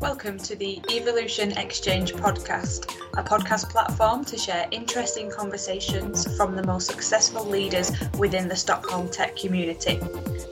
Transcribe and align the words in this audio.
Welcome 0.00 0.38
to 0.38 0.54
the 0.54 0.80
Evolution 0.92 1.50
Exchange 1.58 2.12
podcast, 2.14 2.94
a 3.16 3.22
podcast 3.24 3.68
platform 3.68 4.24
to 4.26 4.38
share 4.38 4.68
interesting 4.70 5.28
conversations 5.28 6.36
from 6.36 6.54
the 6.54 6.64
most 6.64 6.86
successful 6.86 7.44
leaders 7.44 7.90
within 8.16 8.46
the 8.46 8.54
Stockholm 8.54 9.08
tech 9.08 9.34
community. 9.34 9.98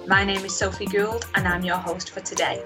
My 0.09 0.24
name 0.24 0.45
is 0.45 0.56
Sophie 0.56 0.87
Gould, 0.87 1.27
and 1.37 1.46
I'm 1.46 1.64
your 1.64 1.77
host 1.77 2.11
for 2.11 2.21
today. 2.21 2.61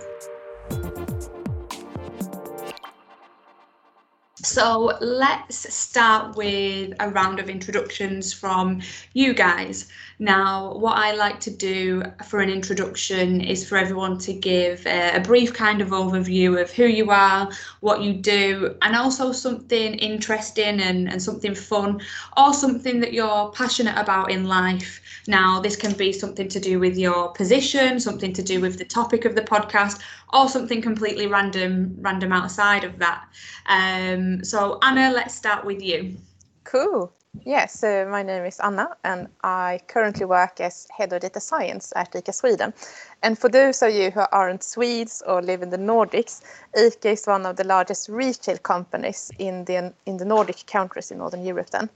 So 4.50 4.98
let's 5.00 5.72
start 5.72 6.34
with 6.34 6.94
a 6.98 7.08
round 7.08 7.38
of 7.38 7.48
introductions 7.48 8.32
from 8.32 8.80
you 9.12 9.32
guys. 9.32 9.86
Now, 10.18 10.74
what 10.74 10.98
I 10.98 11.14
like 11.14 11.38
to 11.40 11.50
do 11.50 12.02
for 12.26 12.40
an 12.40 12.50
introduction 12.50 13.40
is 13.40 13.66
for 13.66 13.78
everyone 13.78 14.18
to 14.18 14.32
give 14.32 14.84
a, 14.86 15.16
a, 15.16 15.20
brief 15.20 15.54
kind 15.54 15.80
of 15.80 15.90
overview 15.90 16.60
of 16.60 16.70
who 16.72 16.84
you 16.84 17.10
are, 17.10 17.48
what 17.78 18.02
you 18.02 18.12
do, 18.12 18.74
and 18.82 18.96
also 18.96 19.30
something 19.30 19.94
interesting 19.94 20.80
and, 20.80 21.08
and 21.08 21.22
something 21.22 21.54
fun 21.54 22.02
or 22.36 22.52
something 22.52 22.98
that 23.00 23.12
you're 23.12 23.50
passionate 23.52 23.96
about 23.96 24.32
in 24.32 24.46
life. 24.46 25.00
Now, 25.26 25.60
this 25.60 25.76
can 25.76 25.92
be 25.92 26.12
something 26.12 26.48
to 26.48 26.60
do 26.60 26.80
with 26.80 26.98
your 26.98 27.32
position, 27.32 28.00
something 28.00 28.32
to 28.32 28.42
do 28.42 28.60
with 28.60 28.78
the 28.78 28.84
topic 28.84 29.24
of 29.24 29.34
the 29.36 29.42
podcast, 29.42 30.00
or 30.32 30.48
something 30.48 30.80
completely 30.82 31.26
random 31.26 31.96
random 32.00 32.32
outside 32.32 32.84
of 32.84 32.98
that. 32.98 33.24
Um, 33.66 34.44
so 34.44 34.78
Anna, 34.82 35.10
let's 35.10 35.34
start 35.34 35.64
with 35.64 35.82
you. 35.82 36.16
Cool. 36.64 37.12
Yes, 37.44 37.78
so 37.78 38.06
my 38.10 38.24
name 38.24 38.44
is 38.44 38.58
Anna 38.58 38.96
and 39.04 39.28
I 39.44 39.80
currently 39.86 40.26
work 40.26 40.60
as 40.60 40.88
head 40.96 41.12
of 41.12 41.20
data 41.20 41.38
science 41.40 41.92
at 41.94 42.12
ICA 42.12 42.34
Sweden. 42.34 42.74
And 43.22 43.38
for 43.38 43.48
those 43.48 43.82
of 43.82 43.92
you 43.92 44.10
who 44.10 44.22
aren't 44.32 44.64
Swedes 44.64 45.22
or 45.24 45.40
live 45.40 45.62
in 45.62 45.70
the 45.70 45.78
Nordics, 45.78 46.42
ICA 46.76 47.12
is 47.12 47.26
one 47.26 47.46
of 47.46 47.54
the 47.56 47.64
largest 47.64 48.08
retail 48.08 48.58
companies 48.58 49.30
in 49.38 49.64
the 49.66 49.94
in 50.06 50.16
the 50.16 50.24
Nordic 50.24 50.66
countries 50.66 51.12
in 51.12 51.18
Northern 51.18 51.44
Europe 51.44 51.70
then. 51.70 51.88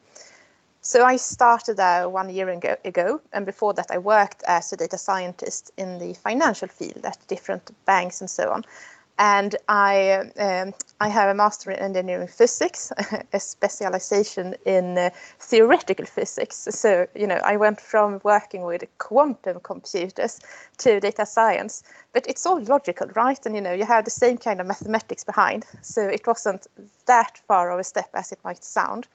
So 0.87 1.03
I 1.03 1.17
started 1.17 1.79
there 1.79 2.11
one 2.11 2.29
year 2.29 2.51
ago, 2.51 3.19
and 3.33 3.47
before 3.47 3.73
that 3.73 3.91
I 3.91 3.97
worked 3.97 4.43
as 4.47 4.71
a 4.71 4.77
data 4.77 4.99
scientist 4.99 5.71
in 5.79 5.99
the 5.99 6.13
financial 6.13 6.69
field 6.69 7.07
at 7.07 7.27
different 7.27 7.71
banks 7.87 8.21
and 8.21 8.29
so 8.29 8.51
on. 8.51 8.65
And 9.19 9.57
I 9.67 10.31
um, 10.39 10.75
I 11.01 11.09
have 11.09 11.31
a 11.31 11.35
master 11.35 11.71
in 11.71 11.79
engineering 11.79 12.29
physics, 12.29 12.93
a 13.33 13.41
specialization 13.41 14.57
in 14.67 14.99
uh, 14.99 15.09
theoretical 15.39 16.05
physics. 16.05 16.69
So 16.71 17.07
you 17.15 17.27
know 17.27 17.41
I 17.43 17.57
went 17.57 17.81
from 17.81 18.21
working 18.23 18.65
with 18.65 18.85
quantum 18.99 19.61
computers 19.61 20.39
to 20.79 21.01
data 21.01 21.25
science, 21.25 21.83
but 22.13 22.27
it's 22.29 22.45
all 22.45 22.63
logical, 22.63 23.09
right? 23.15 23.47
And 23.47 23.55
you 23.55 23.63
know 23.63 23.73
you 23.73 23.87
have 23.87 24.05
the 24.05 24.11
same 24.11 24.37
kind 24.37 24.61
of 24.61 24.67
mathematics 24.67 25.25
behind, 25.25 25.65
so 25.81 26.03
it 26.03 26.27
wasn't 26.27 26.67
that 27.07 27.39
far 27.49 27.71
of 27.71 27.81
a 27.81 27.85
step 27.85 28.11
as 28.13 28.33
it 28.33 28.39
might 28.45 28.63
sound. 28.63 29.09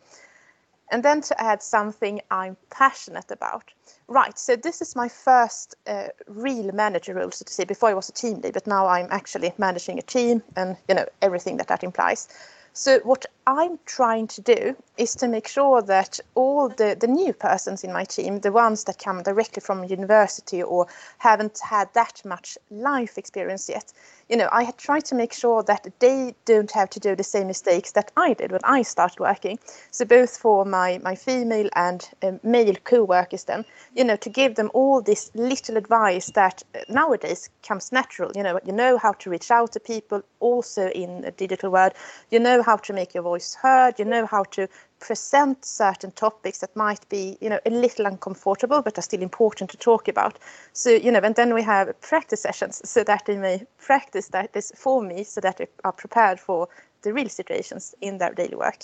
And 0.91 1.03
then 1.03 1.21
to 1.21 1.41
add 1.41 1.61
something 1.61 2.21
I'm 2.31 2.57
passionate 2.69 3.31
about. 3.31 3.71
Right, 4.07 4.37
so 4.39 4.55
this 4.55 4.81
is 4.81 4.95
my 4.95 5.07
first 5.07 5.75
uh, 5.85 6.07
real 6.27 6.71
manager 6.71 7.13
role, 7.13 7.31
so 7.31 7.45
to 7.45 7.53
say. 7.53 7.63
Before 7.63 7.89
I 7.89 7.93
was 7.93 8.09
a 8.09 8.13
team 8.13 8.41
lead, 8.41 8.53
but 8.53 8.65
now 8.65 8.87
I'm 8.87 9.07
actually 9.11 9.53
managing 9.57 9.99
a 9.99 10.01
team 10.01 10.41
and 10.55 10.77
you 10.87 10.95
know 10.95 11.05
everything 11.21 11.57
that 11.57 11.67
that 11.67 11.83
implies. 11.83 12.27
So 12.73 12.99
what 12.99 13.25
I'm 13.45 13.79
trying 13.85 14.27
to 14.27 14.41
do 14.41 14.75
is 14.97 15.15
to 15.15 15.27
make 15.27 15.47
sure 15.47 15.81
that 15.81 16.19
all 16.35 16.69
the, 16.69 16.95
the 16.99 17.07
new 17.07 17.33
persons 17.33 17.83
in 17.83 17.91
my 17.91 18.05
team, 18.05 18.39
the 18.39 18.51
ones 18.51 18.83
that 18.85 18.99
come 18.99 19.23
directly 19.23 19.59
from 19.59 19.83
university 19.83 20.61
or 20.63 20.87
haven't 21.17 21.59
had 21.59 21.93
that 21.93 22.21
much 22.23 22.57
life 22.69 23.17
experience 23.17 23.69
yet, 23.69 23.91
you 24.29 24.37
know, 24.37 24.47
I 24.51 24.63
had 24.63 24.77
tried 24.77 25.05
to 25.05 25.15
make 25.15 25.33
sure 25.33 25.63
that 25.63 25.87
they 25.99 26.35
don't 26.45 26.71
have 26.71 26.89
to 26.91 26.99
do 26.99 27.15
the 27.15 27.23
same 27.23 27.47
mistakes 27.47 27.91
that 27.93 28.11
I 28.15 28.33
did 28.33 28.51
when 28.51 28.61
I 28.63 28.83
started 28.83 29.19
working. 29.19 29.57
So 29.91 30.05
both 30.05 30.37
for 30.37 30.65
my, 30.65 30.99
my 31.03 31.15
female 31.15 31.69
and 31.75 32.07
um, 32.21 32.39
male 32.43 32.75
co-workers 32.83 33.45
then, 33.45 33.65
you 33.95 34.03
know, 34.03 34.15
to 34.17 34.29
give 34.29 34.55
them 34.55 34.69
all 34.73 35.01
this 35.01 35.31
little 35.33 35.77
advice 35.77 36.27
that 36.35 36.63
uh, 36.75 36.79
nowadays 36.89 37.49
comes 37.63 37.91
natural. 37.91 38.31
You 38.35 38.43
know, 38.43 38.59
you 38.63 38.71
know 38.71 38.97
how 38.97 39.13
to 39.13 39.29
reach 39.29 39.49
out 39.49 39.71
to 39.73 39.79
people 39.79 40.21
also 40.39 40.89
in 40.89 41.21
the 41.21 41.31
digital 41.31 41.71
world. 41.71 41.93
You 42.29 42.39
know 42.39 42.61
how 42.61 42.77
to 42.77 42.93
make 42.93 43.15
your 43.15 43.23
voice 43.23 43.55
heard. 43.55 43.97
You 43.97 44.05
know 44.05 44.27
how 44.27 44.43
to 44.51 44.67
present 44.99 45.63
certain 45.63 46.11
topics 46.11 46.59
that 46.59 46.75
might 46.75 47.07
be 47.09 47.37
you 47.41 47.49
know 47.49 47.59
a 47.65 47.69
little 47.69 48.05
uncomfortable 48.05 48.81
but 48.81 48.97
are 48.97 49.01
still 49.01 49.21
important 49.21 49.69
to 49.69 49.77
talk 49.77 50.07
about 50.07 50.37
so 50.73 50.89
you 50.89 51.11
know 51.11 51.19
and 51.23 51.35
then 51.35 51.53
we 51.53 51.63
have 51.63 51.99
practice 52.01 52.41
sessions 52.41 52.81
so 52.83 53.03
that 53.03 53.25
they 53.25 53.37
may 53.37 53.65
practice 53.77 54.27
that 54.29 54.53
this 54.53 54.71
for 54.75 55.01
me 55.01 55.23
so 55.23 55.41
that 55.41 55.57
they 55.57 55.67
are 55.83 55.93
prepared 55.93 56.39
for 56.39 56.67
the 57.01 57.13
real 57.13 57.29
situations 57.29 57.95
in 58.01 58.17
their 58.17 58.33
daily 58.33 58.55
work 58.55 58.83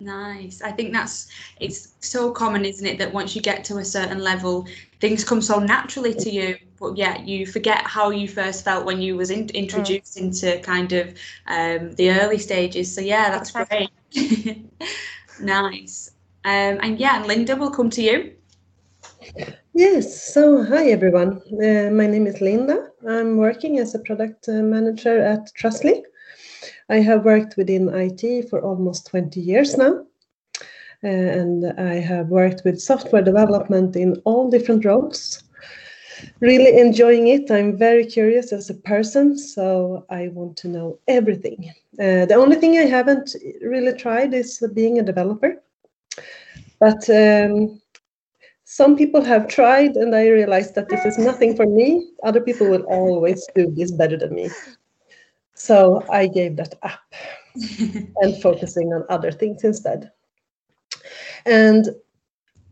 Nice. 0.00 0.60
I 0.60 0.72
think 0.72 0.92
that's 0.92 1.28
it's 1.60 1.94
so 2.00 2.32
common, 2.32 2.64
isn't 2.64 2.86
it, 2.86 2.98
that 2.98 3.12
once 3.12 3.36
you 3.36 3.40
get 3.40 3.64
to 3.64 3.78
a 3.78 3.84
certain 3.84 4.18
level, 4.18 4.66
things 5.00 5.24
come 5.24 5.40
so 5.40 5.60
naturally 5.60 6.12
to 6.14 6.30
you. 6.30 6.58
But 6.80 6.96
yeah, 6.96 7.22
you 7.22 7.46
forget 7.46 7.86
how 7.86 8.10
you 8.10 8.26
first 8.28 8.64
felt 8.64 8.84
when 8.84 9.00
you 9.00 9.16
was 9.16 9.30
in, 9.30 9.48
introduced 9.50 10.16
mm. 10.16 10.22
into 10.22 10.58
kind 10.60 10.92
of 10.92 11.08
um, 11.46 11.92
the 11.92 12.10
early 12.10 12.38
stages. 12.38 12.92
So 12.92 13.00
yeah, 13.00 13.30
that's 13.30 13.52
great. 13.52 13.88
nice. 15.40 16.10
Um, 16.44 16.78
and 16.82 16.98
yeah, 16.98 17.16
and 17.16 17.26
Linda, 17.26 17.56
will 17.56 17.70
come 17.70 17.90
to 17.90 18.02
you. 18.02 18.32
Yes, 19.72 20.32
so 20.32 20.62
hi 20.62 20.90
everyone. 20.90 21.40
Uh, 21.52 21.90
my 21.90 22.06
name 22.06 22.26
is 22.26 22.40
Linda. 22.40 22.90
I'm 23.08 23.36
working 23.36 23.78
as 23.78 23.94
a 23.94 23.98
product 24.00 24.48
uh, 24.48 24.62
manager 24.62 25.18
at 25.18 25.52
Trustly. 25.54 26.02
I 26.90 26.96
have 26.96 27.24
worked 27.24 27.56
within 27.56 27.88
IT 27.88 28.50
for 28.50 28.60
almost 28.60 29.06
20 29.06 29.40
years 29.40 29.76
now. 29.76 30.04
Uh, 31.02 31.08
and 31.08 31.72
I 31.78 31.94
have 31.94 32.28
worked 32.28 32.62
with 32.64 32.80
software 32.80 33.22
development 33.22 33.96
in 33.96 34.16
all 34.24 34.50
different 34.50 34.84
roles. 34.84 35.43
Really 36.40 36.78
enjoying 36.78 37.28
it. 37.28 37.50
I'm 37.50 37.76
very 37.76 38.04
curious 38.06 38.52
as 38.52 38.70
a 38.70 38.74
person, 38.74 39.36
so 39.36 40.04
I 40.10 40.28
want 40.28 40.56
to 40.58 40.68
know 40.68 40.98
everything. 41.08 41.72
Uh, 41.98 42.26
the 42.26 42.34
only 42.34 42.56
thing 42.56 42.78
I 42.78 42.86
haven't 42.86 43.34
really 43.62 43.92
tried 43.92 44.34
is 44.34 44.62
being 44.74 44.98
a 44.98 45.02
developer. 45.02 45.62
But 46.80 47.08
um, 47.10 47.80
some 48.64 48.96
people 48.96 49.22
have 49.22 49.48
tried, 49.48 49.96
and 49.96 50.14
I 50.14 50.28
realized 50.28 50.74
that 50.74 50.88
this 50.88 51.04
is 51.04 51.18
nothing 51.18 51.54
for 51.56 51.66
me. 51.66 52.10
Other 52.22 52.40
people 52.40 52.68
will 52.68 52.82
always 52.82 53.46
do 53.54 53.70
this 53.70 53.92
better 53.92 54.16
than 54.16 54.34
me. 54.34 54.50
So 55.54 56.02
I 56.10 56.26
gave 56.26 56.56
that 56.56 56.74
up 56.82 57.00
and 58.22 58.42
focusing 58.42 58.92
on 58.92 59.04
other 59.08 59.30
things 59.30 59.64
instead. 59.64 60.10
And 61.46 61.88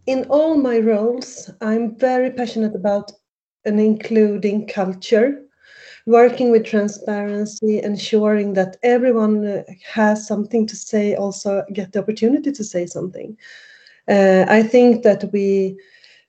in 0.07 0.25
all 0.25 0.57
my 0.57 0.79
roles, 0.79 1.51
I'm 1.61 1.97
very 1.97 2.31
passionate 2.31 2.75
about 2.75 3.13
an 3.65 3.79
including 3.79 4.67
culture 4.67 5.43
working 6.07 6.51
with 6.51 6.65
transparency, 6.65 7.81
ensuring 7.81 8.55
that 8.55 8.77
everyone 8.83 9.47
uh, 9.47 9.63
has 9.85 10.27
something 10.27 10.67
to 10.67 10.77
say, 10.77 11.15
also 11.15 11.65
get 11.73 11.93
the 11.93 12.01
opportunity 12.01 12.51
to 12.53 12.65
say 12.65 12.87
something. 12.87 13.37
Uh, 14.09 14.45
I 14.49 14.63
think 14.63 15.03
that 15.05 15.31
we, 15.33 15.79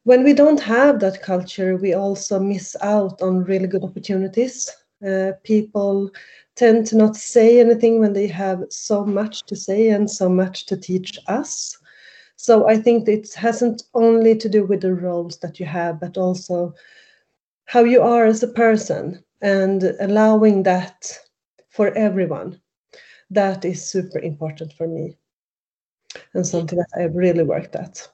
when 0.04 0.24
we 0.24 0.34
don't 0.34 0.60
have 0.60 1.00
that 1.00 1.24
culture, 1.24 1.76
we 1.76 1.94
also 1.94 2.40
miss 2.40 2.76
out 2.82 3.22
on 3.22 3.44
really 3.44 3.68
good 3.68 3.84
opportunities. 3.84 4.70
Uh, 5.06 5.32
people 5.44 6.12
tend 6.56 6.86
to 6.88 6.96
not 6.96 7.16
say 7.16 7.60
anything 7.60 8.00
when 8.00 8.14
they 8.14 8.28
have 8.28 8.64
so 8.70 9.04
much 9.04 9.44
to 9.46 9.56
say 9.56 9.90
and 9.90 10.10
so 10.10 10.30
much 10.30 10.68
to 10.68 10.78
teach 10.78 11.18
us. 11.28 11.78
So 12.36 12.68
I 12.68 12.78
think 12.78 13.08
it 13.08 13.34
hasn't 13.34 13.84
only 13.94 14.38
to 14.38 14.50
do 14.50 14.66
with 14.66 14.82
the 14.82 14.94
roles 14.94 15.40
that 15.40 15.60
you 15.60 15.66
have, 15.66 16.00
but 16.00 16.18
also 16.18 16.74
how 17.66 17.84
you 17.84 18.02
are 18.02 18.26
as 18.26 18.44
a 18.44 18.48
person 18.48 19.24
and 19.42 19.84
allowing 20.00 20.64
that 20.64 21.18
for 21.70 21.90
everyone 21.98 22.60
that 23.30 23.66
is 23.66 23.90
super 23.90 24.20
important 24.20 24.72
for 24.74 24.88
me 24.88 25.18
and 26.34 26.46
something 26.46 26.78
that 26.78 27.02
i've 27.02 27.16
really 27.16 27.44
worked 27.44 27.76
at 27.76 28.08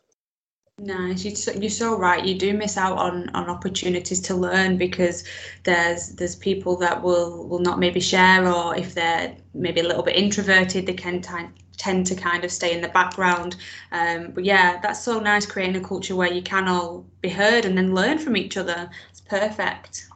Nice. 0.82 1.26
You're 1.26 1.70
so 1.70 1.98
right. 1.98 2.24
You 2.24 2.36
do 2.36 2.54
miss 2.54 2.78
out 2.78 2.98
on, 2.98 3.30
on 3.30 3.50
opportunities 3.50 4.22
to 4.22 4.36
learn 4.36 4.78
because 4.78 5.26
there's 5.64 6.16
there's 6.16 6.38
people 6.38 6.78
that 6.78 7.02
will 7.02 7.48
will 7.50 7.60
not 7.60 7.80
maybe 7.80 8.00
share, 8.00 8.48
or 8.48 8.78
if 8.78 8.94
they're 8.94 9.36
maybe 9.54 9.82
a 9.82 9.88
little 9.88 10.04
bit 10.04 10.16
introverted, 10.16 10.86
they 10.86 10.94
can 10.94 11.22
t- 11.22 11.34
tend 11.80 12.06
to 12.06 12.16
kind 12.16 12.44
of 12.44 12.52
stay 12.52 12.76
in 12.76 12.82
the 12.82 12.90
background. 12.90 13.56
Um, 13.92 14.32
but 14.36 14.46
yeah, 14.46 14.80
that's 14.82 15.02
so 15.02 15.20
nice 15.20 15.48
creating 15.48 15.78
a 15.78 15.88
culture 15.88 16.16
where 16.16 16.32
you 16.32 16.44
can 16.44 16.68
all 16.68 17.06
be 17.22 17.30
heard 17.30 17.66
and 17.66 17.76
then 17.76 17.96
learn 17.96 18.20
from 18.20 18.38
each 18.38 18.58
other. 18.58 18.90
It's 19.10 19.22
perfect. 19.22 20.08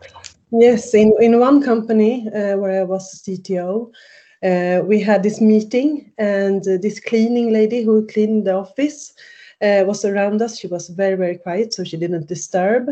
Yes, 0.52 0.94
in, 0.94 1.12
in 1.20 1.40
one 1.40 1.64
company 1.64 2.28
uh, 2.28 2.58
where 2.58 2.82
I 2.82 2.84
was 2.84 3.24
CTO, 3.24 3.92
uh, 4.44 4.84
we 4.84 5.00
had 5.00 5.24
this 5.24 5.42
meeting, 5.42 6.12
and 6.18 6.62
uh, 6.68 6.78
this 6.78 7.00
cleaning 7.00 7.52
lady 7.52 7.82
who 7.82 8.06
cleaned 8.06 8.46
the 8.46 8.54
office 8.54 9.14
uh, 9.62 9.84
was 9.88 10.04
around 10.06 10.42
us. 10.42 10.60
She 10.60 10.68
was 10.68 10.90
very, 10.90 11.16
very 11.16 11.38
quiet, 11.38 11.74
so 11.74 11.84
she 11.84 11.98
didn't 11.98 12.28
disturb. 12.28 12.90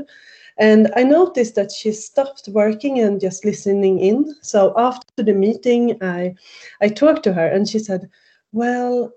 And 0.57 0.91
I 0.95 1.03
noticed 1.03 1.55
that 1.55 1.71
she 1.71 1.91
stopped 1.91 2.47
working 2.49 2.99
and 2.99 3.19
just 3.19 3.43
listening 3.45 3.99
in. 3.99 4.35
So 4.41 4.73
after 4.77 5.23
the 5.23 5.33
meeting, 5.33 5.97
I, 6.01 6.35
I 6.81 6.89
talked 6.89 7.23
to 7.23 7.33
her 7.33 7.47
and 7.47 7.67
she 7.67 7.79
said, 7.79 8.09
Well, 8.51 9.11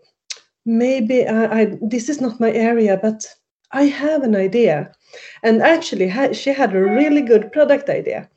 maybe 0.65 1.27
I, 1.27 1.61
I, 1.61 1.79
this 1.81 2.09
is 2.09 2.21
not 2.21 2.41
my 2.41 2.53
area, 2.53 2.99
but 3.01 3.27
I 3.73 3.85
have 3.85 4.23
an 4.23 4.37
idea. 4.37 4.93
And 5.43 5.63
actually, 5.63 6.11
she 6.35 6.53
had 6.53 6.75
a 6.75 6.81
really 6.81 7.23
good 7.23 7.53
product 7.53 7.89
idea 7.89 8.29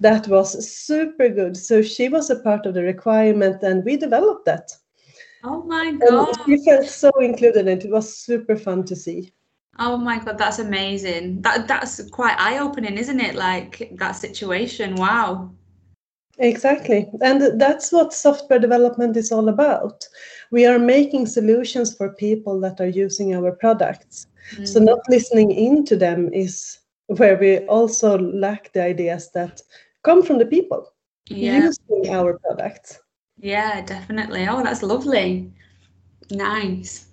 that 0.00 0.28
was 0.28 0.68
super 0.68 1.28
good. 1.28 1.56
So 1.56 1.82
she 1.82 2.08
was 2.08 2.30
a 2.30 2.40
part 2.40 2.66
of 2.66 2.74
the 2.74 2.82
requirement 2.82 3.62
and 3.62 3.84
we 3.84 3.96
developed 3.96 4.44
that. 4.46 4.70
Oh 5.42 5.62
my 5.64 5.92
God. 5.92 6.28
And 6.28 6.38
she 6.46 6.64
felt 6.64 6.86
so 6.86 7.10
included 7.20 7.68
and 7.68 7.82
it 7.82 7.90
was 7.90 8.16
super 8.16 8.56
fun 8.56 8.84
to 8.84 8.96
see. 8.96 9.32
Oh 9.78 9.96
my 9.96 10.18
god, 10.18 10.38
that's 10.38 10.60
amazing. 10.60 11.42
That 11.42 11.66
that's 11.66 12.08
quite 12.10 12.38
eye-opening, 12.38 12.96
isn't 12.96 13.20
it? 13.20 13.34
Like 13.34 13.90
that 13.96 14.12
situation. 14.12 14.94
Wow. 14.94 15.50
Exactly. 16.38 17.08
And 17.22 17.60
that's 17.60 17.92
what 17.92 18.12
software 18.12 18.58
development 18.58 19.16
is 19.16 19.30
all 19.30 19.48
about. 19.48 20.04
We 20.50 20.66
are 20.66 20.78
making 20.78 21.26
solutions 21.26 21.94
for 21.94 22.14
people 22.14 22.60
that 22.60 22.80
are 22.80 22.88
using 22.88 23.34
our 23.34 23.52
products. 23.52 24.26
Mm. 24.56 24.68
So 24.68 24.80
not 24.80 25.00
listening 25.08 25.52
into 25.52 25.96
them 25.96 26.32
is 26.32 26.78
where 27.06 27.36
we 27.36 27.58
also 27.66 28.18
lack 28.18 28.72
the 28.72 28.82
ideas 28.82 29.30
that 29.32 29.62
come 30.02 30.22
from 30.22 30.38
the 30.38 30.46
people 30.46 30.92
yeah. 31.28 31.58
using 31.58 32.14
our 32.14 32.38
products. 32.38 33.00
Yeah, 33.38 33.80
definitely. 33.82 34.46
Oh, 34.48 34.62
that's 34.62 34.82
lovely. 34.82 35.52
Nice. 36.30 37.08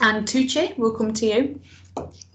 And 0.00 0.26
Tucci, 0.26 0.76
we'll 0.78 0.96
come 0.96 1.12
to 1.14 1.26
you. 1.26 1.60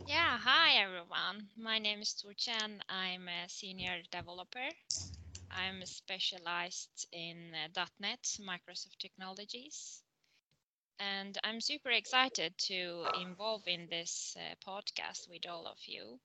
Yeah, 0.08 0.38
hi 0.38 0.82
everyone. 0.82 1.48
My 1.58 1.80
name 1.80 2.02
is 2.02 2.14
Tucci 2.14 2.52
and 2.64 2.84
I'm 2.90 3.28
a 3.28 3.50
senior 3.50 3.98
developer. 4.12 4.70
I'm 5.52 5.86
specialized 5.86 7.08
in 7.12 7.54
uh, 7.56 7.86
.NET, 8.00 8.22
Microsoft 8.40 8.98
Technologies. 9.00 10.04
And 11.00 11.38
I'm 11.44 11.62
super 11.62 11.92
excited 11.92 12.58
to 12.70 13.08
involve 13.22 13.68
in 13.68 13.88
this 13.90 14.36
uh, 14.38 14.56
podcast 14.68 15.30
with 15.30 15.46
all 15.48 15.68
of 15.68 15.78
you. 15.88 16.20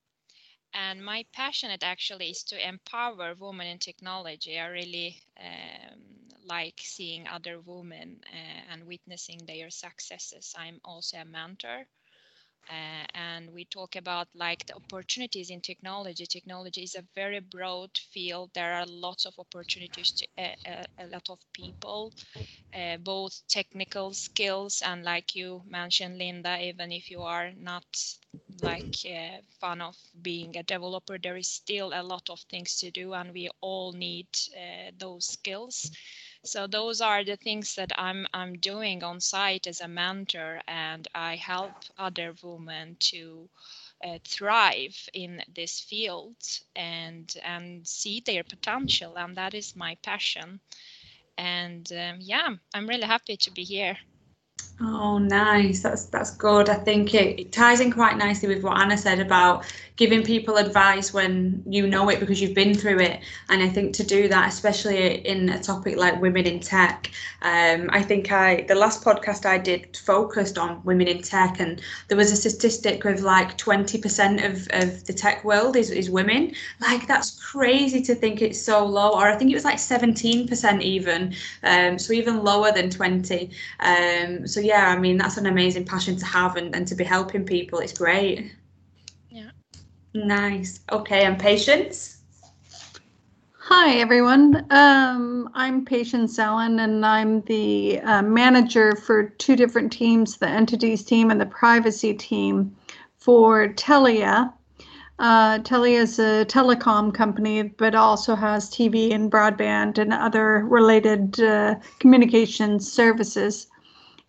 And 0.75 1.05
my 1.05 1.25
passion 1.33 1.71
actually 1.83 2.31
is 2.31 2.45
to 2.45 2.69
empower 2.69 3.35
women 3.35 3.67
in 3.67 3.79
technology. 3.79 4.59
I 4.59 4.67
really 4.67 5.23
um, 5.39 6.01
like 6.45 6.81
seeing 6.81 7.27
other 7.29 7.61
women 7.61 8.21
uh, 8.33 8.73
and 8.73 8.87
witnessing 8.87 9.41
their 9.47 9.71
successes. 9.71 10.55
I'm 10.59 10.81
also 10.85 11.19
a 11.19 11.25
mentor 11.25 11.87
uh, 12.69 13.07
and 13.15 13.51
we 13.53 13.65
talk 13.65 13.97
about 13.97 14.29
like 14.35 14.67
the 14.67 14.75
opportunities 14.75 15.51
in 15.51 15.61
technology. 15.61 16.27
Technology 16.27 16.83
is 16.83 16.95
a 16.95 17.05
very 17.15 17.41
broad 17.41 17.91
field. 17.97 18.51
There 18.55 18.73
are 18.75 18.87
lots 18.87 19.25
of 19.27 19.35
opportunities 19.39 20.13
to 20.13 20.27
uh, 20.39 20.55
uh, 20.67 20.85
a 20.99 21.07
lot 21.07 21.29
of 21.31 21.39
people, 21.53 22.13
uh, 22.75 22.97
both 22.99 23.43
technical 23.49 24.13
skills 24.13 24.83
and 24.85 25.05
like 25.05 25.35
you 25.35 25.63
mentioned, 25.67 26.19
Linda, 26.19 26.59
even 26.63 26.93
if 26.93 27.11
you 27.11 27.23
are 27.23 27.53
not 27.53 27.85
like 28.61 28.97
fan 29.61 29.81
of 29.81 29.97
being 30.21 30.57
a 30.57 30.63
developer, 30.63 31.19
there 31.19 31.37
is 31.37 31.49
still 31.49 31.93
a 31.95 32.03
lot 32.03 32.29
of 32.31 32.41
things 32.51 32.79
to 32.81 32.91
do 32.91 33.13
and 33.15 33.33
we 33.33 33.49
all 33.61 33.93
need 33.93 34.29
those 34.99 35.27
skills. 35.27 35.91
So 36.45 36.67
those 36.67 37.01
are 37.01 37.25
the 37.25 37.37
things 37.37 37.75
that 37.77 37.93
I'm 37.99 38.27
I'm 38.35 38.59
doing 38.59 39.03
on 39.03 39.21
site 39.21 39.67
as 39.67 39.81
a 39.81 39.89
mentor, 39.89 40.61
and 40.69 41.09
I 41.15 41.37
help 41.37 41.73
other 41.99 42.35
women 42.43 42.97
to 43.11 43.49
uh, 44.05 44.19
thrive 44.25 45.09
in 45.15 45.43
this 45.55 45.81
field 45.81 46.37
and 46.77 47.35
and 47.43 47.87
see 47.89 48.21
their 48.21 48.45
potential, 48.45 49.17
and 49.17 49.37
that 49.39 49.55
is 49.55 49.77
my 49.77 49.97
passion. 50.03 50.61
And 51.39 51.91
um, 51.93 52.19
yeah, 52.21 52.57
I'm 52.75 52.89
really 52.89 53.07
happy 53.07 53.37
to 53.39 53.51
be 53.51 53.65
here. 53.65 53.99
Oh, 54.83 55.19
nice. 55.19 55.83
That's 55.83 56.07
that's 56.07 56.31
good. 56.31 56.71
I 56.71 56.75
think 56.75 57.13
it, 57.13 57.39
it, 57.39 57.53
ties 57.53 57.81
in 57.81 57.93
quite 57.93 58.17
nicely 58.17 58.49
with 58.49 58.63
what 58.63 58.81
Anna 58.81 58.97
said 58.97 59.21
about 59.21 59.67
giving 59.97 60.23
people 60.23 60.57
advice 60.57 61.13
when 61.13 61.63
you 61.67 61.87
know 61.87 62.09
it 62.09 62.19
because 62.19 62.41
you've 62.41 62.55
been 62.55 62.73
through 62.73 63.01
it. 63.01 63.21
And 63.51 63.63
I 63.63 63.69
think 63.69 63.93
to 63.97 64.05
do 64.05 64.27
that, 64.29 64.49
especially 64.49 65.17
in 65.27 65.51
a 65.51 65.63
topic 65.63 65.99
like 65.99 66.19
women 66.23 66.47
in 66.47 66.61
tech, 66.61 67.11
um, 67.43 67.91
I 67.93 68.03
think 68.03 68.33
I 68.33 68.63
the 68.69 68.75
last 68.75 69.05
podcast 69.05 69.45
I 69.45 69.59
did 69.59 69.99
focused 69.99 70.57
on 70.57 70.83
women 70.83 71.09
in 71.09 71.21
tech, 71.21 71.61
and 71.61 71.83
there 72.09 72.17
was 72.17 72.33
a 72.33 72.37
statistic 72.37 73.05
of 73.05 73.21
like 73.21 73.59
20% 73.59 74.45
of, 74.47 74.67
of 74.83 75.05
the 75.05 75.13
tech 75.13 75.45
world 75.45 75.77
is, 75.77 75.91
is 75.91 76.09
women. 76.09 76.55
Like 76.81 77.07
that's 77.07 77.39
crazy 77.39 78.01
to 78.03 78.15
think 78.15 78.41
it's 78.41 78.61
so 78.61 78.83
low, 78.87 79.11
or 79.11 79.29
I 79.29 79.37
think 79.37 79.51
it 79.51 79.55
was 79.55 79.65
like 79.65 79.77
17% 79.77 80.81
even, 80.81 81.35
um, 81.63 81.99
so 81.99 82.15
even 82.15 82.43
lower 82.43 82.73
than 82.73 82.89
20. 82.89 83.51
Um, 83.81 84.47
so 84.51 84.61
yeah, 84.61 84.89
I 84.89 84.99
mean 84.99 85.17
that's 85.17 85.37
an 85.37 85.47
amazing 85.47 85.85
passion 85.85 86.17
to 86.17 86.27
have 86.27 86.57
and, 86.57 86.75
and 86.75 86.87
to 86.89 86.95
be 86.95 87.05
helping 87.05 87.45
people. 87.45 87.79
It's 87.79 87.97
great. 87.97 88.53
Yeah. 89.31 89.51
Nice. 90.15 90.81
Okay, 90.91 91.25
and 91.25 91.39
Patience? 91.39 92.19
Hi, 93.73 93.99
everyone. 93.99 94.67
Um, 94.71 95.49
I'm 95.55 95.85
Patience 95.85 96.37
Allen, 96.41 96.81
and 96.81 97.07
I'm 97.07 97.43
the 97.43 98.01
uh, 98.01 98.23
manager 98.23 98.97
for 98.97 99.29
two 99.29 99.55
different 99.55 99.93
teams 99.93 100.39
the 100.39 100.49
entities 100.49 101.05
team 101.05 101.31
and 101.31 101.41
the 101.41 101.47
privacy 101.47 102.13
team 102.13 102.75
for 103.17 103.69
Telia. 103.69 104.53
Uh, 105.21 105.59
Telia 105.59 106.01
is 106.01 106.19
a 106.19 106.45
telecom 106.47 107.15
company, 107.15 107.63
but 107.63 107.95
also 107.95 108.35
has 108.35 108.71
TV 108.71 109.13
and 109.13 109.31
broadband 109.31 109.99
and 109.99 110.13
other 110.13 110.67
related 110.67 111.39
uh, 111.41 111.77
communication 112.01 112.81
services. 112.81 113.69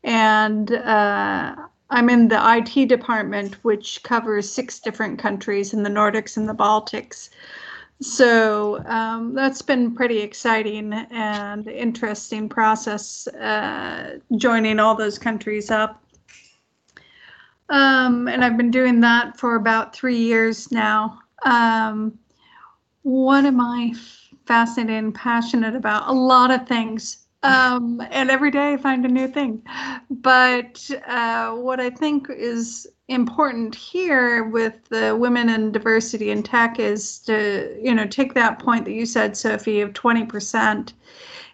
And 0.03 0.71
uh, 0.71 1.55
I'm 1.89 2.09
in 2.09 2.27
the 2.27 2.39
IT 2.57 2.87
department, 2.87 3.55
which 3.63 4.01
covers 4.03 4.51
six 4.51 4.79
different 4.79 5.19
countries 5.19 5.73
in 5.73 5.83
the 5.83 5.89
Nordics 5.89 6.37
and 6.37 6.47
the 6.47 6.53
Baltics. 6.53 7.29
So 8.01 8.83
um, 8.85 9.35
that's 9.35 9.61
been 9.61 9.93
pretty 9.93 10.19
exciting 10.19 10.91
and 10.91 11.67
interesting 11.67 12.49
process 12.49 13.27
uh, 13.27 14.17
joining 14.37 14.79
all 14.79 14.95
those 14.95 15.19
countries 15.19 15.69
up. 15.69 16.03
Um, 17.69 18.27
and 18.27 18.43
I've 18.43 18.57
been 18.57 18.71
doing 18.71 18.99
that 19.01 19.37
for 19.37 19.55
about 19.55 19.95
three 19.95 20.17
years 20.17 20.71
now. 20.71 21.19
Um, 21.45 22.17
what 23.03 23.45
am 23.45 23.61
I 23.61 23.93
fascinated 24.45 25.03
and 25.03 25.15
passionate 25.15 25.75
about? 25.75 26.09
A 26.09 26.13
lot 26.13 26.51
of 26.51 26.67
things 26.67 27.27
um, 27.43 28.01
and 28.11 28.29
every 28.29 28.51
day 28.51 28.73
I 28.73 28.77
find 28.77 29.05
a 29.05 29.09
new 29.09 29.27
thing. 29.27 29.63
But 30.09 30.89
uh, 31.07 31.51
what 31.55 31.79
I 31.79 31.89
think 31.89 32.29
is 32.29 32.87
important 33.07 33.75
here 33.75 34.45
with 34.45 34.85
the 34.89 35.15
women 35.15 35.49
and 35.49 35.73
diversity 35.73 36.31
in 36.31 36.43
tech 36.43 36.79
is 36.79 37.19
to, 37.19 37.77
you 37.81 37.93
know, 37.93 38.05
take 38.05 38.33
that 38.33 38.59
point 38.59 38.85
that 38.85 38.93
you 38.93 39.05
said, 39.05 39.35
Sophie, 39.35 39.81
of 39.81 39.93
20%, 39.93 40.93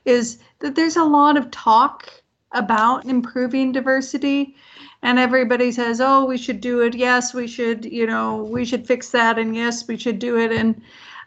is 0.05 0.39
that 0.59 0.75
there's 0.75 0.97
a 0.97 1.03
lot 1.03 1.37
of 1.37 1.49
talk 1.51 2.11
about 2.51 3.05
improving 3.05 3.71
diversity. 3.71 4.55
And 5.03 5.19
everybody 5.19 5.71
says, 5.71 6.01
oh, 6.01 6.25
we 6.25 6.37
should 6.37 6.59
do 6.59 6.81
it. 6.81 6.95
Yes, 6.95 7.33
we 7.33 7.47
should, 7.47 7.85
you 7.85 8.07
know, 8.07 8.43
we 8.43 8.65
should 8.65 8.85
fix 8.85 9.09
that. 9.11 9.37
And 9.37 9.55
yes, 9.55 9.87
we 9.87 9.97
should 9.97 10.19
do 10.19 10.37
it. 10.37 10.51
And 10.51 10.81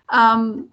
um, 0.09 0.69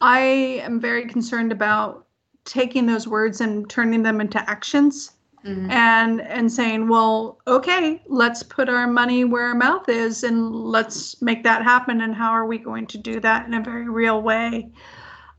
I 0.00 0.18
am 0.64 0.80
very 0.80 1.06
concerned 1.06 1.52
about 1.52 2.01
taking 2.44 2.86
those 2.86 3.06
words 3.06 3.40
and 3.40 3.68
turning 3.70 4.02
them 4.02 4.20
into 4.20 4.38
actions 4.50 5.12
mm-hmm. 5.44 5.70
and 5.70 6.20
and 6.22 6.50
saying 6.50 6.88
well 6.88 7.38
okay 7.46 8.02
let's 8.06 8.42
put 8.42 8.68
our 8.68 8.86
money 8.86 9.24
where 9.24 9.46
our 9.46 9.54
mouth 9.54 9.88
is 9.88 10.24
and 10.24 10.52
let's 10.52 11.20
make 11.22 11.44
that 11.44 11.62
happen. 11.62 12.00
And 12.00 12.14
how 12.14 12.30
are 12.30 12.46
we 12.46 12.58
going 12.58 12.86
to 12.88 12.98
do 12.98 13.20
that 13.20 13.46
in 13.46 13.54
a 13.54 13.62
very 13.62 13.88
real 13.88 14.22
way? 14.22 14.70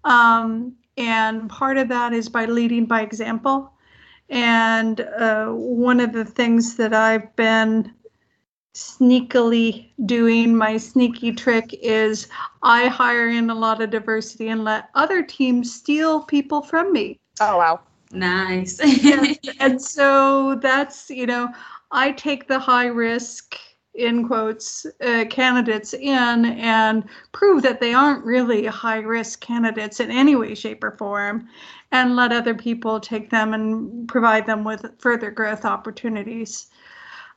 Um, 0.04 0.76
and 0.98 1.50
part 1.50 1.78
of 1.78 1.88
that 1.90 2.14
is 2.14 2.30
by 2.30 2.46
leading 2.46 2.86
by 2.86 3.02
example. 3.02 3.74
And 4.30 5.02
uh, 5.02 5.48
one 5.48 6.00
of 6.00 6.14
the 6.14 6.26
things 6.26 6.76
that 6.78 6.94
i've 6.94 7.36
been 7.36 7.94
sneakily 8.74 9.92
doing 10.06 10.56
my 10.56 10.78
sneaky 10.78 11.32
trick 11.32 11.74
is 11.82 12.28
I 12.64 12.88
hire 12.88 13.30
in 13.30 13.50
a 13.50 13.56
lot 13.56 13.82
of 13.82 13.92
diversity 13.92 14.50
and 14.50 14.64
let 14.64 14.90
other 14.96 15.22
teams 15.22 15.74
steal 15.74 16.24
people 16.24 16.62
from 16.62 16.92
me. 16.92 17.20
Oh 17.40 17.58
wow. 17.58 17.80
Nice. 18.12 18.80
and, 18.80 19.38
and 19.60 19.82
so 19.82 20.56
that's, 20.56 21.10
you 21.10 21.26
know, 21.26 21.50
I 21.92 22.12
take 22.12 22.48
the 22.48 22.60
high 22.60 22.88
risk 22.88 23.58
in 23.96 24.28
quotes 24.28 24.88
uh, 25.06 25.26
candidates 25.30 25.94
in 25.94 26.46
and 26.46 27.04
prove 27.32 27.62
that 27.62 27.80
they 27.80 27.94
aren't 27.94 28.26
really 28.26 28.66
high 28.66 28.98
risk 28.98 29.40
candidates 29.40 30.00
in 30.00 30.10
any 30.10 30.36
way 30.36 30.56
shape 30.56 30.84
or 30.84 30.98
form 30.98 31.48
and 31.92 32.16
let 32.16 32.32
other 32.32 32.56
people 32.56 33.00
take 33.00 33.30
them 33.30 33.54
and 33.54 34.08
provide 34.08 34.48
them 34.48 34.64
with 34.64 35.00
further 35.00 35.30
growth 35.30 35.64
opportunities 35.64 36.72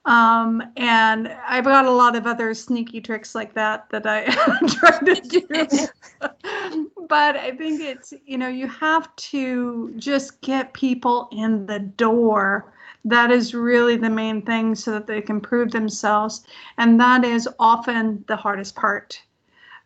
Um, 0.07 0.63
and 0.77 1.37
I've 1.49 1.65
got 1.65 1.85
a 1.85 1.91
lot 1.91 2.15
of 2.15 2.29
other 2.29 2.55
sneaky 2.55 3.01
tricks 3.01 3.35
like 3.35 3.53
that 3.55 3.91
that 3.91 4.07
I 4.07 4.25
try 4.69 4.99
to 5.01 5.21
do. 5.21 6.87
but 7.09 7.37
I 7.37 7.51
think 7.57 7.81
it's, 7.81 8.15
you 8.25 8.39
know, 8.39 8.47
you 8.47 8.69
have 8.69 9.15
to 9.17 9.93
just 9.97 10.41
get 10.43 10.73
people 10.73 11.29
in 11.33 11.67
the 11.67 11.81
door. 11.81 12.73
That 13.05 13.33
is 13.33 13.53
really 13.53 13.97
the 13.97 14.11
main 14.11 14.43
thing 14.43 14.77
so 14.77 14.93
that 14.93 15.09
they 15.09 15.21
can 15.21 15.41
prove 15.41 15.73
themselves. 15.73 16.45
And 16.79 17.01
that 17.01 17.25
is 17.25 17.49
often 17.59 18.25
the 18.29 18.37
hardest 18.37 18.77
part. 18.77 19.21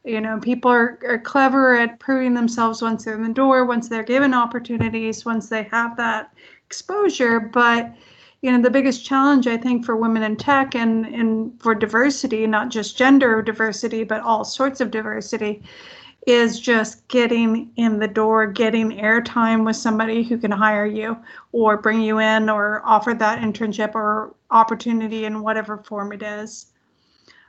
You 0.04 0.20
know, 0.20 0.38
people 0.38 0.70
are, 0.70 0.98
are 1.06 1.18
clever 1.18 1.76
at 1.76 1.98
proving 1.98 2.34
themselves 2.34 2.82
once 2.82 3.04
they're 3.04 3.14
in 3.14 3.22
the 3.22 3.32
door, 3.32 3.64
once 3.64 3.88
they're 3.88 4.02
given 4.02 4.34
opportunities, 4.34 5.24
once 5.24 5.48
they 5.48 5.62
have 5.64 5.96
that 5.96 6.32
exposure. 6.66 7.40
But 7.40 7.94
you 8.42 8.50
know 8.50 8.62
the 8.62 8.70
biggest 8.70 9.04
challenge 9.04 9.46
i 9.46 9.56
think 9.56 9.84
for 9.84 9.96
women 9.96 10.22
in 10.22 10.36
tech 10.36 10.74
and, 10.74 11.06
and 11.06 11.60
for 11.60 11.74
diversity 11.74 12.46
not 12.46 12.70
just 12.70 12.96
gender 12.96 13.42
diversity 13.42 14.04
but 14.04 14.22
all 14.22 14.44
sorts 14.44 14.80
of 14.80 14.90
diversity 14.90 15.62
is 16.26 16.60
just 16.60 17.06
getting 17.08 17.70
in 17.76 17.98
the 17.98 18.08
door 18.08 18.46
getting 18.46 18.90
airtime 18.90 19.64
with 19.64 19.76
somebody 19.76 20.22
who 20.22 20.36
can 20.36 20.50
hire 20.50 20.86
you 20.86 21.16
or 21.52 21.78
bring 21.78 22.00
you 22.00 22.18
in 22.18 22.50
or 22.50 22.82
offer 22.84 23.14
that 23.14 23.40
internship 23.40 23.94
or 23.94 24.34
opportunity 24.50 25.24
in 25.24 25.40
whatever 25.40 25.78
form 25.78 26.12
it 26.12 26.22
is. 26.22 26.66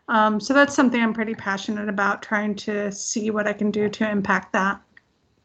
Um, 0.08 0.40
so 0.40 0.54
that's 0.54 0.74
something 0.74 1.02
i'm 1.02 1.14
pretty 1.14 1.36
passionate 1.36 1.90
about 1.90 2.22
trying 2.22 2.56
to 2.56 2.92
see 2.92 3.30
what 3.30 3.48
i 3.48 3.54
can 3.54 3.72
do 3.72 3.90
to 3.90 4.10
impact 4.10 4.54
that 4.54 4.82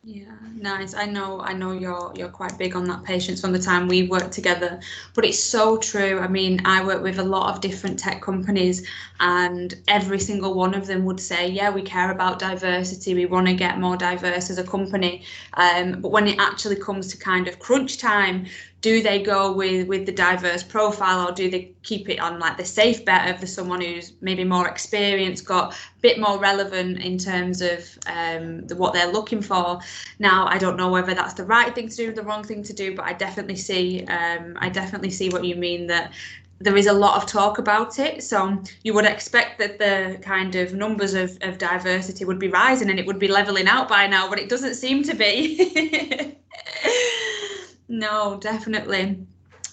yeah, 0.09 0.37
nice. 0.55 0.95
I 0.95 1.07
know 1.07 1.41
I 1.41 1.53
know 1.53 1.73
you're 1.73 2.13
you're 2.15 2.29
quite 2.29 2.57
big 2.57 2.77
on 2.77 2.85
that 2.87 3.03
patience 3.03 3.41
from 3.41 3.53
the 3.53 3.59
time 3.59 3.89
we 3.89 4.07
worked 4.07 4.31
together, 4.33 4.79
but 5.15 5.25
it's 5.25 5.43
so 5.43 5.79
true. 5.79 6.21
I 6.21 6.29
mean, 6.29 6.61
I 6.65 6.85
work 6.85 7.03
with 7.03 7.19
a 7.19 7.25
lot 7.25 7.53
of 7.53 7.61
different 7.61 7.99
tech 7.99 8.23
companies 8.23 8.87
and 9.19 9.75
every 9.89 10.21
single 10.21 10.55
one 10.55 10.75
of 10.75 10.87
them 10.87 11.05
would 11.07 11.19
say, 11.19 11.49
"Yeah, 11.51 11.71
we 11.71 11.83
care 11.83 12.13
about 12.13 12.39
diversity. 12.39 13.15
We 13.15 13.27
want 13.27 13.49
to 13.49 13.55
get 13.55 13.81
more 13.81 13.97
diverse 13.97 14.49
as 14.49 14.59
a 14.59 14.65
company." 14.65 15.25
Um, 15.55 16.01
but 16.01 16.11
when 16.13 16.29
it 16.29 16.39
actually 16.39 16.77
comes 16.77 17.09
to 17.09 17.19
kind 17.19 17.49
of 17.49 17.59
crunch 17.59 17.99
time, 17.99 18.47
do 18.87 19.03
they 19.03 19.21
go 19.21 19.51
with 19.51 19.89
with 19.89 20.07
the 20.07 20.13
diverse 20.13 20.63
profile 20.63 21.29
or 21.29 21.33
do 21.33 21.51
they 21.51 21.73
keep 21.83 22.09
it 22.09 22.21
on 22.21 22.39
like 22.39 22.57
the 22.57 22.65
safe 22.65 23.05
bet 23.05 23.29
of 23.29 23.41
the 23.41 23.47
someone 23.47 23.81
who's 23.81 24.13
maybe 24.21 24.45
more 24.45 24.69
experienced 24.69 25.45
got 25.45 25.73
a 25.73 25.77
bit 26.03 26.21
more 26.21 26.39
relevant 26.39 27.03
in 27.03 27.19
terms 27.19 27.61
of 27.61 27.81
um, 28.07 28.65
the, 28.69 28.77
what 28.77 28.93
they're 28.93 29.11
looking 29.11 29.43
for 29.43 29.81
now 30.21 30.47
i 30.47 30.57
don't 30.57 30.77
know 30.77 30.89
whether 30.89 31.15
that's 31.15 31.35
the 31.35 31.43
right 31.43 31.75
thing 31.75 31.89
to 31.89 31.97
do 31.97 32.13
the 32.13 32.23
wrong 32.23 32.45
thing 32.45 32.63
to 32.63 32.73
do 32.73 32.95
but 32.95 33.05
i 33.05 33.13
definitely 33.13 33.57
see 33.57 34.05
um, 34.05 34.57
i 34.61 34.69
definitely 34.69 35.11
see 35.11 35.31
what 35.31 35.45
you 35.45 35.57
mean 35.57 35.89
that 35.89 36.13
there 36.61 36.77
is 36.77 36.87
a 36.87 36.93
lot 36.93 37.23
of 37.23 37.29
talk 37.29 37.59
about 37.59 37.99
it. 37.99 38.23
So 38.23 38.63
you 38.83 38.95
would 38.95 39.05
expect 39.05 39.59
that 39.59 39.79
the 39.79 40.19
kind 40.23 40.55
of 40.55 40.73
numbers 40.73 41.13
of, 41.13 41.37
of 41.43 41.59
diversity 41.59 42.25
would 42.25 42.39
be 42.39 42.49
rising 42.49 42.89
and 42.89 42.99
it 42.99 43.05
would 43.05 43.19
be 43.19 43.29
leveling 43.29 43.69
out 43.69 43.91
by 43.91 44.07
now, 44.07 44.27
but 44.27 44.39
it 44.39 44.49
doesn't 44.49 44.77
seem 44.77 45.03
to 45.03 45.15
be. 45.15 46.35
No, 47.89 48.39
definitely. 48.39 49.27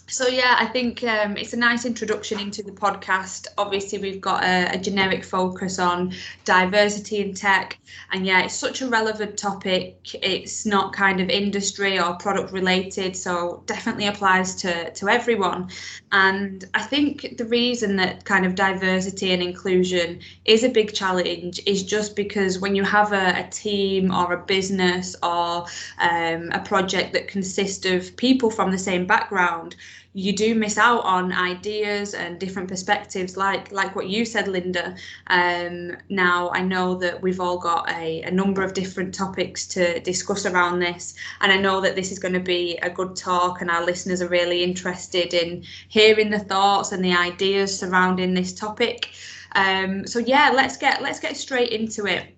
So 0.07 0.27
yeah, 0.27 0.57
I 0.60 0.65
think 0.65 1.01
um, 1.03 1.38
it's 1.38 1.53
a 1.53 1.57
nice 1.57 1.86
introduction 1.86 2.39
into 2.39 2.62
the 2.62 2.74
podcast. 2.74 3.48
Obviously, 3.57 4.00
we've 4.00 4.19
got 4.19 4.43
a, 4.43 4.74
a, 4.74 4.77
generic 4.77 5.24
focus 5.24 5.79
on 5.79 6.13
diversity 6.43 7.22
in 7.22 7.33
tech, 7.33 7.79
and 8.12 8.25
yeah, 8.25 8.43
it's 8.43 8.53
such 8.53 8.81
a 8.81 8.88
relevant 8.88 9.38
topic. 9.38 9.98
It's 10.22 10.65
not 10.65 10.93
kind 10.93 11.22
of 11.22 11.29
industry 11.29 12.00
or 12.00 12.15
product 12.15 12.51
related, 12.51 13.15
so 13.15 13.63
definitely 13.65 14.07
applies 14.07 14.55
to 14.55 14.91
to 14.91 15.07
everyone. 15.07 15.69
And 16.12 16.65
I 16.74 16.83
think 16.83 17.38
the 17.38 17.45
reason 17.45 17.95
that 17.95 18.25
kind 18.25 18.45
of 18.45 18.55
diversity 18.55 19.31
and 19.31 19.41
inclusion 19.41 20.19
is 20.43 20.63
a 20.65 20.69
big 20.69 20.93
challenge 20.93 21.62
is 21.65 21.81
just 21.81 22.15
because 22.15 22.60
when 22.60 22.75
you 22.75 22.83
have 22.83 23.13
a, 23.13 23.39
a 23.39 23.50
team 23.50 24.13
or 24.13 24.33
a 24.33 24.45
business 24.45 25.15
or 25.24 25.65
um, 26.00 26.51
a 26.51 26.62
project 26.63 27.13
that 27.13 27.29
consists 27.29 27.86
of 27.86 28.15
people 28.17 28.51
from 28.51 28.69
the 28.69 28.77
same 28.77 29.07
background 29.07 29.77
you 30.13 30.32
do 30.32 30.53
miss 30.53 30.77
out 30.77 31.03
on 31.03 31.34
ideas 31.34 32.13
and 32.13 32.39
different 32.39 32.67
perspectives 32.67 33.36
like 33.36 33.72
like 33.72 33.96
what 33.96 34.08
you 34.08 34.25
said 34.25 34.48
linda. 34.48 34.96
Um, 35.27 35.98
now 36.10 36.50
i 36.51 36.62
know 36.62 36.96
that 36.96 37.22
we've 37.22 37.39
all 37.39 37.58
got 37.58 37.89
a, 37.89 38.22
a 38.22 38.32
number 38.32 38.62
of 38.63 38.74
different 38.74 39.13
topics 39.13 39.65
to 39.67 40.00
discuss 40.01 40.46
around 40.46 40.79
this 40.79 41.15
and 41.41 41.51
i 41.51 41.58
know 41.58 41.82
that 41.82 41.96
this 41.96 42.12
is 42.12 42.20
going 42.20 42.34
to 42.34 42.39
be 42.39 42.77
a 42.84 42.89
good 42.89 43.15
talk 43.15 43.62
and 43.62 43.72
our 43.72 43.84
listeners 43.84 44.22
are 44.22 44.29
really 44.29 44.63
interested 44.63 45.34
in 45.34 45.63
hearing 45.89 46.29
the 46.29 46.39
thoughts 46.39 46.91
and 46.91 47.03
the 47.03 47.13
ideas 47.13 47.77
surrounding 47.77 48.34
this 48.34 48.53
topic. 48.53 49.10
Um, 49.55 50.08
so 50.08 50.20
yeah 50.20 50.51
let's 50.53 50.77
get 50.77 51.01
let's 51.01 51.20
get 51.20 51.38
straight 51.38 51.70
into 51.72 52.08
it 52.08 52.33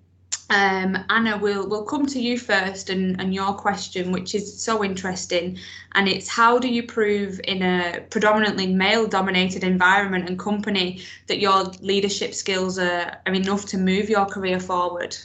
um, 0.50 0.98
Anna, 1.10 1.38
we'll 1.38 1.68
we'll 1.68 1.86
come 1.86 2.06
to 2.06 2.22
you 2.22 2.38
first 2.38 2.90
and, 2.90 3.20
and 3.20 3.34
your 3.34 3.54
question, 3.54 4.12
which 4.12 4.36
is 4.36 4.62
so 4.62 4.84
interesting, 4.84 5.58
and 5.94 6.08
it's 6.08 6.28
how 6.28 6.60
do 6.60 6.68
you 6.68 6.84
prove 6.84 7.40
in 7.46 7.64
a 7.64 8.02
predominantly 8.10 8.68
male-dominated 8.68 9.64
environment 9.64 10.30
and 10.30 10.38
company 10.38 11.02
that 11.28 11.40
your 11.40 11.64
leadership 11.82 12.34
skills 12.34 12.78
are, 12.78 13.18
are 13.26 13.34
enough 13.34 13.66
to 13.66 13.78
move 13.78 14.10
your 14.10 14.26
career 14.26 14.60
forward? 14.60 15.18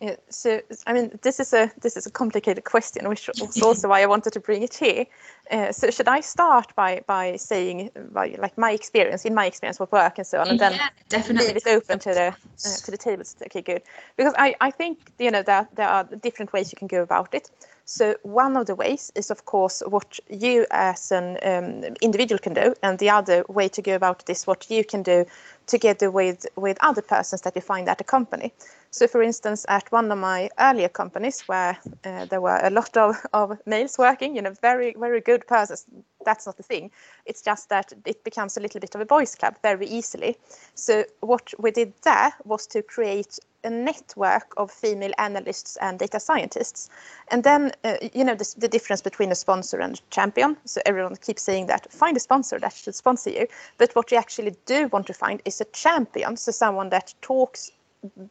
Yeah, 0.00 0.14
so 0.28 0.60
I 0.86 0.92
mean, 0.92 1.18
this 1.22 1.40
is 1.40 1.52
a 1.52 1.72
this 1.80 1.96
is 1.96 2.06
a 2.06 2.10
complicated 2.10 2.64
question, 2.64 3.08
which 3.08 3.28
was 3.40 3.60
also 3.60 3.88
why 3.88 4.02
I 4.02 4.06
wanted 4.06 4.32
to 4.34 4.40
bring 4.40 4.62
it 4.62 4.74
here. 4.74 5.06
Uh, 5.50 5.72
so 5.72 5.90
should 5.90 6.06
I 6.06 6.20
start 6.20 6.74
by 6.76 7.02
by 7.06 7.36
saying 7.36 7.90
by 8.12 8.36
like 8.38 8.56
my 8.56 8.70
experience 8.70 9.24
in 9.24 9.34
my 9.34 9.46
experience 9.46 9.80
with 9.80 9.90
work 9.90 10.18
and 10.18 10.26
so 10.26 10.40
on, 10.40 10.48
and 10.48 10.60
then 10.60 10.72
yeah, 10.72 10.88
definitely 11.08 11.48
leave 11.48 11.56
it 11.56 11.66
open 11.66 11.98
to 11.98 12.10
the 12.10 12.28
uh, 12.28 12.76
to 12.84 12.90
the 12.90 12.96
tables? 12.96 13.34
Okay, 13.46 13.62
good. 13.62 13.82
Because 14.16 14.34
I 14.38 14.54
I 14.60 14.70
think 14.70 14.98
you 15.18 15.32
know 15.32 15.42
that 15.42 15.74
there 15.74 15.88
are 15.88 16.04
different 16.04 16.52
ways 16.52 16.72
you 16.72 16.78
can 16.78 16.88
go 16.88 17.02
about 17.02 17.34
it. 17.34 17.50
So 17.84 18.16
one 18.22 18.56
of 18.56 18.66
the 18.66 18.74
ways 18.74 19.10
is 19.14 19.30
of 19.30 19.46
course 19.46 19.82
what 19.88 20.20
you 20.28 20.66
as 20.70 21.10
an 21.10 21.38
um, 21.42 21.96
individual 22.02 22.38
can 22.38 22.54
do, 22.54 22.74
and 22.82 22.98
the 22.98 23.10
other 23.10 23.44
way 23.48 23.68
to 23.68 23.82
go 23.82 23.94
about 23.96 24.22
it 24.22 24.30
is 24.30 24.46
what 24.46 24.70
you 24.70 24.84
can 24.84 25.02
do 25.02 25.24
together 25.66 26.10
with 26.10 26.46
with 26.54 26.78
other 26.82 27.02
persons 27.02 27.40
that 27.42 27.56
you 27.56 27.62
find 27.62 27.88
at 27.88 28.00
a 28.00 28.04
company. 28.04 28.52
So, 28.90 29.06
for 29.06 29.22
instance, 29.22 29.66
at 29.68 29.92
one 29.92 30.10
of 30.10 30.18
my 30.18 30.48
earlier 30.58 30.88
companies 30.88 31.42
where 31.42 31.76
uh, 32.04 32.24
there 32.24 32.40
were 32.40 32.58
a 32.62 32.70
lot 32.70 32.96
of, 32.96 33.16
of 33.34 33.58
males 33.66 33.98
working, 33.98 34.34
you 34.34 34.42
know, 34.42 34.54
very, 34.62 34.94
very 34.98 35.20
good 35.20 35.46
persons, 35.46 35.84
that's 36.24 36.46
not 36.46 36.56
the 36.56 36.62
thing. 36.62 36.90
It's 37.26 37.42
just 37.42 37.68
that 37.68 37.92
it 38.06 38.24
becomes 38.24 38.56
a 38.56 38.60
little 38.60 38.80
bit 38.80 38.94
of 38.94 39.00
a 39.00 39.04
boys' 39.04 39.34
club 39.34 39.56
very 39.62 39.86
easily. 39.86 40.38
So, 40.74 41.04
what 41.20 41.52
we 41.58 41.70
did 41.70 41.92
there 42.02 42.32
was 42.44 42.66
to 42.68 42.82
create 42.82 43.38
a 43.64 43.70
network 43.70 44.54
of 44.56 44.70
female 44.70 45.12
analysts 45.18 45.76
and 45.78 45.98
data 45.98 46.20
scientists. 46.20 46.88
And 47.30 47.44
then, 47.44 47.72
uh, 47.84 47.96
you 48.14 48.24
know, 48.24 48.34
the, 48.34 48.54
the, 48.56 48.68
difference 48.68 49.02
between 49.02 49.32
a 49.32 49.34
sponsor 49.34 49.80
and 49.80 49.96
a 49.96 50.10
champion. 50.10 50.56
So 50.64 50.80
everyone 50.86 51.16
keeps 51.16 51.42
saying 51.42 51.66
that 51.66 51.92
find 51.92 52.16
a 52.16 52.20
sponsor 52.20 52.58
that 52.60 52.72
should 52.72 52.94
sponsor 52.94 53.30
you. 53.30 53.46
But 53.76 53.94
what 53.96 54.12
you 54.12 54.16
actually 54.16 54.54
do 54.66 54.88
want 54.88 55.06
to 55.08 55.14
find 55.14 55.42
is 55.44 55.60
a 55.60 55.64
champion. 55.66 56.36
So 56.36 56.52
someone 56.52 56.90
that 56.90 57.14
talks 57.20 57.72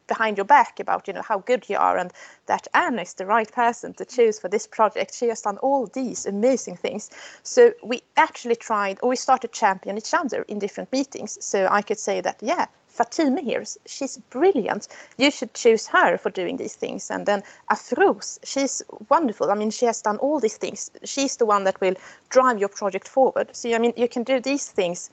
behind 0.07 0.37
your 0.37 0.45
back 0.45 0.79
about 0.79 1.07
you 1.07 1.13
know 1.13 1.21
how 1.21 1.39
good 1.39 1.69
you 1.69 1.77
are 1.77 1.97
and 1.97 2.11
that 2.45 2.67
Anne 2.73 2.99
is 2.99 3.13
the 3.13 3.25
right 3.25 3.51
person 3.51 3.93
to 3.93 4.05
choose 4.05 4.39
for 4.39 4.47
this 4.47 4.67
project. 4.67 5.13
She 5.13 5.27
has 5.27 5.41
done 5.41 5.57
all 5.57 5.87
these 5.87 6.25
amazing 6.25 6.77
things. 6.77 7.09
So 7.43 7.73
we 7.83 8.01
actually 8.15 8.55
tried 8.55 8.99
or 9.01 9.09
we 9.09 9.15
started 9.15 9.51
champion 9.51 9.97
each 9.97 10.13
other 10.13 10.43
in 10.43 10.59
different 10.59 10.91
meetings. 10.91 11.37
So 11.43 11.67
I 11.69 11.81
could 11.81 11.99
say 11.99 12.21
that 12.21 12.37
yeah, 12.41 12.67
Fatima 12.87 13.41
here, 13.41 13.63
she's 13.85 14.17
brilliant. 14.29 14.87
You 15.17 15.29
should 15.31 15.53
choose 15.53 15.87
her 15.87 16.17
for 16.17 16.29
doing 16.31 16.57
these 16.57 16.75
things. 16.75 17.11
And 17.11 17.25
then 17.25 17.43
Afruz, 17.69 18.39
she's 18.43 18.81
wonderful. 19.09 19.51
I 19.51 19.55
mean, 19.55 19.69
she 19.69 19.85
has 19.85 20.01
done 20.01 20.17
all 20.17 20.39
these 20.39 20.57
things. 20.57 20.89
She's 21.03 21.37
the 21.37 21.45
one 21.45 21.63
that 21.65 21.79
will 21.79 21.95
drive 22.29 22.57
your 22.57 22.69
project 22.69 23.07
forward. 23.07 23.55
So 23.55 23.73
I 23.73 23.77
mean, 23.77 23.93
you 23.95 24.07
can 24.07 24.23
do 24.23 24.39
these 24.39 24.69
things 24.69 25.11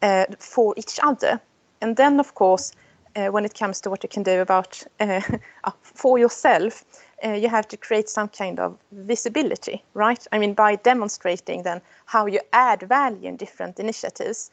uh, 0.00 0.24
for 0.38 0.74
each 0.76 0.98
other. 1.02 1.40
And 1.82 1.96
then, 1.96 2.18
of 2.20 2.34
course, 2.34 2.72
when 3.16 3.44
it 3.44 3.54
comes 3.54 3.80
to 3.80 3.90
what 3.90 4.02
you 4.02 4.08
can 4.08 4.22
do 4.22 4.40
about 4.40 4.82
uh, 5.00 5.20
uh, 5.64 5.70
for 5.82 6.18
yourself, 6.18 6.84
uh, 7.24 7.32
you 7.32 7.48
have 7.48 7.66
to 7.68 7.76
create 7.76 8.08
some 8.08 8.28
kind 8.28 8.60
of 8.60 8.76
visibility, 8.92 9.82
right? 9.94 10.26
I 10.32 10.38
mean, 10.38 10.54
by 10.54 10.76
demonstrating 10.76 11.62
then 11.62 11.80
how 12.06 12.26
you 12.26 12.40
add 12.52 12.82
value 12.82 13.28
in 13.28 13.36
different 13.36 13.80
initiatives. 13.80 14.50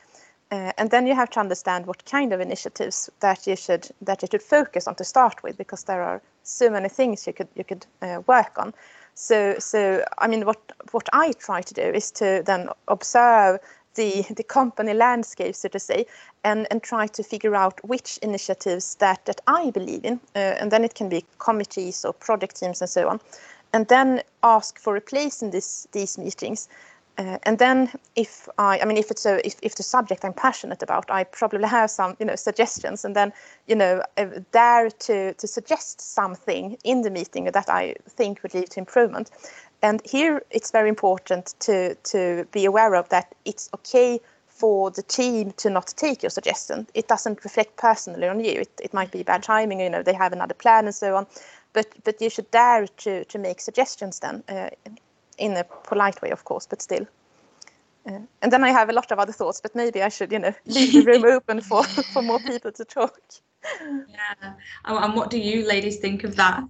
Uh, 0.51 0.71
and 0.77 0.91
then 0.91 1.07
you 1.07 1.15
have 1.15 1.29
to 1.31 1.39
understand 1.39 1.87
what 1.87 2.05
kind 2.05 2.31
of 2.31 2.39
initiatives 2.39 3.09
that 3.19 3.47
you 3.47 3.55
should 3.55 3.89
that 4.01 4.21
you 4.21 4.27
should 4.31 4.43
focus 4.43 4.87
on 4.87 4.95
to 4.95 5.03
start 5.03 5.41
with, 5.43 5.57
because 5.57 5.83
there 5.85 6.03
are 6.03 6.21
so 6.43 6.69
many 6.69 6.89
things 6.89 7.27
you 7.27 7.33
could 7.33 7.47
you 7.55 7.63
could 7.63 7.85
uh, 8.01 8.21
work 8.27 8.57
on. 8.57 8.73
So 9.15 9.55
so 9.59 10.05
I 10.19 10.27
mean, 10.27 10.45
what 10.45 10.59
what 10.91 11.09
I 11.11 11.33
try 11.33 11.61
to 11.61 11.73
do 11.73 11.81
is 11.81 12.11
to 12.11 12.43
then 12.45 12.69
observe 12.87 13.59
the, 13.95 14.25
the 14.35 14.43
company 14.43 14.93
landscape, 14.93 15.55
so 15.55 15.69
to 15.69 15.79
say, 15.79 16.05
and, 16.43 16.67
and 16.71 16.81
try 16.81 17.07
to 17.07 17.23
figure 17.23 17.55
out 17.55 17.79
which 17.83 18.17
initiatives 18.21 18.95
that, 18.95 19.25
that 19.25 19.41
I 19.47 19.71
believe 19.71 20.03
in. 20.03 20.19
Uh, 20.35 20.59
and 20.59 20.71
then 20.71 20.83
it 20.83 20.95
can 20.95 21.09
be 21.09 21.23
committees 21.37 22.05
or 22.05 22.13
project 22.13 22.59
teams 22.59 22.81
and 22.81 22.89
so 22.89 23.07
on. 23.07 23.19
And 23.71 23.87
then 23.87 24.21
ask 24.41 24.79
for 24.79 24.95
a 24.95 25.01
place 25.01 25.41
in 25.41 25.51
this, 25.51 25.87
these 25.91 26.17
meetings 26.17 26.69
Uh, 27.17 27.37
and 27.43 27.57
then 27.59 27.89
if 28.15 28.49
I, 28.57 28.79
I 28.79 28.85
mean, 28.85 28.97
if 28.97 29.11
it's 29.11 29.25
a, 29.25 29.45
if, 29.45 29.55
if 29.61 29.75
the 29.75 29.83
subject 29.83 30.25
I'm 30.25 30.33
passionate 30.33 30.81
about, 30.81 31.11
I 31.11 31.23
probably 31.25 31.67
have 31.67 31.89
some, 31.91 32.15
you 32.19 32.25
know, 32.25 32.35
suggestions 32.35 33.05
and 33.05 33.15
then, 33.15 33.31
you 33.67 33.75
know, 33.75 34.01
uh, 34.17 34.25
dare 34.51 34.89
to, 34.89 35.33
to 35.33 35.47
suggest 35.47 36.01
something 36.01 36.77
in 36.83 37.03
the 37.03 37.11
meeting 37.11 37.45
that 37.51 37.69
I 37.69 37.95
think 38.09 38.41
would 38.41 38.53
lead 38.55 38.71
to 38.71 38.79
improvement. 38.79 39.29
And 39.83 40.01
here 40.05 40.41
it's 40.49 40.71
very 40.71 40.87
important 40.87 41.53
to, 41.59 41.95
to 41.95 42.47
be 42.51 42.63
aware 42.65 42.95
of 42.95 43.09
that 43.09 43.35
it's 43.43 43.69
okay 43.75 44.19
for 44.47 44.89
the 44.89 45.03
team 45.03 45.51
to 45.57 45.69
not 45.69 45.87
take 45.97 46.23
your 46.23 46.29
suggestion. 46.29 46.87
It 46.93 47.09
doesn't 47.09 47.43
reflect 47.43 47.75
personally 47.75 48.27
on 48.29 48.39
you. 48.39 48.61
It, 48.61 48.71
it 48.81 48.93
might 48.93 49.11
be 49.11 49.23
bad 49.23 49.43
timing, 49.43 49.81
you 49.81 49.89
know, 49.89 50.01
they 50.01 50.13
have 50.13 50.31
another 50.31 50.53
plan 50.53 50.85
and 50.85 50.95
so 50.95 51.15
on. 51.17 51.27
But, 51.73 51.87
but 52.05 52.21
you 52.21 52.29
should 52.29 52.49
dare 52.51 52.87
to, 52.87 53.25
to 53.25 53.37
make 53.37 53.59
suggestions 53.59 54.19
then. 54.19 54.43
Uh, 54.47 54.69
in 55.37 55.57
a 55.57 55.63
polite 55.63 56.21
way, 56.21 56.29
of 56.29 56.45
course, 56.45 56.65
but 56.65 56.81
still. 56.81 57.05
Uh, 58.05 58.19
and 58.41 58.51
then 58.53 58.63
I 58.63 58.69
have 58.69 58.89
a 58.89 58.93
lot 58.93 59.11
of 59.11 59.19
other 59.19 59.33
thoughts, 59.33 59.59
but 59.59 59.75
maybe 59.75 60.01
I 60.01 60.09
should, 60.09 60.31
you 60.31 60.39
know, 60.39 60.53
leave 60.65 60.93
the 60.93 61.01
room 61.05 61.25
open 61.27 61.59
for, 61.61 61.83
for 61.83 62.21
more 62.21 62.39
people 62.39 62.71
to 62.71 62.85
talk. 62.85 63.19
Yeah. 63.81 64.53
And 64.85 65.15
what 65.15 65.29
do 65.29 65.39
you 65.39 65.67
ladies 65.67 65.97
think 65.97 66.23
of 66.23 66.35
that? 66.35 66.63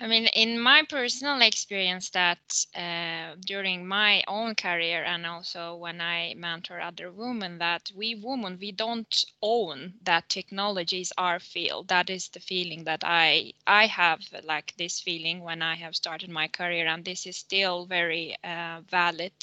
I 0.00 0.08
mean, 0.08 0.26
in 0.28 0.58
my 0.58 0.82
personal 0.82 1.40
experience, 1.42 2.10
that 2.10 2.66
uh, 2.74 3.36
during 3.46 3.86
my 3.86 4.24
own 4.26 4.56
career 4.56 5.04
and 5.04 5.24
also 5.26 5.76
when 5.76 6.00
I 6.00 6.34
mentor 6.34 6.80
other 6.80 7.12
women, 7.12 7.58
that 7.58 7.92
we 7.94 8.16
women 8.16 8.58
we 8.58 8.72
don't 8.72 9.24
own 9.42 9.94
that 10.02 10.28
technology 10.28 11.02
is 11.02 11.12
our 11.18 11.38
field. 11.38 11.88
That 11.88 12.10
is 12.10 12.28
the 12.28 12.40
feeling 12.40 12.84
that 12.84 13.04
I 13.04 13.52
I 13.66 13.86
have 13.86 14.22
like 14.42 14.74
this 14.76 15.00
feeling 15.00 15.40
when 15.44 15.62
I 15.62 15.76
have 15.76 15.94
started 15.94 16.30
my 16.30 16.48
career, 16.48 16.88
and 16.88 17.04
this 17.04 17.26
is 17.26 17.36
still 17.36 17.86
very 17.86 18.36
uh, 18.42 18.80
valid 18.88 19.34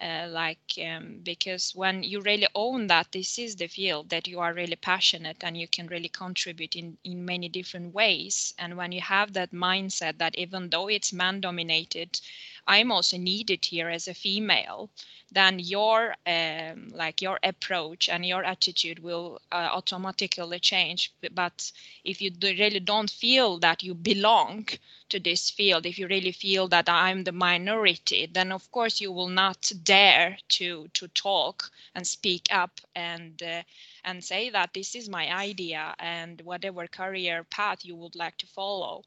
uh, 0.00 0.26
like 0.28 0.78
um, 0.84 1.20
because 1.22 1.72
when 1.74 2.02
you 2.02 2.20
really 2.20 2.46
own 2.54 2.86
that 2.88 3.12
this 3.12 3.38
is 3.38 3.56
the 3.56 3.66
field 3.68 4.10
that 4.10 4.26
you 4.26 4.40
are 4.40 4.52
really 4.54 4.76
passionate 4.76 5.38
and 5.42 5.56
you 5.56 5.68
can 5.68 5.86
really 5.86 6.08
contribute 6.08 6.74
in 6.76 6.98
in 7.04 7.24
many 7.24 7.48
different 7.48 7.94
ways. 7.94 8.54
And 8.58 8.76
when 8.76 8.92
you 8.92 9.00
have 9.00 9.32
that 9.34 9.52
mindset 9.52 10.18
that 10.18 10.36
even 10.38 10.70
though 10.70 10.88
it's 10.88 11.12
man 11.12 11.40
dominated 11.40 12.20
i'm 12.66 12.90
also 12.92 13.16
needed 13.16 13.64
here 13.64 13.88
as 13.88 14.08
a 14.08 14.14
female 14.14 14.90
then 15.34 15.58
your 15.58 16.14
um, 16.26 16.90
like 16.94 17.20
your 17.20 17.38
approach 17.42 18.08
and 18.08 18.24
your 18.24 18.44
attitude 18.44 19.00
will 19.00 19.40
uh, 19.50 19.68
automatically 19.72 20.60
change. 20.60 21.12
But 21.32 21.72
if 22.04 22.22
you 22.22 22.30
do 22.30 22.48
really 22.48 22.78
don't 22.80 23.10
feel 23.10 23.58
that 23.58 23.82
you 23.82 23.94
belong 23.94 24.68
to 25.08 25.20
this 25.20 25.50
field 25.50 25.86
if 25.86 25.98
you 25.98 26.08
really 26.08 26.32
feel 26.32 26.66
that 26.66 26.88
i'm 26.88 27.24
the 27.24 27.32
minority 27.32 28.26
then 28.26 28.50
of 28.50 28.70
course 28.72 29.00
you 29.00 29.12
will 29.12 29.28
not 29.28 29.70
dare 29.84 30.38
to 30.48 30.88
to 30.94 31.06
talk 31.08 31.70
and 31.94 32.06
speak 32.06 32.48
up 32.50 32.80
and 32.96 33.42
uh, 33.42 33.62
and 34.04 34.24
say 34.24 34.50
that 34.50 34.72
this 34.74 34.94
is 34.94 35.08
my 35.08 35.32
idea 35.32 35.94
and 35.98 36.40
whatever 36.40 36.86
career 36.86 37.44
path 37.44 37.84
you 37.84 37.94
would 37.94 38.16
like 38.16 38.36
to 38.38 38.46
follow 38.46 39.04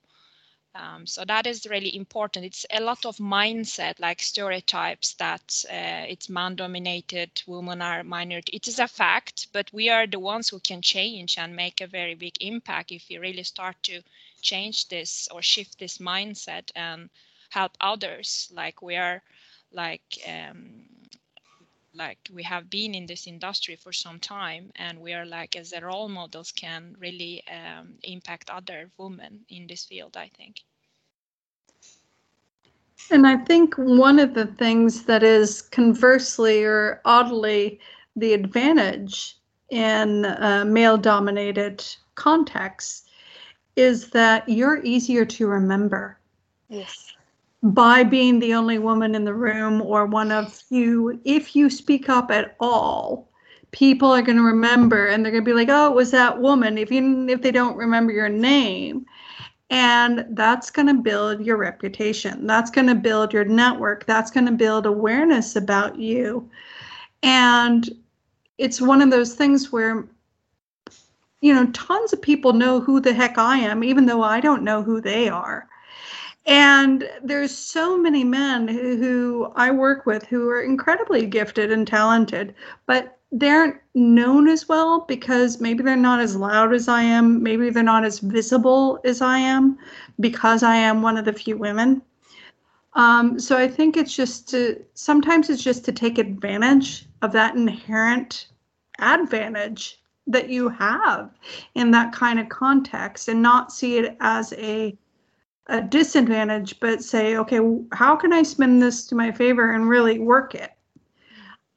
um, 0.77 1.07
so 1.07 1.25
that 1.25 1.47
is 1.47 1.67
really 1.67 1.95
important. 1.95 2.45
It's 2.45 2.65
a 2.71 2.81
lot 2.81 3.05
of 3.05 3.17
mindset, 3.17 3.99
like 3.99 4.21
stereotypes 4.21 5.13
that 5.15 5.65
uh, 5.69 6.05
it's 6.07 6.29
man-dominated, 6.29 7.41
women 7.47 7.81
are 7.81 8.03
minority. 8.03 8.55
It 8.55 8.67
is 8.67 8.79
a 8.79 8.87
fact, 8.87 9.47
but 9.53 9.73
we 9.73 9.89
are 9.89 10.07
the 10.07 10.19
ones 10.19 10.49
who 10.49 10.59
can 10.59 10.81
change 10.81 11.37
and 11.37 11.55
make 11.55 11.81
a 11.81 11.87
very 11.87 12.15
big 12.15 12.35
impact 12.41 12.91
if 12.91 13.07
we 13.09 13.17
really 13.17 13.43
start 13.43 13.77
to 13.83 14.01
change 14.41 14.87
this 14.89 15.27
or 15.31 15.41
shift 15.41 15.79
this 15.79 15.97
mindset 15.97 16.71
and 16.75 17.09
help 17.49 17.77
others. 17.81 18.49
Like 18.53 18.81
we 18.81 18.95
are, 18.95 19.23
like 19.71 20.19
um, 20.27 20.85
like 21.97 22.19
we 22.33 22.43
have 22.43 22.69
been 22.69 22.95
in 22.95 23.07
this 23.07 23.27
industry 23.27 23.75
for 23.75 23.93
some 23.93 24.19
time 24.19 24.71
and 24.75 24.99
we 25.01 25.13
are 25.13 25.25
like 25.25 25.55
as 25.55 25.71
the 25.71 25.81
role 25.81 26.09
models 26.09 26.51
can 26.51 26.95
really 26.99 27.43
um, 27.47 27.95
impact 28.03 28.49
other 28.49 28.91
women 28.97 29.45
in 29.49 29.67
this 29.67 29.85
field 29.85 30.15
i 30.17 30.29
think. 30.29 30.61
And 33.11 33.27
i 33.27 33.37
think 33.37 33.75
one 33.75 34.19
of 34.19 34.33
the 34.33 34.45
things 34.45 35.03
that 35.05 35.23
is 35.23 35.61
conversely 35.61 36.63
or 36.63 37.01
oddly 37.05 37.79
the 38.15 38.33
advantage 38.33 39.37
in 39.69 40.25
uh, 40.25 40.65
male 40.67 40.97
dominated 40.97 41.85
contexts 42.15 43.03
is 43.75 44.09
that 44.11 44.47
you're 44.49 44.83
easier 44.83 45.25
to 45.25 45.47
remember. 45.47 46.19
Yes 46.69 47.16
by 47.63 48.03
being 48.03 48.39
the 48.39 48.53
only 48.53 48.77
woman 48.77 49.15
in 49.15 49.25
the 49.25 49.33
room 49.33 49.81
or 49.81 50.05
one 50.05 50.31
of 50.31 50.53
few, 50.53 51.19
if 51.25 51.55
you 51.55 51.69
speak 51.69 52.09
up 52.09 52.31
at 52.31 52.55
all, 52.59 53.29
people 53.71 54.09
are 54.09 54.21
going 54.21 54.37
to 54.37 54.43
remember 54.43 55.07
and 55.07 55.23
they're 55.23 55.31
going 55.31 55.43
to 55.43 55.49
be 55.49 55.53
like, 55.53 55.69
"Oh, 55.69 55.91
it 55.91 55.95
was 55.95 56.11
that 56.11 56.39
woman." 56.39 56.77
If 56.77 56.91
you 56.91 57.27
if 57.27 57.41
they 57.41 57.51
don't 57.51 57.77
remember 57.77 58.13
your 58.13 58.29
name, 58.29 59.05
and 59.69 60.25
that's 60.31 60.69
going 60.71 60.87
to 60.87 60.93
build 60.93 61.45
your 61.45 61.57
reputation. 61.57 62.47
That's 62.47 62.71
going 62.71 62.87
to 62.87 62.95
build 62.95 63.33
your 63.33 63.45
network. 63.45 64.05
That's 64.05 64.31
going 64.31 64.45
to 64.45 64.51
build 64.53 64.85
awareness 64.85 65.55
about 65.55 65.99
you. 65.99 66.49
And 67.23 67.89
it's 68.57 68.79
one 68.79 69.01
of 69.01 69.11
those 69.11 69.33
things 69.35 69.71
where 69.71 70.07
you 71.41 71.53
know, 71.53 71.67
tons 71.67 72.13
of 72.13 72.21
people 72.21 72.51
know 72.53 72.79
who 72.79 72.99
the 72.99 73.13
heck 73.13 73.37
I 73.37 73.59
am 73.59 73.83
even 73.83 74.05
though 74.07 74.23
I 74.23 74.39
don't 74.39 74.63
know 74.63 74.81
who 74.81 74.99
they 75.01 75.29
are 75.29 75.67
and 76.47 77.09
there's 77.21 77.55
so 77.55 77.97
many 77.97 78.23
men 78.23 78.69
who, 78.69 78.95
who, 78.95 79.51
I 79.55 79.69
work 79.69 80.05
with 80.05 80.25
who 80.25 80.47
are 80.49 80.61
incredibly 80.61 81.25
gifted 81.25 81.73
and 81.73 81.85
talented, 81.85 82.55
but 82.85 83.17
they 83.33 83.49
aren't 83.49 83.81
known 83.93 84.47
as 84.47 84.69
well 84.69 85.01
because 85.01 85.59
maybe 85.59 85.83
they're 85.83 85.97
not 85.97 86.21
as 86.21 86.37
loud 86.37 86.73
as 86.73 86.87
I 86.87 87.03
am, 87.03 87.43
maybe 87.43 87.69
they're 87.69 87.83
not 87.83 88.05
as 88.05 88.19
visible 88.19 88.99
as 89.03 89.21
I 89.21 89.37
am 89.39 89.77
because 90.21 90.63
I 90.63 90.77
am 90.77 91.01
one 91.01 91.17
of 91.17 91.25
the 91.25 91.33
few 91.33 91.57
women. 91.57 92.01
Um, 92.93 93.37
so 93.37 93.57
I 93.57 93.67
think 93.67 93.97
it's 93.97 94.15
just 94.15 94.49
to 94.49 94.81
sometimes 94.93 95.49
it's 95.49 95.61
just 95.61 95.83
to 95.85 95.91
take 95.91 96.17
advantage 96.17 97.05
of 97.21 97.33
that 97.33 97.55
inherent 97.55 98.47
advantage 98.99 100.01
that 100.27 100.49
you 100.49 100.69
have 100.69 101.29
in 101.75 101.91
that 101.91 102.13
kind 102.13 102.39
of 102.39 102.47
context 102.49 103.27
and 103.27 103.41
not 103.41 103.71
see 103.71 103.97
it 103.97 104.17
as 104.21 104.53
a 104.53 104.97
a 105.67 105.81
disadvantage, 105.81 106.79
but 106.79 107.03
say, 107.03 107.37
okay, 107.37 107.59
how 107.91 108.15
can 108.15 108.33
I 108.33 108.43
spin 108.43 108.79
this 108.79 109.05
to 109.07 109.15
my 109.15 109.31
favor 109.31 109.71
and 109.71 109.89
really 109.89 110.19
work 110.19 110.55
it? 110.55 110.71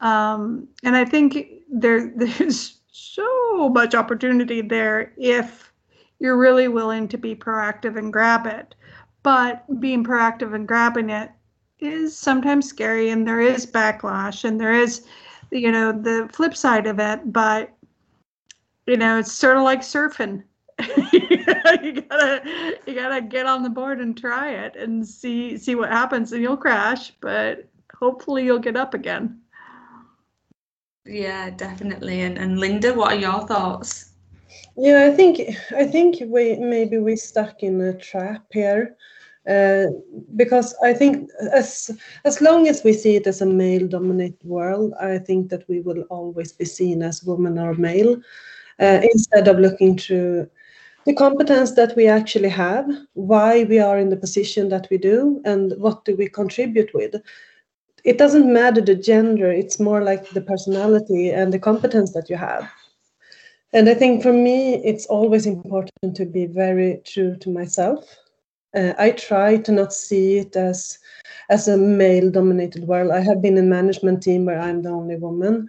Um, 0.01 0.69
and 0.85 0.97
I 0.97 1.05
think 1.05 1.47
there 1.71 2.07
there's 2.17 2.79
so 2.91 3.69
much 3.69 3.95
opportunity 3.95 4.61
there 4.61 5.13
if 5.17 5.73
you're 6.19 6.39
really 6.39 6.69
willing 6.69 7.09
to 7.09 7.19
be 7.19 7.35
proactive 7.35 7.97
and 7.99 8.13
grab 8.13 8.47
it. 8.47 8.75
But 9.23 9.81
being 9.81 10.05
proactive 10.05 10.55
and 10.55 10.67
grabbing 10.67 11.11
it 11.11 11.31
is 11.79 12.17
sometimes 12.17 12.69
scary, 12.69 13.11
and 13.11 13.27
there 13.27 13.41
is 13.41 13.67
backlash, 13.67 14.45
and 14.45 14.59
there 14.59 14.73
is, 14.73 15.05
you 15.51 15.71
know, 15.71 15.93
the 15.93 16.29
flip 16.33 16.57
side 16.57 16.87
of 16.87 16.99
it. 16.99 17.33
But 17.33 17.71
you 18.87 18.97
know, 18.97 19.19
it's 19.19 19.33
sort 19.33 19.57
of 19.57 19.63
like 19.63 19.83
surfing 19.83 20.43
you 21.83 22.03
gotta 22.03 22.43
you 22.87 22.95
gotta 22.95 23.21
get 23.21 23.47
on 23.47 23.63
the 23.63 23.71
board 23.71 24.01
and 24.01 24.17
try 24.17 24.51
it 24.51 24.77
and 24.77 25.07
see 25.07 25.57
see 25.57 25.75
what 25.75 25.91
happens 25.91 26.33
and 26.33 26.43
you'll 26.43 26.57
crash 26.57 27.13
but 27.21 27.69
hopefully 27.95 28.45
you'll 28.45 28.59
get 28.59 28.77
up 28.77 28.95
again. 28.95 29.41
Yeah 31.05 31.51
definitely. 31.51 32.23
And, 32.23 32.39
and 32.39 32.59
linda 32.59 32.95
what 32.95 33.13
are 33.13 33.21
your 33.21 33.47
thoughts? 33.47 34.13
Yeah 34.77 35.05
i 35.05 35.11
think 35.11 35.41
i 35.77 35.85
think 35.85 36.17
we 36.27 36.57
maybe 36.57 36.99
we 36.99 37.17
stuck 37.17 37.63
in 37.63 37.81
a 37.81 37.97
trap 37.99 38.45
here 38.53 38.97
uh, 39.49 39.87
because 40.37 40.75
I 40.83 40.93
think 40.93 41.31
as 41.53 41.91
as 42.25 42.41
long 42.41 42.69
as 42.69 42.85
we 42.85 42.93
see 42.93 43.17
it 43.17 43.27
as 43.27 43.41
a 43.41 43.47
male 43.47 43.89
dominated 43.89 44.45
world, 44.45 44.93
I 45.01 45.19
think 45.19 45.49
that 45.49 45.67
we 45.67 45.81
will 45.81 46.03
always 46.11 46.53
be 46.53 46.67
seen 46.67 47.03
as 47.03 47.25
woman 47.25 47.59
or 47.59 47.75
male, 47.75 48.21
uh, 48.79 49.01
instead 49.03 49.49
of 49.49 49.59
looking 49.59 49.97
through 49.97 50.49
the 51.07 51.15
competence 51.15 51.73
that 51.73 51.97
we 51.97 52.07
actually 52.07 52.49
have, 52.49 52.87
why 53.15 53.65
we 53.65 53.79
are 53.79 53.99
in 53.99 54.11
the 54.11 54.17
position 54.17 54.69
that 54.69 54.87
we 54.91 54.99
do, 54.99 55.41
and 55.45 55.73
what 55.79 56.05
do 56.05 56.17
we 56.17 56.29
contribute 56.29 56.93
with. 56.95 57.15
It 58.05 58.19
doesn't 58.19 58.53
matter 58.53 58.81
the 58.81 58.95
gender, 58.95 59.51
it's 59.51 59.81
more 59.81 60.03
like 60.03 60.31
the 60.31 60.41
personality 60.41 61.31
and 61.31 61.53
the 61.53 61.59
competence 61.59 62.13
that 62.13 62.31
you 62.31 62.37
have. 62.37 62.71
And 63.73 63.89
I 63.89 63.95
think 63.95 64.23
for 64.23 64.33
me, 64.33 64.77
it's 64.85 65.07
always 65.07 65.47
important 65.47 66.17
to 66.17 66.25
be 66.25 66.47
very 66.47 67.01
true 67.05 67.37
to 67.37 67.51
myself. 67.51 68.05
Uh, 68.75 68.93
I 68.99 69.13
try 69.13 69.59
to 69.59 69.73
not 69.73 69.93
see 69.93 70.39
it 70.39 70.57
as 70.57 70.99
as 71.49 71.69
a 71.69 71.77
male 71.77 72.31
dominated 72.31 72.85
world. 72.85 73.11
I 73.11 73.21
have 73.21 73.43
been 73.43 73.59
in 73.59 73.69
management 73.69 74.23
team 74.23 74.45
where 74.45 74.61
I'm 74.61 74.83
the 74.83 74.91
only 74.91 75.17
woman 75.17 75.69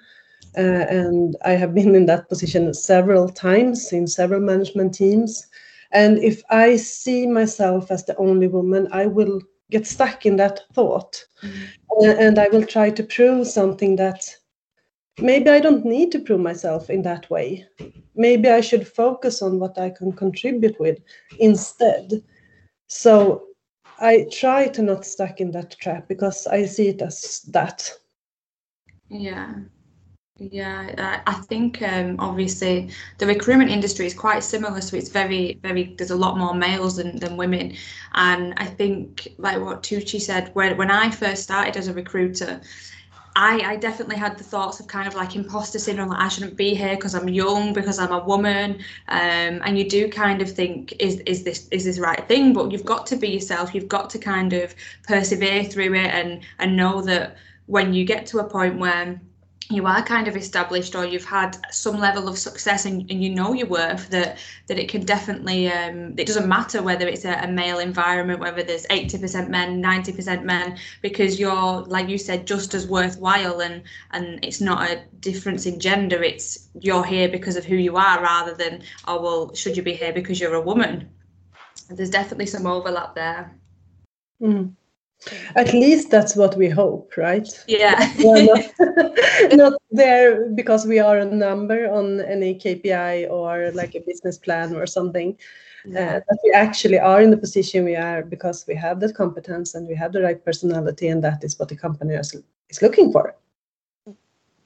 uh, 0.58 0.86
and 0.90 1.36
I 1.46 1.52
have 1.52 1.74
been 1.74 1.96
in 1.96 2.06
that 2.08 2.28
position 2.30 2.74
several 2.74 3.30
times 3.30 3.94
in 3.94 4.08
several 4.08 4.42
management 4.42 4.94
teams. 4.94 5.48
And 5.92 6.18
if 6.20 6.42
I 6.50 6.76
see 6.78 7.28
myself 7.28 7.92
as 7.92 8.06
the 8.06 8.18
only 8.18 8.48
woman, 8.48 8.88
I 8.92 9.06
will 9.06 9.42
get 9.70 9.88
stuck 9.88 10.26
in 10.26 10.36
that 10.38 10.62
thought. 10.74 11.26
Uh, 11.44 12.16
and 12.20 12.40
i 12.40 12.48
will 12.50 12.66
try 12.66 12.90
to 12.90 13.04
prove 13.04 13.48
something 13.48 13.96
that 13.96 14.24
maybe 15.20 15.50
i 15.50 15.60
don't 15.60 15.86
need 15.86 16.12
to 16.12 16.20
prove 16.20 16.40
myself 16.40 16.90
in 16.90 17.02
that 17.02 17.30
way. 17.30 17.66
Maybe 18.16 18.50
i 18.50 18.62
should 18.62 18.88
focus 18.88 19.42
on 19.42 19.60
what 19.60 19.78
i 19.78 19.90
can 19.90 20.12
contribute 20.12 20.80
with 20.80 21.00
instead. 21.40 22.24
So 22.88 23.48
i 24.00 24.28
try 24.32 24.68
to 24.68 24.82
not 24.82 25.06
stuck 25.06 25.42
in 25.42 25.52
that 25.52 25.78
trap 25.80 26.08
because 26.08 26.48
i 26.48 26.66
see 26.66 26.90
it 26.90 27.02
as 27.02 27.42
that. 27.52 27.92
Yeah 29.10 29.56
yeah, 30.50 31.22
I 31.28 31.34
think 31.34 31.84
um, 31.84 32.16
obviously 32.18 32.90
the 33.20 33.28
recruitment 33.28 33.70
industry 33.70 34.08
is 34.08 34.16
quite 34.16 34.44
similar, 34.44 34.82
so 34.82 34.98
it's 34.98 35.10
very, 35.10 35.60
very. 35.62 35.94
There's 35.98 36.10
a 36.10 36.16
lot 36.16 36.36
more 36.38 36.56
males 36.56 36.96
than, 36.96 37.18
than 37.18 37.38
women, 37.38 37.76
and 38.14 38.56
I 38.58 38.66
think 38.66 39.28
like 39.38 39.62
what 39.62 39.84
Tucci 39.84 40.20
said 40.20 40.50
when 40.56 40.78
when 40.78 40.90
I 40.90 41.12
first 41.12 41.44
started 41.44 41.78
as 41.78 41.88
a 41.88 41.94
recruiter, 41.94 42.60
I, 43.36 43.60
I 43.60 43.76
definitely 43.76 44.16
had 44.16 44.36
the 44.40 44.44
thoughts 44.44 44.80
of 44.80 44.88
kind 44.88 45.08
of 45.08 45.14
like 45.14 45.36
imposter 45.36 45.78
syndrome, 45.78 46.10
like 46.10 46.20
I 46.20 46.28
shouldn't 46.28 46.58
be 46.58 46.74
here 46.74 46.96
because 46.96 47.14
I'm 47.14 47.30
young, 47.30 47.72
because 47.72 48.00
I'm 48.00 48.12
a 48.12 48.24
woman, 48.26 48.80
um, 49.10 49.62
and 49.64 49.78
you 49.78 49.88
do 49.88 50.10
kind 50.10 50.42
of 50.42 50.52
think, 50.52 50.94
is 51.00 51.20
is 51.20 51.44
this 51.44 51.68
is 51.70 51.86
this 51.86 52.00
right 52.00 52.28
thing? 52.28 52.52
But 52.52 52.72
you've 52.72 52.86
got 52.86 53.06
to 53.08 53.16
be 53.16 53.30
yourself. 53.30 53.76
You've 53.76 53.90
got 53.90 54.10
to 54.10 54.18
kind 54.18 54.54
of 54.54 54.74
persevere 55.04 55.66
through 55.66 55.94
it, 55.94 56.08
and 56.08 56.42
and 56.58 56.76
know 56.76 57.00
that 57.04 57.38
when 57.68 57.94
you 57.94 58.06
get 58.06 58.26
to 58.26 58.40
a 58.40 58.44
point 58.44 58.80
where 58.80 59.22
you 59.74 59.86
are 59.86 60.04
kind 60.04 60.28
of 60.28 60.36
established 60.36 60.96
or 60.96 61.06
you've 61.06 61.26
had 61.26 61.58
some 61.72 62.00
level 62.00 62.28
of 62.28 62.38
success 62.38 62.86
and, 62.86 63.10
and 63.10 63.24
you 63.24 63.30
know 63.30 63.54
your 63.54 63.68
worth 63.68 64.10
that 64.10 64.38
that 64.68 64.80
it 64.80 64.90
can 64.90 65.06
definitely 65.06 65.72
um, 65.72 66.14
it 66.18 66.28
doesn't 66.28 66.48
matter 66.48 66.82
whether 66.82 67.08
it's 67.08 67.26
a, 67.26 67.34
a 67.44 67.48
male 67.48 67.80
environment 67.80 68.40
whether 68.40 68.64
there's 68.64 68.86
80% 68.88 69.50
men 69.50 69.82
90% 69.82 70.44
men 70.44 70.78
because 71.02 71.40
you're 71.40 71.82
like 71.84 72.10
you 72.10 72.18
said 72.18 72.46
just 72.46 72.74
as 72.74 72.88
worthwhile 72.88 73.62
and 73.62 73.84
and 74.12 74.44
it's 74.44 74.62
not 74.62 74.90
a 74.90 75.04
difference 75.22 75.66
in 75.66 75.80
gender. 75.80 76.22
It's 76.22 76.68
you're 76.80 77.04
here 77.04 77.30
because 77.30 77.56
of 77.56 77.66
who 77.66 77.76
you 77.76 77.96
are 77.96 78.22
rather 78.22 78.54
than 78.54 78.84
oh 79.08 79.22
well 79.22 79.54
should 79.54 79.78
you 79.78 79.84
be 79.84 79.94
here 79.94 80.14
because 80.14 80.40
you're 80.40 80.56
a 80.56 80.62
woman? 80.62 81.10
There's 81.90 82.10
definitely 82.10 82.48
some 82.48 82.66
overlap 82.66 83.16
there. 83.16 83.56
Mm. 84.42 84.74
At 85.56 85.74
least 85.74 86.10
that's 86.10 86.36
what 86.36 86.58
we 86.58 86.68
hope, 86.68 87.16
right? 87.16 87.48
Yeah. 87.68 88.12
not, 88.20 89.54
not, 89.54 89.74
there 89.92 90.50
because 90.50 90.88
we 90.88 91.00
are 91.00 91.18
a 91.18 91.26
number 91.26 91.92
on 91.92 92.22
any 92.22 92.56
KPI 92.56 93.30
or 93.30 93.72
like 93.72 93.94
a 93.96 94.00
business 94.00 94.38
plan 94.38 94.76
or 94.76 94.88
something. 94.88 95.38
Yeah. 95.86 96.00
Uh, 96.00 96.14
that 96.14 96.40
we 96.44 96.52
actually 96.52 97.00
are 97.00 97.22
in 97.22 97.32
the 97.32 97.38
position 97.38 97.86
we 97.86 97.96
are 97.96 98.24
because 98.24 98.66
we 98.68 98.76
have 98.76 99.00
that 99.00 99.16
competence 99.16 99.74
and 99.74 99.88
we 99.88 99.96
have 99.96 100.14
the 100.14 100.22
right 100.22 100.44
personality, 100.44 101.08
and 101.08 101.24
that 101.24 101.44
is 101.44 101.58
what 101.58 101.70
the 101.70 101.76
company 101.76 102.14
is, 102.14 102.36
is 102.70 102.82
looking 102.82 103.12
for. 103.12 103.36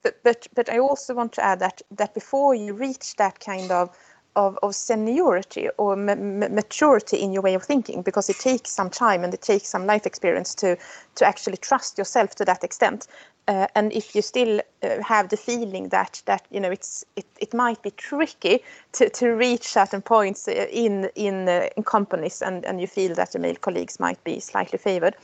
But, 0.03 0.21
but 0.23 0.47
but 0.53 0.69
I 0.69 0.77
also 0.77 1.15
want 1.15 1.31
to 1.33 1.43
add 1.43 1.59
that 1.59 1.81
that 1.91 2.13
before 2.13 2.53
you 2.53 2.73
reach 2.73 3.15
that 3.15 3.39
kind 3.39 3.71
of 3.71 3.97
of, 4.35 4.57
of 4.61 4.75
seniority 4.75 5.69
or 5.77 5.95
maturity 5.95 7.17
in 7.17 7.33
your 7.33 7.41
way 7.41 7.53
of 7.53 7.63
thinking 7.63 8.01
because 8.01 8.29
it 8.29 8.39
takes 8.39 8.71
some 8.71 8.89
time 8.89 9.23
and 9.23 9.33
it 9.33 9.41
takes 9.41 9.69
some 9.69 9.85
life 9.85 10.05
experience 10.05 10.53
to 10.55 10.77
to 11.15 11.25
actually 11.25 11.57
trust 11.57 11.97
yourself 11.97 12.35
to 12.35 12.45
that 12.45 12.63
extent. 12.63 13.07
Uh, 13.47 13.67
and 13.75 13.93
if 13.93 14.15
you 14.15 14.23
still 14.23 14.59
uh, 14.81 15.01
have 15.03 15.29
the 15.29 15.37
feeling 15.37 15.89
that 15.89 16.21
that 16.25 16.47
you 16.49 16.59
know 16.59 16.71
it's 16.71 17.05
it, 17.15 17.25
it 17.39 17.53
might 17.53 17.81
be 17.83 17.91
tricky 17.91 18.63
to, 18.91 19.09
to 19.09 19.29
reach 19.29 19.67
certain 19.67 20.01
points 20.01 20.47
uh, 20.47 20.65
in 20.71 21.09
in, 21.15 21.47
uh, 21.47 21.69
in 21.77 21.83
companies 21.83 22.41
and 22.41 22.65
and 22.65 22.81
you 22.81 22.87
feel 22.87 23.13
that 23.13 23.33
your 23.33 23.41
male 23.41 23.55
colleagues 23.55 23.99
might 23.99 24.23
be 24.23 24.39
slightly 24.39 24.79
favored 24.79 25.15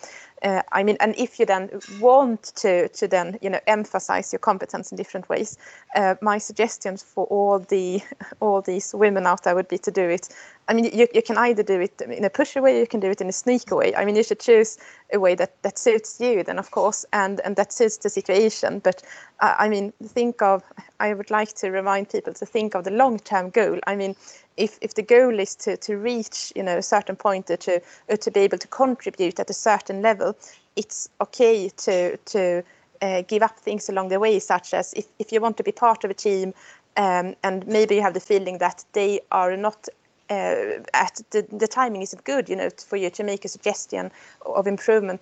uh, 0.43 0.62
I 0.71 0.84
mean, 0.84 0.97
and 0.99 1.15
if 1.17 1.39
you 1.39 1.45
then 1.45 1.69
want 1.99 2.43
to 2.56 2.88
to 2.89 3.08
then 3.08 3.38
you 3.41 3.49
know 3.49 3.60
emphasize 3.67 4.34
your 4.34 4.39
competence 4.39 4.91
in 4.91 4.97
different 4.97 5.30
ways, 5.30 5.58
uh, 5.95 6.15
my 6.21 6.38
suggestions 6.39 7.04
for 7.04 7.25
all 7.25 7.60
the 7.60 8.01
all 8.39 8.62
these 8.62 8.93
women 8.93 9.27
out 9.27 9.43
there 9.43 9.56
would 9.56 9.67
be 9.67 9.77
to 9.80 9.91
do 9.91 10.10
it. 10.10 10.30
I 10.67 10.73
mean, 10.73 10.86
you, 10.86 11.08
you 11.13 11.21
can 11.21 11.38
either 11.38 11.63
do 11.63 11.82
it 11.82 11.99
in 12.01 12.23
a 12.23 12.30
pushy 12.30 12.62
way, 12.62 12.80
you 12.80 12.88
can 12.88 12.99
do 12.99 13.10
it 13.10 13.19
in 13.19 13.27
a 13.27 13.34
sneaky 13.34 13.75
way. 13.75 13.93
I 13.95 14.06
mean, 14.06 14.15
you 14.15 14.23
should 14.23 14.39
choose 14.39 14.77
a 15.12 15.19
way 15.19 15.36
that 15.36 15.62
that 15.63 15.77
suits 15.77 16.19
you, 16.19 16.43
then 16.43 16.58
of 16.58 16.71
course, 16.71 17.06
and 17.13 17.41
and 17.41 17.56
that 17.56 17.73
suits 17.73 17.97
the 17.97 18.10
situation. 18.10 18.80
But 18.80 19.04
I 19.41 19.69
mean, 19.69 19.91
think 20.04 20.41
of. 20.41 20.63
I 20.99 21.13
would 21.13 21.32
like 21.32 21.54
to 21.54 21.71
remind 21.71 22.10
people 22.10 22.34
to 22.34 22.45
think 22.45 22.75
of 22.75 22.84
the 22.84 22.91
long 22.91 23.19
term 23.19 23.49
goal. 23.49 23.80
I 23.88 23.95
mean, 23.95 24.15
if, 24.58 24.77
if 24.82 24.93
the 24.93 25.01
goal 25.01 25.39
is 25.39 25.56
to, 25.56 25.77
to 25.77 25.97
reach 25.97 26.54
you 26.56 26.63
know 26.63 26.77
a 26.77 26.84
certain 26.84 27.15
point 27.15 27.49
or 27.49 27.58
to 27.58 27.82
or 28.08 28.17
to 28.17 28.32
be 28.32 28.41
able 28.41 28.60
to 28.60 28.67
contribute 28.67 29.39
at 29.39 29.49
a 29.49 29.54
certain 29.54 30.01
level, 30.01 30.38
it's 30.75 31.10
okay 31.19 31.69
to 31.77 32.17
to 32.17 32.63
uh, 33.01 33.23
give 33.23 33.41
up 33.41 33.60
things 33.60 33.89
along 33.89 34.10
the 34.10 34.19
way, 34.19 34.39
such 34.39 34.73
as 34.73 34.93
if, 34.93 35.06
if 35.19 35.32
you 35.32 35.41
want 35.41 35.58
to 35.58 35.63
be 35.63 35.71
part 35.71 36.04
of 36.04 36.12
a 36.12 36.13
team 36.13 36.54
um, 36.97 37.36
and 37.43 37.65
maybe 37.67 37.95
you 37.95 38.01
have 38.01 38.13
the 38.13 38.19
feeling 38.19 38.58
that 38.60 38.84
they 38.93 39.21
are 39.32 39.56
not 39.58 39.88
uh, 40.30 40.80
at 40.93 41.19
the, 41.32 41.45
the 41.51 41.67
timing 41.67 42.01
isn't 42.01 42.23
good, 42.23 42.47
you 42.49 42.56
know, 42.56 42.69
for 42.86 42.95
you 42.95 43.10
to 43.10 43.23
make 43.23 43.43
a 43.43 43.47
suggestion 43.47 44.12
of 44.45 44.67
improvement 44.67 45.21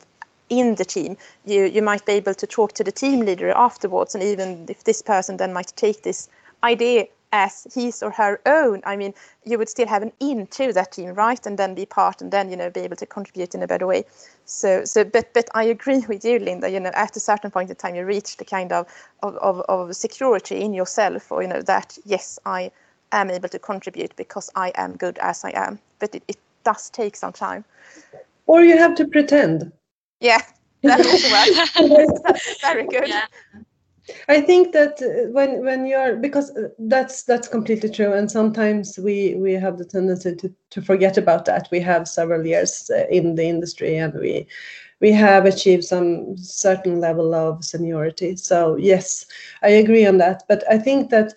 in 0.50 0.76
the 0.76 0.86
team, 0.86 1.18
you 1.46 1.66
you 1.66 1.82
might 1.82 2.06
be 2.06 2.14
able 2.14 2.34
to 2.34 2.48
talk 2.48 2.74
to 2.74 2.84
the 2.84 2.92
team 2.92 3.20
leader 3.22 3.50
afterwards, 3.52 4.16
and 4.16 4.24
even 4.24 4.66
if 4.70 4.84
this 4.84 5.02
person 5.02 5.38
then 5.38 5.54
might 5.54 5.74
take 5.76 6.04
this 6.04 6.30
idea 6.64 7.08
as 7.32 7.68
his 7.74 8.02
or 8.02 8.12
her 8.12 8.42
own, 8.46 8.82
I 8.86 8.96
mean, 8.96 9.14
you 9.46 9.58
would 9.58 9.70
still 9.70 9.88
have 9.88 10.02
an 10.02 10.12
into 10.20 10.74
that 10.74 10.94
team, 10.94 11.14
right? 11.14 11.46
And 11.46 11.58
then 11.58 11.76
be 11.76 11.86
part 11.86 12.22
and 12.22 12.32
then, 12.32 12.50
you 12.50 12.58
know, 12.58 12.70
be 12.70 12.82
able 12.82 12.96
to 12.96 13.06
contribute 13.06 13.54
in 13.54 13.62
a 13.62 13.68
better 13.68 13.86
way. 13.86 14.06
So, 14.46 14.84
so, 14.86 15.04
but, 15.04 15.34
but 15.34 15.50
I 15.54 15.64
agree 15.64 16.04
with 16.08 16.26
you, 16.26 16.40
Linda, 16.40 16.70
you 16.70 16.80
know, 16.80 16.92
at 16.96 17.16
a 17.16 17.20
certain 17.20 17.52
point 17.52 17.70
in 17.70 17.76
time, 17.76 17.96
you 17.96 18.06
reach 18.06 18.38
the 18.38 18.46
kind 18.46 18.72
of, 18.72 18.88
of, 19.22 19.36
of, 19.36 19.62
of 19.70 19.96
security 19.96 20.62
in 20.62 20.74
yourself 20.74 21.32
or, 21.32 21.42
you 21.44 21.48
know, 21.48 21.62
that, 21.62 21.98
yes, 22.06 22.40
I 22.46 22.72
am 23.12 23.30
able 23.30 23.50
to 23.50 23.60
contribute 23.60 24.16
because 24.16 24.50
I 24.56 24.72
am 24.76 24.96
good 24.96 25.18
as 25.20 25.44
I 25.46 25.52
am. 25.52 25.80
But 26.00 26.16
it, 26.16 26.24
it 26.28 26.38
does 26.64 26.90
take 26.90 27.16
some 27.16 27.34
time. 27.34 27.64
Or 28.48 28.62
you 28.62 28.78
have 28.78 28.96
to 28.96 29.08
pretend. 29.08 29.72
Yeah, 30.20 30.42
that 30.84 31.06
also 31.06 31.30
works. 31.30 31.62
Very 32.62 32.88
good. 32.88 33.08
Yeah. 33.08 33.26
I 34.28 34.42
think 34.42 34.74
that 34.74 35.02
uh, 35.02 35.30
when 35.32 35.64
when 35.64 35.86
you're 35.86 36.16
because 36.16 36.50
uh, 36.56 36.70
that's 36.80 37.24
that's 37.24 37.48
completely 37.48 37.90
true, 37.90 38.14
and 38.14 38.30
sometimes 38.32 38.98
we 38.98 39.36
we 39.36 39.54
have 39.54 39.78
the 39.78 39.86
tendency 39.86 40.36
to 40.36 40.52
to 40.72 40.82
forget 40.82 41.18
about 41.18 41.46
that. 41.46 41.68
We 41.72 41.80
have 41.82 42.08
several 42.08 42.46
years 42.46 42.90
uh, 42.94 43.06
in 43.10 43.36
the 43.36 43.44
industry, 43.48 43.98
and 43.98 44.14
we 44.16 44.48
we 45.02 45.12
have 45.12 45.46
achieved 45.46 45.84
some 45.84 46.38
certain 46.38 47.00
level 47.00 47.34
of 47.36 47.64
seniority. 47.64 48.36
So 48.36 48.76
yes, 48.78 49.26
I 49.62 49.70
agree 49.70 50.06
on 50.06 50.18
that. 50.18 50.44
But 50.48 50.64
I 50.70 50.78
think 50.78 51.10
that 51.12 51.34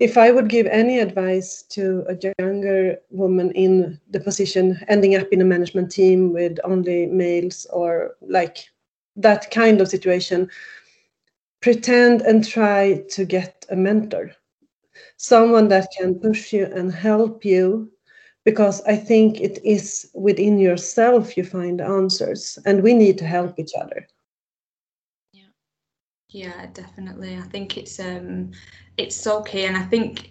if 0.00 0.16
I 0.16 0.30
would 0.30 0.48
give 0.48 0.66
any 0.66 0.98
advice 0.98 1.62
to 1.70 2.04
a 2.08 2.16
younger 2.40 2.96
woman 3.10 3.52
in 3.52 4.00
the 4.10 4.20
position, 4.20 4.80
ending 4.88 5.14
up 5.14 5.28
in 5.30 5.42
a 5.42 5.44
management 5.44 5.92
team 5.92 6.32
with 6.32 6.58
only 6.64 7.06
males 7.06 7.66
or 7.72 8.16
like 8.22 8.58
that 9.16 9.50
kind 9.50 9.80
of 9.80 9.88
situation 9.88 10.48
pretend 11.60 12.22
and 12.22 12.48
try 12.48 13.04
to 13.10 13.24
get 13.26 13.66
a 13.70 13.76
mentor. 13.76 14.32
Someone 15.18 15.68
that 15.68 15.88
can 15.96 16.18
push 16.18 16.52
you 16.52 16.64
and 16.64 16.90
help 16.90 17.44
you 17.44 17.92
because 18.44 18.80
i 18.82 18.96
think 18.96 19.40
it 19.40 19.58
is 19.64 20.10
within 20.14 20.58
yourself 20.58 21.36
you 21.36 21.44
find 21.44 21.80
answers 21.80 22.58
and 22.64 22.82
we 22.82 22.94
need 22.94 23.18
to 23.18 23.26
help 23.26 23.58
each 23.58 23.72
other 23.80 24.06
yeah 26.30 26.66
definitely. 26.72 27.36
I 27.36 27.42
think 27.42 27.76
it's 27.76 27.98
um 28.00 28.52
it's 28.96 29.16
so 29.16 29.42
key 29.42 29.64
and 29.64 29.76
i 29.76 29.82
think 29.82 30.30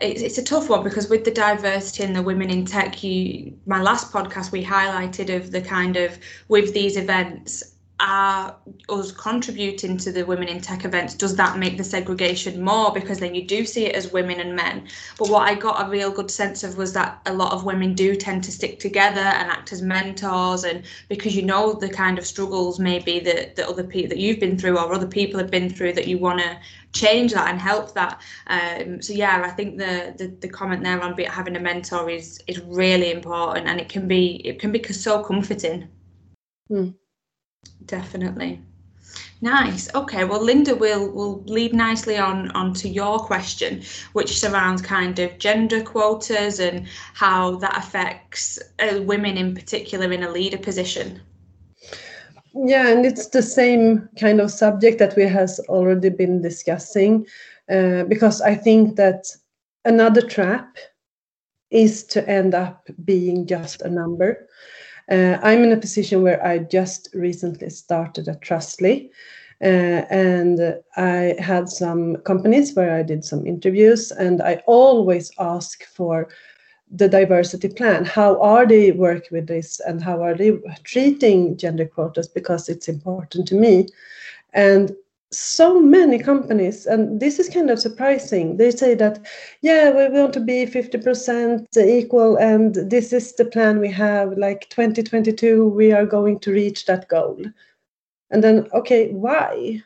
it's, 0.00 0.22
it's 0.22 0.38
a 0.38 0.44
tough 0.44 0.68
one 0.68 0.84
because 0.84 1.08
with 1.08 1.24
the 1.24 1.30
diversity 1.30 2.04
and 2.04 2.14
the 2.14 2.22
women 2.22 2.50
in 2.50 2.64
tech 2.64 3.02
you 3.02 3.56
my 3.66 3.80
last 3.80 4.12
podcast 4.12 4.52
we 4.52 4.64
highlighted 4.64 5.34
of 5.34 5.50
the 5.50 5.60
kind 5.60 5.96
of 5.96 6.18
with 6.48 6.74
these 6.74 6.96
events 6.96 7.74
are 8.00 8.56
us 8.88 9.12
contributing 9.12 9.96
to 9.98 10.10
the 10.10 10.24
women 10.24 10.48
in 10.48 10.60
tech 10.60 10.84
events 10.84 11.14
does 11.14 11.36
that 11.36 11.58
make 11.58 11.76
the 11.76 11.84
segregation 11.84 12.62
more? 12.62 12.92
Because 12.92 13.20
then 13.20 13.34
you 13.34 13.46
do 13.46 13.64
see 13.64 13.86
it 13.86 13.94
as 13.94 14.12
women 14.12 14.40
and 14.40 14.56
men. 14.56 14.88
But 15.18 15.28
what 15.28 15.42
i 15.42 15.54
got 15.54 15.86
a 15.86 15.90
real 15.90 16.10
good 16.10 16.30
sense 16.30 16.64
of 16.64 16.76
was 16.78 16.92
that 16.94 17.20
a 17.26 17.32
lot 17.32 17.52
of 17.52 17.64
women 17.64 17.94
do 17.94 18.16
tend 18.16 18.42
to 18.44 18.52
stick 18.52 18.80
together 18.80 19.20
and 19.20 19.50
act 19.50 19.72
as 19.72 19.82
mentors 19.82 20.64
and 20.64 20.84
because 21.08 21.36
you 21.36 21.42
know 21.42 21.74
the 21.74 21.88
kind 21.88 22.18
of 22.18 22.26
struggles 22.26 22.78
maybe 22.78 23.20
that, 23.20 23.56
that 23.56 23.68
other 23.68 23.84
people 23.84 24.08
that 24.08 24.18
you've 24.18 24.40
been 24.40 24.58
through 24.58 24.78
or 24.78 24.92
other 24.92 25.06
people 25.06 25.38
have 25.38 25.50
been 25.50 25.68
through 25.68 25.92
that 25.92 26.08
you 26.08 26.18
want 26.18 26.40
to 26.40 26.58
change 26.92 27.32
that 27.32 27.48
and 27.48 27.60
help 27.60 27.94
that. 27.94 28.20
Um, 28.46 29.00
so 29.02 29.12
yeah 29.12 29.42
i 29.44 29.50
think 29.50 29.78
the, 29.78 30.14
the 30.16 30.28
the 30.40 30.48
comment 30.48 30.82
there 30.82 31.00
on 31.00 31.16
having 31.18 31.56
a 31.56 31.60
mentor 31.60 32.08
is 32.10 32.42
is 32.46 32.60
really 32.60 33.10
important 33.10 33.66
and 33.68 33.80
it 33.80 33.88
can 33.88 34.08
be 34.08 34.36
it 34.46 34.58
can 34.58 34.72
be 34.72 34.82
so 34.92 35.22
comforting. 35.22 35.88
Mm. 36.70 36.94
Definitely. 37.86 38.62
Nice. 39.42 39.92
Okay. 39.94 40.24
Well, 40.24 40.42
Linda 40.44 40.76
will 40.76 41.10
will 41.10 41.42
lead 41.44 41.72
nicely 41.74 42.18
on 42.18 42.50
onto 42.52 42.88
your 42.88 43.18
question, 43.18 43.82
which 44.12 44.38
surrounds 44.38 44.82
kind 44.82 45.18
of 45.18 45.38
gender 45.38 45.82
quotas 45.82 46.60
and 46.60 46.86
how 47.14 47.56
that 47.56 47.76
affects 47.76 48.58
uh, 48.78 49.02
women 49.02 49.36
in 49.36 49.54
particular 49.54 50.12
in 50.12 50.22
a 50.22 50.30
leader 50.30 50.58
position. 50.58 51.20
Yeah, 52.54 52.88
and 52.88 53.06
it's 53.06 53.28
the 53.28 53.42
same 53.42 54.08
kind 54.18 54.40
of 54.40 54.50
subject 54.50 54.98
that 54.98 55.16
we 55.16 55.24
has 55.24 55.60
already 55.68 56.10
been 56.10 56.42
discussing, 56.42 57.26
uh, 57.70 58.04
because 58.04 58.40
I 58.40 58.56
think 58.56 58.96
that 58.96 59.24
another 59.84 60.20
trap 60.20 60.76
is 61.70 62.04
to 62.04 62.28
end 62.28 62.54
up 62.54 62.88
being 63.04 63.46
just 63.46 63.82
a 63.82 63.88
number. 63.88 64.48
Uh, 65.10 65.38
I'm 65.42 65.64
in 65.64 65.72
a 65.72 65.76
position 65.76 66.22
where 66.22 66.44
I 66.44 66.58
just 66.58 67.08
recently 67.14 67.68
started 67.70 68.28
at 68.28 68.42
Trustly, 68.42 69.10
uh, 69.60 70.06
and 70.08 70.78
I 70.96 71.34
had 71.38 71.68
some 71.68 72.16
companies 72.18 72.74
where 72.74 72.94
I 72.94 73.02
did 73.02 73.24
some 73.24 73.44
interviews, 73.46 74.12
and 74.12 74.40
I 74.40 74.62
always 74.66 75.32
ask 75.38 75.84
for 75.84 76.28
the 76.92 77.08
diversity 77.08 77.68
plan. 77.68 78.04
How 78.04 78.40
are 78.40 78.66
they 78.66 78.92
working 78.92 79.30
with 79.32 79.48
this, 79.48 79.80
and 79.80 80.02
how 80.02 80.22
are 80.22 80.36
they 80.36 80.52
treating 80.84 81.56
gender 81.56 81.86
quotas? 81.86 82.28
Because 82.28 82.68
it's 82.68 82.88
important 82.88 83.48
to 83.48 83.54
me. 83.56 83.88
And 84.52 84.92
so 85.32 85.80
many 85.80 86.18
companies, 86.18 86.86
and 86.86 87.20
this 87.20 87.38
is 87.38 87.48
kind 87.48 87.70
of 87.70 87.78
surprising. 87.78 88.56
They 88.56 88.70
say 88.70 88.94
that, 88.94 89.24
yeah, 89.62 89.90
we 89.90 90.08
want 90.08 90.32
to 90.34 90.40
be 90.40 90.66
50% 90.66 91.66
equal, 91.76 92.36
and 92.36 92.74
this 92.74 93.12
is 93.12 93.34
the 93.34 93.44
plan 93.44 93.78
we 93.78 93.90
have. 93.92 94.36
Like 94.36 94.68
2022, 94.70 95.68
we 95.68 95.92
are 95.92 96.06
going 96.06 96.40
to 96.40 96.52
reach 96.52 96.86
that 96.86 97.08
goal. 97.08 97.38
And 98.30 98.42
then, 98.42 98.68
okay, 98.72 99.12
why? 99.12 99.82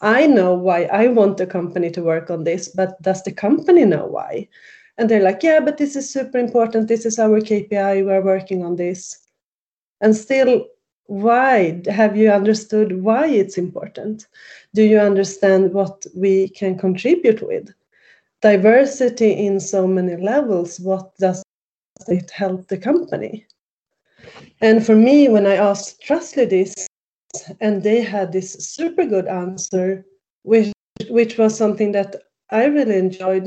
I 0.00 0.26
know 0.26 0.54
why 0.54 0.84
I 0.84 1.08
want 1.08 1.36
the 1.36 1.46
company 1.46 1.90
to 1.90 2.02
work 2.02 2.30
on 2.30 2.44
this, 2.44 2.68
but 2.68 3.00
does 3.02 3.22
the 3.24 3.32
company 3.32 3.84
know 3.84 4.06
why? 4.06 4.48
And 4.96 5.08
they're 5.08 5.22
like, 5.22 5.42
yeah, 5.42 5.60
but 5.60 5.76
this 5.76 5.96
is 5.96 6.10
super 6.10 6.38
important. 6.38 6.88
This 6.88 7.04
is 7.04 7.18
our 7.18 7.40
KPI. 7.40 8.04
We're 8.04 8.24
working 8.24 8.64
on 8.64 8.76
this. 8.76 9.18
And 10.00 10.14
still, 10.16 10.66
why 11.08 11.80
have 11.86 12.16
you 12.16 12.30
understood 12.30 13.02
why 13.02 13.26
it's 13.26 13.56
important 13.56 14.26
do 14.78 14.84
you 14.84 15.00
understand 15.00 15.72
what 15.74 16.06
we 16.14 16.50
can 16.50 16.78
contribute 16.78 17.42
with? 17.42 17.68
Diversity 18.42 19.32
in 19.32 19.58
so 19.58 19.88
many 19.88 20.14
levels 20.14 20.78
what 20.78 21.16
does 21.16 21.42
it 22.06 22.30
help 22.30 22.68
the 22.68 22.78
company? 22.78 23.44
And 24.60 24.86
for 24.86 24.94
me 24.94 25.28
when 25.28 25.46
i 25.48 25.56
asked 25.56 26.00
trustly 26.00 26.44
this 26.44 26.86
and 27.60 27.82
they 27.82 28.00
had 28.00 28.30
this 28.30 28.52
super 28.52 29.04
good 29.04 29.26
answer 29.26 30.06
which 30.44 30.72
which 31.08 31.38
was 31.38 31.58
something 31.58 31.90
that 31.92 32.14
i 32.50 32.64
really 32.66 32.98
enjoyed 32.98 33.46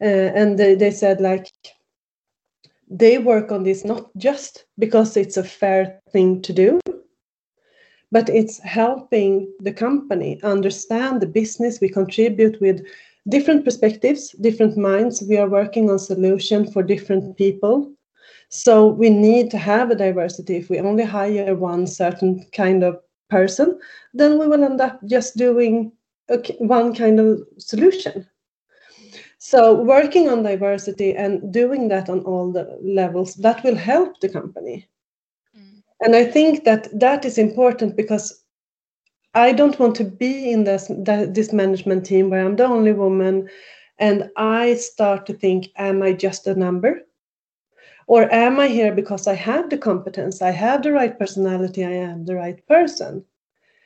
uh, 0.00 0.28
and 0.40 0.58
they, 0.58 0.74
they 0.74 0.90
said 0.90 1.20
like 1.20 1.46
they 2.90 3.18
work 3.18 3.52
on 3.52 3.62
this 3.62 3.84
not 3.84 4.10
just 4.16 4.64
because 4.78 5.16
it's 5.16 5.36
a 5.36 5.50
fair 5.60 6.00
thing 6.10 6.42
to 6.42 6.52
do 6.52 6.80
but 8.14 8.28
it's 8.28 8.60
helping 8.60 9.52
the 9.58 9.72
company 9.72 10.40
understand 10.44 11.20
the 11.20 11.34
business 11.40 11.80
we 11.80 11.88
contribute 11.88 12.60
with 12.60 12.86
different 13.28 13.64
perspectives 13.64 14.30
different 14.48 14.76
minds. 14.76 15.22
We 15.28 15.36
are 15.36 15.48
working 15.48 15.90
on 15.90 15.98
solution 15.98 16.70
for 16.70 16.82
different 16.82 17.36
people. 17.36 17.92
So 18.50 18.86
we 18.86 19.10
need 19.10 19.50
to 19.50 19.58
have 19.58 19.90
a 19.90 19.96
diversity. 19.96 20.54
If 20.56 20.70
we 20.70 20.78
only 20.78 21.02
hire 21.02 21.56
one 21.56 21.88
certain 21.88 22.46
kind 22.52 22.84
of 22.84 23.00
person 23.30 23.80
then 24.20 24.38
we 24.38 24.46
will 24.46 24.62
end 24.62 24.80
up 24.80 25.00
just 25.06 25.36
doing 25.36 25.90
a, 26.28 26.38
one 26.58 26.94
kind 26.94 27.18
of 27.18 27.42
solution. 27.58 28.28
So 29.38 29.82
working 29.82 30.28
on 30.28 30.44
diversity 30.44 31.16
and 31.16 31.52
doing 31.52 31.88
that 31.88 32.08
on 32.08 32.20
all 32.20 32.52
the 32.52 32.78
levels 32.80 33.34
that 33.46 33.64
will 33.64 33.76
help 33.76 34.20
the 34.20 34.28
company 34.28 34.88
and 36.02 36.16
i 36.16 36.24
think 36.24 36.64
that 36.64 36.88
that 36.98 37.24
is 37.24 37.38
important 37.38 37.96
because 37.96 38.44
i 39.34 39.52
don't 39.52 39.78
want 39.78 39.94
to 39.94 40.04
be 40.04 40.50
in 40.50 40.64
this 40.64 40.90
this 41.28 41.52
management 41.52 42.04
team 42.04 42.30
where 42.30 42.44
i'm 42.44 42.56
the 42.56 42.64
only 42.64 42.92
woman 42.92 43.48
and 43.98 44.30
i 44.36 44.74
start 44.74 45.26
to 45.26 45.32
think 45.32 45.68
am 45.76 46.02
i 46.02 46.12
just 46.12 46.46
a 46.46 46.54
number? 46.54 47.00
Or 48.06 48.30
am 48.32 48.60
i 48.60 48.68
here 48.68 48.94
because 48.94 49.26
i 49.26 49.34
have 49.34 49.70
the 49.70 49.78
competence? 49.78 50.42
I 50.42 50.50
have 50.50 50.82
the 50.82 50.92
right 50.92 51.18
personality? 51.18 51.84
I 51.84 51.92
am 51.92 52.26
the 52.26 52.34
right 52.34 52.66
person? 52.66 53.24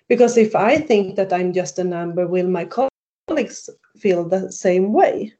Because 0.08 0.36
if 0.36 0.56
i 0.56 0.78
think 0.78 1.16
that 1.16 1.32
i'm 1.32 1.52
just 1.52 1.78
a 1.78 1.84
number 1.84 2.26
will 2.26 2.48
my 2.48 2.64
colleagues 2.64 3.70
feel 3.96 4.24
the 4.24 4.50
same 4.50 4.92
way? 4.92 5.34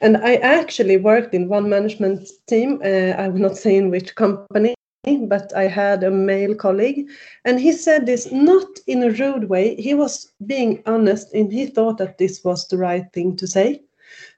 And 0.00 0.16
i 0.16 0.34
actually 0.36 0.96
worked 0.96 1.34
in 1.34 1.48
one 1.48 1.68
management 1.68 2.28
team 2.48 2.80
uh, 2.84 3.12
i 3.22 3.28
will 3.28 3.40
not 3.40 3.56
say 3.56 3.76
in 3.76 3.90
which 3.90 4.14
company 4.16 4.74
but 5.04 5.52
I 5.56 5.64
had 5.64 6.04
a 6.04 6.10
male 6.12 6.54
colleague, 6.54 7.08
and 7.44 7.58
he 7.58 7.72
said 7.72 8.06
this 8.06 8.30
not 8.30 8.78
in 8.86 9.02
a 9.02 9.10
rude 9.10 9.48
way. 9.48 9.74
He 9.74 9.94
was 9.94 10.32
being 10.46 10.80
honest, 10.86 11.34
and 11.34 11.52
he 11.52 11.66
thought 11.66 11.98
that 11.98 12.18
this 12.18 12.44
was 12.44 12.68
the 12.68 12.78
right 12.78 13.04
thing 13.12 13.34
to 13.36 13.46
say. 13.46 13.82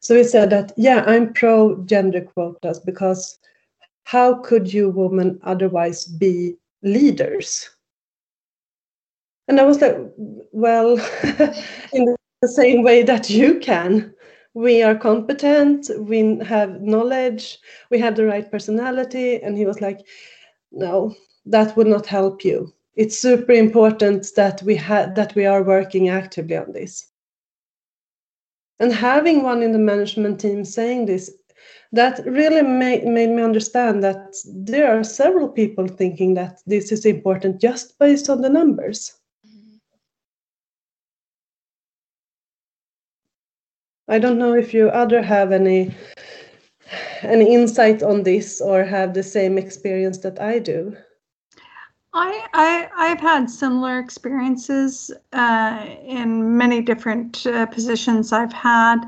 So 0.00 0.16
he 0.16 0.24
said 0.24 0.48
that, 0.50 0.72
yeah, 0.76 1.04
I'm 1.06 1.34
pro 1.34 1.76
gender 1.84 2.22
quotas 2.22 2.78
because 2.80 3.38
how 4.04 4.34
could 4.40 4.72
you 4.72 4.88
women 4.88 5.38
otherwise 5.42 6.06
be 6.06 6.56
leaders? 6.82 7.68
And 9.48 9.60
I 9.60 9.64
was 9.64 9.82
like, 9.82 9.96
well, 10.52 10.92
in 11.92 12.16
the 12.40 12.48
same 12.48 12.82
way 12.82 13.02
that 13.02 13.28
you 13.28 13.58
can. 13.58 14.14
We 14.54 14.82
are 14.82 14.94
competent, 14.94 15.90
we 15.98 16.38
have 16.44 16.80
knowledge, 16.80 17.58
we 17.90 17.98
have 17.98 18.14
the 18.14 18.24
right 18.24 18.48
personality. 18.50 19.42
And 19.42 19.58
he 19.58 19.66
was 19.66 19.80
like, 19.80 20.06
no, 20.74 21.14
that 21.46 21.76
would 21.76 21.86
not 21.86 22.06
help 22.06 22.44
you. 22.44 22.72
It's 22.96 23.18
super 23.18 23.52
important 23.52 24.26
that 24.36 24.62
we 24.62 24.76
had 24.76 25.14
that 25.16 25.34
we 25.34 25.46
are 25.46 25.62
working 25.62 26.08
actively 26.08 26.56
on 26.56 26.72
this. 26.72 27.06
And 28.80 28.92
having 28.92 29.42
one 29.42 29.62
in 29.62 29.72
the 29.72 29.78
management 29.78 30.40
team 30.40 30.64
saying 30.64 31.06
this, 31.06 31.30
that 31.92 32.24
really 32.26 32.62
made, 32.62 33.04
made 33.04 33.30
me 33.30 33.42
understand 33.42 34.02
that 34.02 34.34
there 34.46 34.90
are 34.90 35.04
several 35.04 35.48
people 35.48 35.86
thinking 35.86 36.34
that 36.34 36.58
this 36.66 36.90
is 36.90 37.06
important 37.06 37.60
just 37.60 37.98
based 37.98 38.28
on 38.28 38.40
the 38.42 38.48
numbers. 38.48 39.14
Mm-hmm. 39.46 39.76
I 44.08 44.18
don't 44.18 44.38
know 44.38 44.54
if 44.54 44.74
you 44.74 44.88
other 44.88 45.22
have 45.22 45.52
any 45.52 45.94
any 47.22 47.54
insight 47.54 48.02
on 48.02 48.22
this 48.22 48.60
or 48.60 48.84
have 48.84 49.14
the 49.14 49.22
same 49.22 49.58
experience 49.58 50.18
that 50.18 50.40
I 50.40 50.58
do? 50.58 50.96
I, 52.14 52.46
I 52.52 52.88
I've 52.96 53.20
had 53.20 53.50
similar 53.50 53.98
experiences 53.98 55.10
uh, 55.32 55.84
in 56.06 56.56
many 56.56 56.80
different 56.80 57.44
uh, 57.44 57.66
positions 57.66 58.32
I've 58.32 58.52
had, 58.52 59.00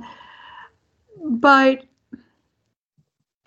but 1.24 1.84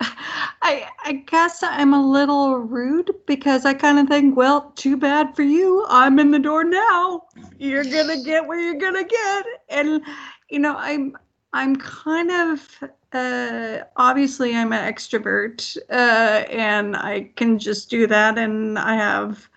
I 0.00 0.88
I 1.04 1.24
guess 1.26 1.62
I'm 1.62 1.92
a 1.92 2.10
little 2.10 2.56
rude 2.56 3.10
because 3.26 3.66
I 3.66 3.74
kind 3.74 3.98
of 3.98 4.08
think, 4.08 4.34
well, 4.34 4.72
too 4.76 4.96
bad 4.96 5.36
for 5.36 5.42
you. 5.42 5.84
I'm 5.90 6.18
in 6.18 6.30
the 6.30 6.38
door 6.38 6.64
now. 6.64 7.24
You're 7.58 7.84
gonna 7.84 8.22
get 8.22 8.46
where 8.46 8.58
you're 8.58 8.80
gonna 8.80 9.04
get, 9.04 9.46
and 9.68 10.00
you 10.48 10.58
know 10.58 10.74
I'm 10.76 11.18
I'm 11.52 11.76
kind 11.76 12.30
of 12.30 12.66
uh, 13.12 13.78
obviously 13.96 14.54
I'm 14.56 14.72
an 14.72 14.92
extrovert 14.92 15.76
uh, 15.90 16.44
and 16.50 16.96
I 16.96 17.30
can 17.36 17.58
just 17.58 17.90
do 17.90 18.06
that 18.06 18.38
and 18.38 18.78
I 18.78 18.94
have 18.94 19.48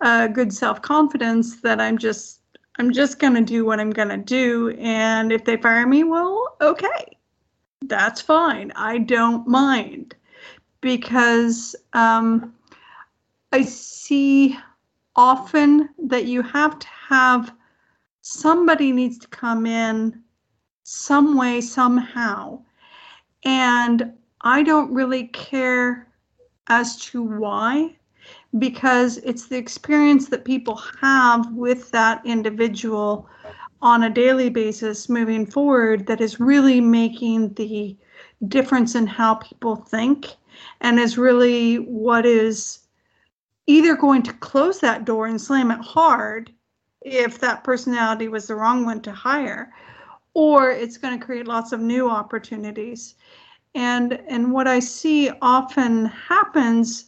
uh, 0.00 0.26
good 0.26 0.52
self-confidence 0.52 1.60
that 1.60 1.80
I'm 1.80 1.96
just 1.98 2.40
I'm 2.78 2.92
just 2.92 3.18
gonna 3.18 3.42
do 3.42 3.64
what 3.64 3.80
I'm 3.80 3.90
gonna 3.90 4.18
do 4.18 4.70
and 4.78 5.32
if 5.32 5.44
they 5.44 5.56
fire 5.56 5.86
me 5.86 6.04
well 6.04 6.56
okay. 6.60 7.16
That's 7.86 8.20
fine. 8.20 8.72
I 8.76 8.98
don't 8.98 9.46
mind 9.48 10.14
because 10.80 11.74
um, 11.94 12.54
I 13.52 13.62
see 13.62 14.56
often 15.16 15.88
that 16.06 16.26
you 16.26 16.42
have 16.42 16.78
to 16.78 16.86
have 17.08 17.52
somebody 18.22 18.92
needs 18.92 19.18
to 19.18 19.28
come 19.28 19.66
in 19.66 20.22
some 20.84 21.36
way 21.36 21.60
somehow 21.60 22.62
and 23.44 24.12
I 24.42 24.62
don't 24.62 24.92
really 24.92 25.28
care 25.28 26.08
as 26.68 26.96
to 27.06 27.22
why, 27.22 27.96
because 28.58 29.18
it's 29.18 29.46
the 29.46 29.56
experience 29.56 30.28
that 30.28 30.44
people 30.44 30.76
have 31.00 31.52
with 31.52 31.90
that 31.90 32.24
individual 32.24 33.28
on 33.80 34.04
a 34.04 34.10
daily 34.10 34.48
basis 34.48 35.08
moving 35.08 35.44
forward 35.44 36.06
that 36.06 36.20
is 36.20 36.38
really 36.38 36.80
making 36.80 37.52
the 37.54 37.96
difference 38.48 38.94
in 38.94 39.06
how 39.06 39.34
people 39.36 39.76
think 39.76 40.36
and 40.80 40.98
is 40.98 41.18
really 41.18 41.76
what 41.76 42.24
is 42.24 42.80
either 43.66 43.96
going 43.96 44.22
to 44.22 44.32
close 44.34 44.80
that 44.80 45.04
door 45.04 45.26
and 45.26 45.40
slam 45.40 45.70
it 45.70 45.80
hard 45.80 46.52
if 47.00 47.38
that 47.40 47.64
personality 47.64 48.28
was 48.28 48.46
the 48.46 48.54
wrong 48.54 48.84
one 48.84 49.00
to 49.00 49.12
hire 49.12 49.72
or 50.34 50.70
it's 50.70 50.96
going 50.96 51.18
to 51.18 51.24
create 51.24 51.46
lots 51.46 51.72
of 51.72 51.80
new 51.80 52.08
opportunities. 52.08 53.14
And, 53.74 54.20
and 54.28 54.52
what 54.52 54.68
I 54.68 54.80
see 54.80 55.30
often 55.40 56.06
happens 56.06 57.06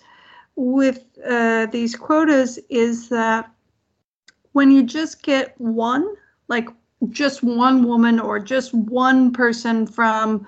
with 0.56 1.06
uh, 1.26 1.66
these 1.66 1.96
quotas 1.96 2.58
is 2.68 3.08
that 3.08 3.50
when 4.52 4.70
you 4.70 4.82
just 4.82 5.22
get 5.22 5.54
one, 5.60 6.14
like 6.48 6.68
just 7.10 7.42
one 7.42 7.84
woman 7.84 8.20
or 8.20 8.38
just 8.38 8.72
one 8.72 9.32
person 9.32 9.86
from 9.86 10.46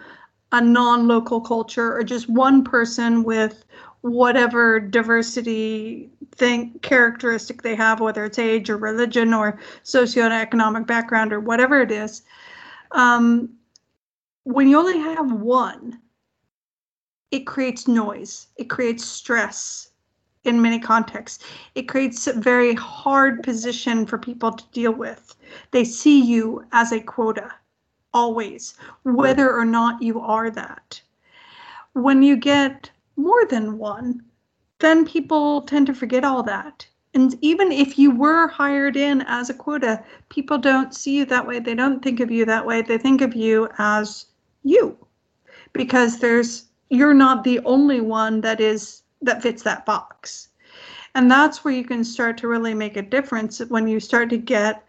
a 0.52 0.60
non-local 0.60 1.40
culture 1.40 1.94
or 1.94 2.02
just 2.02 2.28
one 2.28 2.62
person 2.62 3.24
with 3.24 3.64
whatever 4.02 4.78
diversity 4.78 6.08
thing 6.32 6.78
characteristic 6.82 7.62
they 7.62 7.74
have, 7.74 8.00
whether 8.00 8.24
it's 8.24 8.38
age 8.38 8.70
or 8.70 8.76
religion 8.76 9.34
or 9.34 9.58
socioeconomic 9.84 10.86
background 10.86 11.32
or 11.32 11.40
whatever 11.40 11.80
it 11.80 11.90
is. 11.90 12.22
Um, 12.92 13.57
when 14.44 14.68
you 14.68 14.79
only 14.79 14.99
have 14.99 15.33
one, 15.33 16.01
it 17.31 17.40
creates 17.40 17.88
noise, 17.88 18.49
it 18.57 18.70
creates 18.70 19.05
stress 19.05 19.90
in 20.44 20.62
many 20.62 20.79
contexts. 20.79 21.44
It 21.75 21.88
creates 21.88 22.27
a 22.27 22.33
very 22.33 22.75
hard 22.75 23.42
position 23.42 24.07
for 24.07 24.16
people 24.16 24.53
to 24.53 24.64
deal 24.72 24.92
with. 24.92 25.37
They 25.72 25.85
see 25.85 26.22
you 26.22 26.64
as 26.72 26.92
a 26.92 27.01
quota, 27.01 27.53
always, 28.14 28.75
whether 29.03 29.53
or 29.53 29.64
not 29.64 30.01
you 30.01 30.20
are 30.20 30.51
that. 30.51 31.01
When 31.92 32.22
you 32.22 32.37
get 32.37 32.90
more 33.16 33.44
than 33.46 33.79
one, 33.79 34.22
then 34.79 35.05
people 35.05 35.62
tend 35.62 35.87
to 35.88 35.94
forget 35.94 36.25
all 36.25 36.42
that. 36.44 36.87
And 37.16 37.35
even 37.40 37.72
if 37.72 37.98
you 37.98 38.11
were 38.11 38.46
hired 38.46 38.94
in 38.94 39.22
as 39.22 39.48
a 39.48 39.55
quota, 39.55 40.05
people 40.29 40.59
don't 40.59 40.94
see 40.94 41.16
you 41.16 41.24
that 41.24 41.46
way. 41.46 41.59
They 41.59 41.74
don't 41.74 42.02
think 42.02 42.20
of 42.20 42.31
you 42.31 42.44
that 42.44 42.66
way. 42.66 42.83
They 42.83 42.98
think 42.98 43.22
of 43.22 43.35
you 43.35 43.70
as 43.79 44.26
you 44.64 44.98
because 45.72 46.18
there's 46.18 46.66
you're 46.90 47.14
not 47.14 47.42
the 47.42 47.61
only 47.61 48.02
one 48.02 48.42
that 48.42 48.61
is 48.61 49.00
that 49.22 49.40
fits 49.40 49.62
that 49.62 49.87
box. 49.87 50.50
And 51.14 51.31
that's 51.31 51.64
where 51.64 51.72
you 51.72 51.85
can 51.85 52.05
start 52.05 52.37
to 52.37 52.48
really 52.48 52.74
make 52.74 52.98
a 52.98 53.02
difference 53.16 53.61
when 53.61 53.88
you 53.88 53.98
start 53.98 54.29
to 54.29 54.37
get 54.37 54.85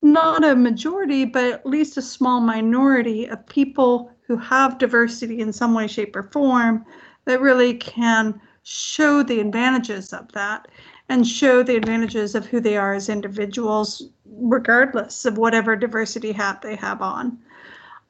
not 0.00 0.42
a 0.42 0.56
majority, 0.56 1.26
but 1.26 1.44
at 1.44 1.66
least 1.66 1.98
a 1.98 2.02
small 2.02 2.40
minority 2.40 3.26
of 3.26 3.46
people 3.46 4.10
who 4.22 4.38
have 4.38 4.78
diversity 4.78 5.40
in 5.40 5.52
some 5.52 5.74
way, 5.74 5.88
shape, 5.88 6.16
or 6.16 6.30
form 6.32 6.86
that 7.26 7.42
really 7.42 7.74
can 7.74 8.40
show 8.62 9.22
the 9.22 9.40
advantages 9.40 10.14
of 10.14 10.32
that 10.32 10.68
and 11.08 11.26
show 11.26 11.62
the 11.62 11.76
advantages 11.76 12.34
of 12.34 12.46
who 12.46 12.60
they 12.60 12.76
are 12.76 12.94
as 12.94 13.08
individuals, 13.08 14.08
regardless 14.26 15.24
of 15.24 15.38
whatever 15.38 15.74
diversity 15.76 16.32
hat 16.32 16.62
they 16.62 16.76
have 16.76 17.02
on. 17.02 17.38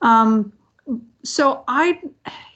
Um, 0.02 0.52
so 1.24 1.64
I, 1.68 2.00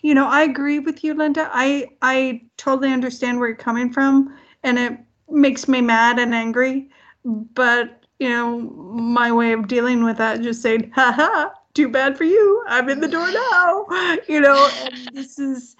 you 0.02 0.14
know, 0.14 0.26
I 0.26 0.42
agree 0.42 0.78
with 0.78 1.04
you, 1.04 1.14
Linda. 1.14 1.50
I 1.52 1.88
I 2.02 2.42
totally 2.56 2.92
understand 2.92 3.38
where 3.38 3.48
you're 3.48 3.56
coming 3.56 3.92
from, 3.92 4.36
and 4.62 4.78
it 4.78 4.98
makes 5.28 5.68
me 5.68 5.80
mad 5.80 6.18
and 6.18 6.34
angry. 6.34 6.88
But 7.24 8.06
you 8.18 8.28
know, 8.28 8.60
my 8.60 9.32
way 9.32 9.52
of 9.52 9.68
dealing 9.68 10.04
with 10.04 10.16
that, 10.18 10.40
just 10.42 10.62
saying, 10.62 10.90
"Ha 10.94 11.12
ha, 11.12 11.52
too 11.74 11.88
bad 11.88 12.16
for 12.16 12.24
you. 12.24 12.64
I'm 12.68 12.88
in 12.88 13.00
the 13.00 13.08
door 13.08 13.30
now." 13.32 13.86
You 14.28 14.40
know, 14.40 14.70
this 15.12 15.38
is, 15.38 15.76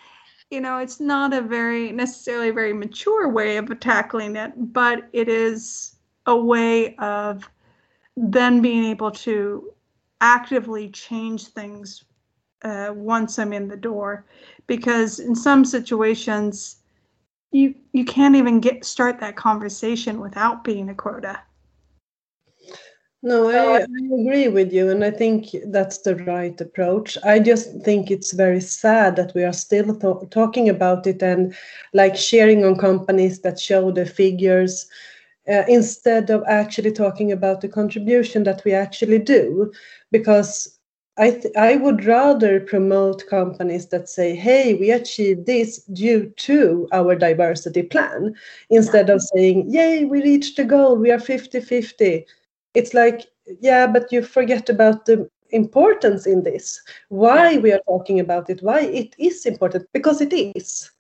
you 0.53 0.61
know, 0.61 0.77
it's 0.77 1.01
not 1.01 1.33
a 1.33 1.41
very 1.41 1.93
necessarily 1.93 2.51
very 2.51 2.75
mature 2.75 3.27
way 3.27 3.57
of 3.57 3.81
tackling 3.81 4.37
it, 4.37 4.53
but 4.57 5.09
it 5.15 5.27
is 5.27 5.97
a 6.27 6.37
way 6.37 6.95
of 6.97 7.49
then 8.19 8.61
being 8.61 8.85
able 8.85 9.11
to 9.11 9.73
actively 10.21 10.91
change 10.91 11.47
things 11.49 12.05
uh, 12.65 12.93
once 12.95 13.39
I'm 13.39 13.55
in 13.55 13.67
the 13.67 13.79
door, 13.79 14.27
because 14.67 15.21
in 15.21 15.35
some 15.35 15.65
situations, 15.65 16.77
you 17.51 17.75
you 17.93 18.05
can't 18.05 18.37
even 18.37 18.61
get 18.61 18.85
start 18.85 19.19
that 19.21 19.37
conversation 19.37 20.21
without 20.21 20.65
being 20.65 20.91
a 20.91 20.95
quota. 20.95 21.41
No, 23.25 23.49
I, 23.51 23.79
I, 23.79 23.81
agree 23.83 24.49
with 24.49 24.73
you, 24.73 24.91
and 24.91 25.05
I 25.05 25.13
think 25.13 25.55
that's 25.67 25.99
the 25.99 26.17
right 26.17 26.61
approach. 26.61 27.17
I 27.23 27.39
just 27.39 27.81
think 27.83 28.11
it's 28.11 28.33
very 28.33 28.61
sad 28.61 29.15
that 29.15 29.33
we 29.33 29.45
are 29.45 29.53
still 29.53 29.95
th- 29.95 30.31
talking 30.31 30.69
about 30.69 31.07
it 31.07 31.23
and 31.23 31.55
like 31.95 32.17
sharing 32.17 32.65
on 32.65 32.77
companies 32.77 33.41
that 33.43 33.61
show 33.61 33.93
the 33.93 34.07
figures 34.07 34.89
uh, 35.49 35.63
instead 35.69 36.31
of 36.31 36.43
actually 36.49 36.91
talking 36.91 37.31
about 37.31 37.61
the 37.61 37.69
contribution 37.69 38.43
that 38.43 38.65
we 38.65 38.73
actually 38.73 39.21
do. 39.21 39.73
Because 40.11 40.77
I, 41.17 41.31
th- 41.31 41.55
I 41.57 41.77
would 41.77 42.05
rather 42.05 42.59
promote 42.59 43.29
companies 43.29 43.87
that 43.91 44.09
say, 44.09 44.35
hey, 44.35 44.75
we 44.75 44.91
achieved 44.91 45.47
this 45.47 45.79
due 45.85 46.33
to 46.39 46.89
our 46.91 47.15
diversity 47.15 47.85
plan, 47.85 48.35
instead 48.69 49.11
of 49.11 49.23
saying, 49.23 49.71
yay, 49.71 50.05
we 50.05 50.23
reached 50.23 50.57
the 50.57 50.65
goal, 50.65 50.97
we 50.97 51.13
are 51.13 51.21
50 51.21 51.61
50. 51.61 52.27
It's 52.75 52.95
like, 52.95 53.27
yeah, 53.61 53.87
but 53.87 54.13
you 54.13 54.23
forget 54.23 54.69
about 54.69 55.07
the 55.07 55.29
importance 55.51 56.27
in 56.27 56.43
this, 56.43 56.81
why 57.09 57.59
we 57.59 57.73
are 57.73 57.81
talking 57.87 58.21
about 58.21 58.49
it, 58.49 58.63
why 58.63 58.81
it 58.81 59.15
is 59.19 59.45
important, 59.47 59.87
because 59.93 60.21
it 60.21 60.33
is. 60.33 60.91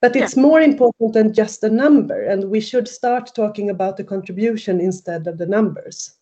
But 0.00 0.14
it's 0.14 0.36
yeah. 0.36 0.42
more 0.42 0.60
important 0.60 1.14
than 1.14 1.34
just 1.34 1.64
a 1.64 1.70
number, 1.70 2.22
and 2.22 2.50
we 2.50 2.60
should 2.60 2.86
start 2.86 3.34
talking 3.34 3.70
about 3.70 3.96
the 3.96 4.04
contribution 4.04 4.80
instead 4.80 5.26
of 5.26 5.38
the 5.38 5.46
numbers. 5.46 6.12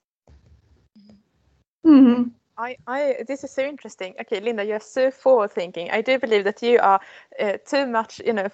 Mm-hmm. 1.85 2.31
I, 2.59 2.77
I, 2.87 3.25
this 3.29 3.45
is 3.45 3.51
so 3.51 3.63
interesting. 3.63 4.15
Okay, 4.21 4.41
Linda, 4.41 4.65
you're 4.65 4.81
so 4.81 5.11
forward 5.11 5.51
thinking. 5.51 5.91
I 5.91 6.01
do 6.01 6.19
believe 6.19 6.45
that 6.45 6.63
you 6.63 6.79
are 6.81 7.01
uh, 7.39 7.59
too 7.69 7.87
much, 7.87 8.19
you 8.25 8.33
know, 8.33 8.49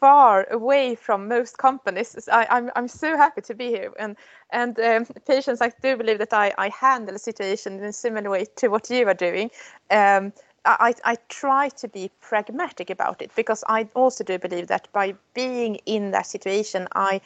far 0.00 0.46
away 0.50 0.94
from 0.94 1.28
most 1.28 1.58
companies. 1.58 2.28
I, 2.30 2.42
am 2.42 2.48
I'm, 2.50 2.72
I'm 2.76 2.88
so 2.88 3.16
happy 3.16 3.40
to 3.42 3.54
be 3.54 3.68
here. 3.68 3.92
And 3.98 4.16
and 4.50 4.78
um, 4.80 5.06
patience, 5.26 5.60
I 5.60 5.72
do 5.82 5.96
believe 5.96 6.18
that 6.18 6.32
I, 6.32 6.54
I 6.58 6.68
handle 6.68 7.12
the 7.12 7.18
situation 7.18 7.78
in 7.78 7.84
a 7.84 7.92
similar 7.92 8.30
way 8.30 8.46
to 8.56 8.68
what 8.68 8.90
you 8.90 9.06
are 9.08 9.14
doing. 9.14 9.50
Um, 9.90 10.32
I, 10.66 10.94
I 11.04 11.16
try 11.28 11.68
to 11.70 11.88
be 11.88 12.10
pragmatic 12.20 12.90
about 12.90 13.22
it 13.22 13.30
because 13.36 13.62
I 13.68 13.88
also 13.94 14.24
do 14.24 14.38
believe 14.38 14.66
that 14.66 14.88
by 14.92 15.14
being 15.34 15.76
in 15.86 16.10
that 16.10 16.26
situation, 16.26 16.88
I 16.94 17.20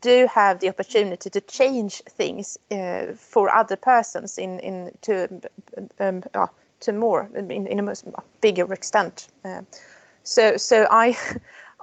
do 0.00 0.28
have 0.32 0.60
the 0.60 0.68
opportunity 0.68 1.30
to 1.30 1.40
change 1.40 2.02
things 2.08 2.58
uh, 2.70 3.06
for 3.16 3.50
other 3.50 3.76
persons 3.76 4.38
in 4.38 4.60
in 4.60 4.92
to 5.02 5.28
um, 5.98 6.22
uh, 6.34 6.46
to 6.80 6.92
more 6.92 7.28
in, 7.34 7.50
in 7.50 7.78
a 7.78 7.82
much 7.82 8.00
bigger 8.40 8.72
extent. 8.72 9.28
Uh, 9.44 9.62
so 10.22 10.56
so 10.56 10.86
I. 10.90 11.16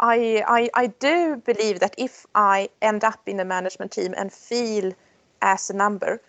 I, 0.02 0.44
I, 0.48 0.70
I 0.74 0.88
do 0.88 1.42
believe 1.46 1.80
that 1.80 1.94
if 1.98 2.26
I 2.34 2.70
end 2.82 3.04
up 3.04 3.22
in 3.28 3.40
a 3.40 3.46
management 3.46 3.92
team 3.92 4.14
and 4.18 4.34
feel 4.34 4.94
as 5.42 5.70
a 5.70 5.74
number, 5.74 6.22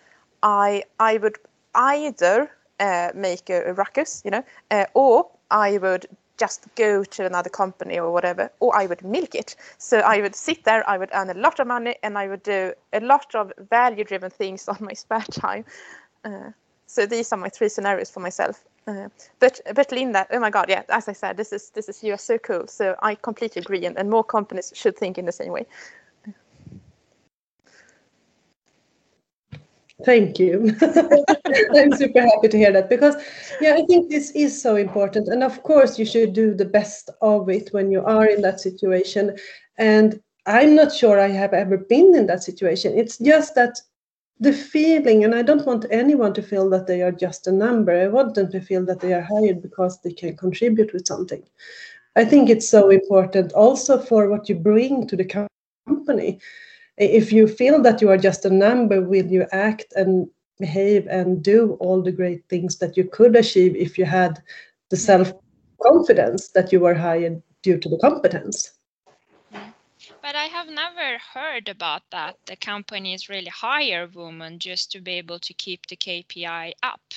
I 0.43 0.83
I 0.99 1.17
would 1.17 1.37
either 1.73 2.51
uh, 2.79 3.11
make 3.15 3.49
a, 3.49 3.69
a, 3.69 3.73
ruckus, 3.73 4.21
you 4.23 4.31
know, 4.31 4.43
uh, 4.69 4.85
or 4.93 5.27
I 5.49 5.77
would 5.79 6.05
just 6.37 6.67
go 6.75 7.03
to 7.03 7.25
another 7.25 7.49
company 7.49 7.99
or 7.99 8.11
whatever, 8.11 8.51
or 8.59 8.75
I 8.75 8.85
would 8.85 9.03
milk 9.03 9.35
it. 9.35 9.55
So 9.77 9.99
I 9.99 10.21
would 10.21 10.35
sit 10.35 10.63
there, 10.63 10.87
I 10.89 10.97
would 10.97 11.09
earn 11.13 11.29
a 11.29 11.35
lot 11.35 11.59
of 11.59 11.67
money, 11.67 11.95
and 12.03 12.17
I 12.17 12.27
would 12.27 12.43
do 12.43 12.73
a 12.91 12.99
lot 12.99 13.33
of 13.35 13.51
value-driven 13.69 14.31
things 14.31 14.67
on 14.73 14.77
my 14.81 14.93
spare 14.93 15.25
time. 15.31 15.65
Uh, 16.25 16.51
so 16.93 17.07
these 17.07 17.33
are 17.33 17.37
my 17.37 17.49
three 17.49 17.69
scenarios 17.69 18.11
for 18.11 18.19
myself. 18.19 18.65
Uh, 18.85 19.07
but 19.39 19.59
but 19.73 19.91
Linda, 19.91 20.27
oh 20.31 20.39
my 20.39 20.51
God, 20.51 20.69
yeah, 20.69 20.83
as 20.89 21.07
I 21.07 21.13
said, 21.13 21.37
this 21.37 21.51
is 21.51 21.71
this 21.71 21.89
is 21.89 22.03
you 22.03 22.13
are 22.13 22.19
so 22.19 22.37
cool. 22.37 22.67
So 22.67 22.95
I 23.01 23.15
completely 23.15 23.61
agree, 23.61 23.85
and, 23.85 23.97
and 23.97 24.09
more 24.09 24.23
companies 24.23 24.71
should 24.75 24.95
think 24.95 25.17
in 25.17 25.25
the 25.25 25.31
same 25.31 25.51
way. 25.51 25.65
Thank 30.05 30.37
you. 30.37 30.75
I'm 31.75 31.93
super 31.93 32.21
happy 32.21 32.49
to 32.49 32.57
hear 32.57 32.73
that 32.73 32.89
because, 32.89 33.15
yeah, 33.61 33.75
I 33.75 33.85
think 33.85 34.09
this 34.09 34.31
is 34.31 34.59
so 34.61 34.75
important. 34.75 35.29
And 35.29 35.43
of 35.43 35.63
course, 35.63 35.97
you 35.97 36.05
should 36.05 36.33
do 36.33 36.53
the 36.53 36.65
best 36.65 37.09
of 37.21 37.49
it 37.49 37.69
when 37.71 37.89
you 37.91 38.03
are 38.03 38.25
in 38.25 38.41
that 38.41 38.59
situation. 38.59 39.37
And 39.77 40.19
I'm 40.45 40.75
not 40.75 40.93
sure 40.93 41.19
I 41.19 41.29
have 41.29 41.53
ever 41.53 41.77
been 41.77 42.15
in 42.15 42.27
that 42.27 42.43
situation. 42.43 42.97
It's 42.97 43.17
just 43.17 43.55
that 43.55 43.79
the 44.39 44.53
feeling, 44.53 45.23
and 45.23 45.33
I 45.33 45.41
don't 45.41 45.65
want 45.65 45.85
anyone 45.91 46.33
to 46.33 46.41
feel 46.41 46.69
that 46.71 46.87
they 46.87 47.01
are 47.01 47.11
just 47.11 47.47
a 47.47 47.51
number. 47.51 47.91
I 47.91 48.07
want 48.07 48.35
them 48.35 48.51
to 48.51 48.61
feel 48.61 48.85
that 48.85 48.99
they 48.99 49.13
are 49.13 49.21
hired 49.21 49.61
because 49.61 50.01
they 50.01 50.11
can 50.11 50.35
contribute 50.35 50.93
with 50.93 51.07
something. 51.07 51.43
I 52.15 52.25
think 52.25 52.49
it's 52.49 52.67
so 52.67 52.89
important 52.89 53.53
also 53.53 53.97
for 53.97 54.29
what 54.29 54.49
you 54.49 54.55
bring 54.55 55.07
to 55.07 55.15
the 55.15 55.25
company 55.87 56.39
if 56.97 57.31
you 57.31 57.47
feel 57.47 57.81
that 57.81 58.01
you 58.01 58.09
are 58.09 58.17
just 58.17 58.45
a 58.45 58.49
number, 58.49 59.01
will 59.01 59.25
you 59.25 59.47
act 59.51 59.93
and 59.95 60.27
behave 60.59 61.07
and 61.07 61.43
do 61.43 61.73
all 61.79 62.01
the 62.01 62.11
great 62.11 62.47
things 62.49 62.77
that 62.77 62.95
you 62.95 63.05
could 63.05 63.35
achieve 63.35 63.75
if 63.75 63.97
you 63.97 64.05
had 64.05 64.41
the 64.89 64.97
self 64.97 65.33
confidence 65.81 66.49
that 66.49 66.71
you 66.71 66.79
were 66.79 66.93
hired 66.93 67.41
due 67.63 67.77
to 67.77 67.89
the 67.89 67.97
competence? 67.97 68.73
Heard 71.17 71.67
about 71.69 72.09
that. 72.11 72.37
The 72.45 72.55
companies 72.55 73.29
really 73.29 73.49
hire 73.49 74.07
women 74.07 74.59
just 74.59 74.91
to 74.91 74.99
be 75.01 75.13
able 75.13 75.39
to 75.39 75.53
keep 75.53 75.87
the 75.87 75.95
KPI 75.95 76.73
up. 76.81 77.13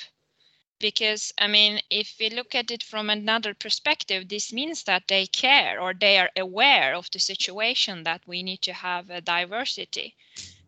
because 0.79 1.33
I 1.37 1.47
mean, 1.47 1.81
if 1.89 2.15
we 2.19 2.29
look 2.29 2.55
at 2.55 2.71
it 2.71 2.83
from 2.83 3.09
another 3.09 3.53
perspective, 3.53 4.27
this 4.29 4.51
means 4.53 4.83
that 4.83 5.07
they 5.07 5.25
care 5.27 5.79
or 5.79 5.93
they 5.93 6.17
are 6.17 6.31
aware 6.37 6.95
of 6.95 7.09
the 7.11 7.19
situation 7.19 8.03
that 8.03 8.27
we 8.27 8.43
need 8.43 8.61
to 8.63 8.73
have 8.73 9.09
a 9.09 9.21
diversity. 9.21 10.15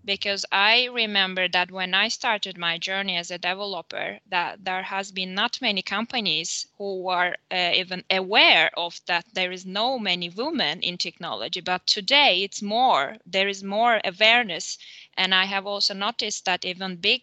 Because 0.09 0.43
I 0.51 0.85
remember 0.85 1.47
that 1.49 1.69
when 1.69 1.93
I 1.93 2.07
started 2.07 2.57
my 2.57 2.79
journey 2.79 3.15
as 3.15 3.29
a 3.29 3.37
developer, 3.37 4.19
that 4.27 4.65
there 4.65 4.81
has 4.81 5.11
been 5.11 5.35
not 5.35 5.61
many 5.61 5.83
companies 5.83 6.65
who 6.79 7.03
were 7.03 7.35
uh, 7.51 7.73
even 7.75 8.03
aware 8.09 8.71
of 8.75 8.99
that 9.05 9.25
there 9.33 9.51
is 9.51 9.67
no 9.67 9.99
many 9.99 10.27
women 10.27 10.81
in 10.81 10.97
technology. 10.97 11.61
But 11.61 11.85
today 11.85 12.41
it's 12.41 12.59
more. 12.59 13.17
There 13.23 13.47
is 13.47 13.63
more 13.63 14.01
awareness, 14.03 14.79
and 15.15 15.35
I 15.35 15.45
have 15.45 15.67
also 15.67 15.93
noticed 15.93 16.43
that 16.45 16.65
even 16.65 16.95
big 16.95 17.21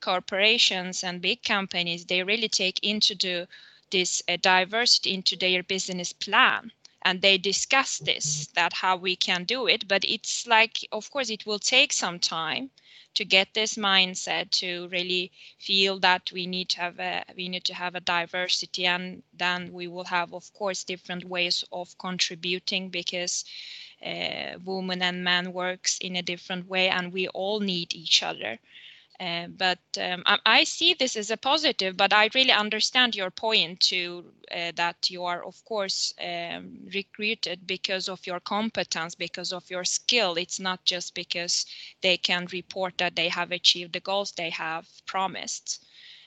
corporations 0.00 1.02
and 1.02 1.20
big 1.20 1.42
companies 1.42 2.04
they 2.04 2.22
really 2.22 2.48
take 2.48 2.78
into 2.84 3.16
the, 3.16 3.48
this 3.90 4.22
uh, 4.28 4.36
diversity 4.40 5.12
into 5.12 5.34
their 5.34 5.64
business 5.64 6.12
plan 6.12 6.70
and 7.04 7.20
they 7.22 7.38
discuss 7.38 7.98
this 7.98 8.46
that 8.54 8.72
how 8.74 8.96
we 8.96 9.16
can 9.16 9.44
do 9.44 9.66
it 9.66 9.86
but 9.88 10.04
it's 10.04 10.46
like 10.46 10.78
of 10.92 11.10
course 11.10 11.30
it 11.30 11.46
will 11.46 11.58
take 11.58 11.92
some 11.92 12.18
time 12.18 12.70
to 13.14 13.24
get 13.24 13.52
this 13.54 13.74
mindset 13.76 14.50
to 14.50 14.88
really 14.88 15.30
feel 15.58 15.98
that 15.98 16.30
we 16.32 16.46
need 16.46 16.68
to 16.68 16.80
have 16.80 16.98
a 16.98 17.24
we 17.36 17.48
need 17.48 17.64
to 17.64 17.74
have 17.74 17.94
a 17.94 18.00
diversity 18.00 18.86
and 18.86 19.22
then 19.32 19.72
we 19.72 19.86
will 19.86 20.04
have 20.04 20.32
of 20.32 20.52
course 20.54 20.84
different 20.84 21.24
ways 21.24 21.64
of 21.72 21.96
contributing 21.98 22.88
because 22.88 23.44
uh, 24.04 24.58
women 24.64 25.02
and 25.02 25.22
men 25.24 25.52
works 25.52 25.98
in 25.98 26.16
a 26.16 26.22
different 26.22 26.68
way 26.68 26.88
and 26.88 27.12
we 27.12 27.28
all 27.28 27.60
need 27.60 27.94
each 27.94 28.22
other 28.22 28.58
uh, 29.20 29.46
but 29.46 29.78
um, 30.00 30.22
I, 30.26 30.38
I, 30.46 30.64
see 30.64 30.94
this 30.94 31.16
as 31.16 31.30
a 31.30 31.36
positive, 31.36 31.96
but 31.96 32.12
I 32.12 32.30
really 32.34 32.50
understand 32.52 33.14
your 33.14 33.30
point 33.30 33.80
to 33.80 34.24
uh, 34.50 34.72
that 34.74 35.10
you 35.10 35.24
are, 35.24 35.44
of 35.44 35.62
course, 35.64 36.14
um, 36.20 36.88
recruited 36.92 37.66
because 37.66 38.08
of 38.08 38.26
your 38.26 38.40
competence, 38.40 39.14
because 39.14 39.52
of 39.52 39.70
your 39.70 39.84
skill. 39.84 40.34
It's 40.34 40.58
not 40.58 40.84
just 40.84 41.14
because 41.14 41.66
they 42.00 42.16
can 42.16 42.46
report 42.52 42.98
that 42.98 43.14
they 43.14 43.28
have 43.28 43.52
achieved 43.52 43.92
the 43.92 44.00
goals 44.00 44.32
they 44.32 44.50
have 44.50 44.88
promised. 45.06 45.84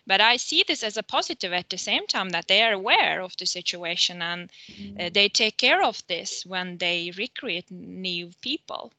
But 0.08 0.22
I 0.22 0.38
see 0.38 0.64
this 0.66 0.84
as 0.84 0.98
a 0.98 1.04
positive 1.04 1.52
at 1.52 1.70
the 1.70 1.80
same 1.80 2.06
time 2.06 2.30
that 2.30 2.48
they 2.48 2.62
are 2.62 2.74
aware 2.74 3.22
of 3.22 3.36
the 3.38 3.48
situation 3.48 4.22
and 4.22 4.50
uh, 4.50 4.74
mm-hmm. 4.74 5.14
they 5.14 5.30
take 5.30 5.58
care 5.58 5.84
of 5.84 6.06
this 6.08 6.46
when 6.46 6.78
they 6.78 7.12
recruit 7.18 7.72
new 7.72 8.32
people. 8.42 8.94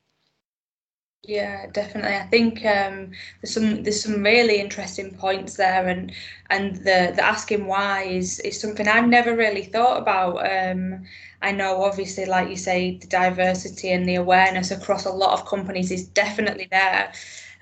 Yeah, 1.28 1.66
definitely. 1.72 2.14
I 2.16 2.26
think 2.28 2.64
um, 2.64 3.10
there's 3.40 3.52
some 3.54 3.82
there's 3.82 4.02
some 4.02 4.22
really 4.22 4.60
interesting 4.60 5.12
points 5.16 5.56
there, 5.56 5.88
and 5.88 6.12
and 6.50 6.76
the 6.76 7.12
the 7.16 7.22
asking 7.24 7.66
why 7.66 8.04
is 8.04 8.38
is 8.40 8.60
something 8.60 8.86
I've 8.86 9.08
never 9.08 9.34
really 9.34 9.64
thought 9.64 10.00
about. 10.02 10.36
Um, 10.48 11.04
I 11.42 11.50
know, 11.52 11.82
obviously, 11.82 12.26
like 12.26 12.48
you 12.48 12.56
say, 12.56 12.98
the 12.98 13.08
diversity 13.08 13.90
and 13.90 14.08
the 14.08 14.14
awareness 14.16 14.70
across 14.70 15.04
a 15.04 15.10
lot 15.10 15.32
of 15.32 15.46
companies 15.46 15.90
is 15.90 16.06
definitely 16.08 16.68
there. 16.70 17.12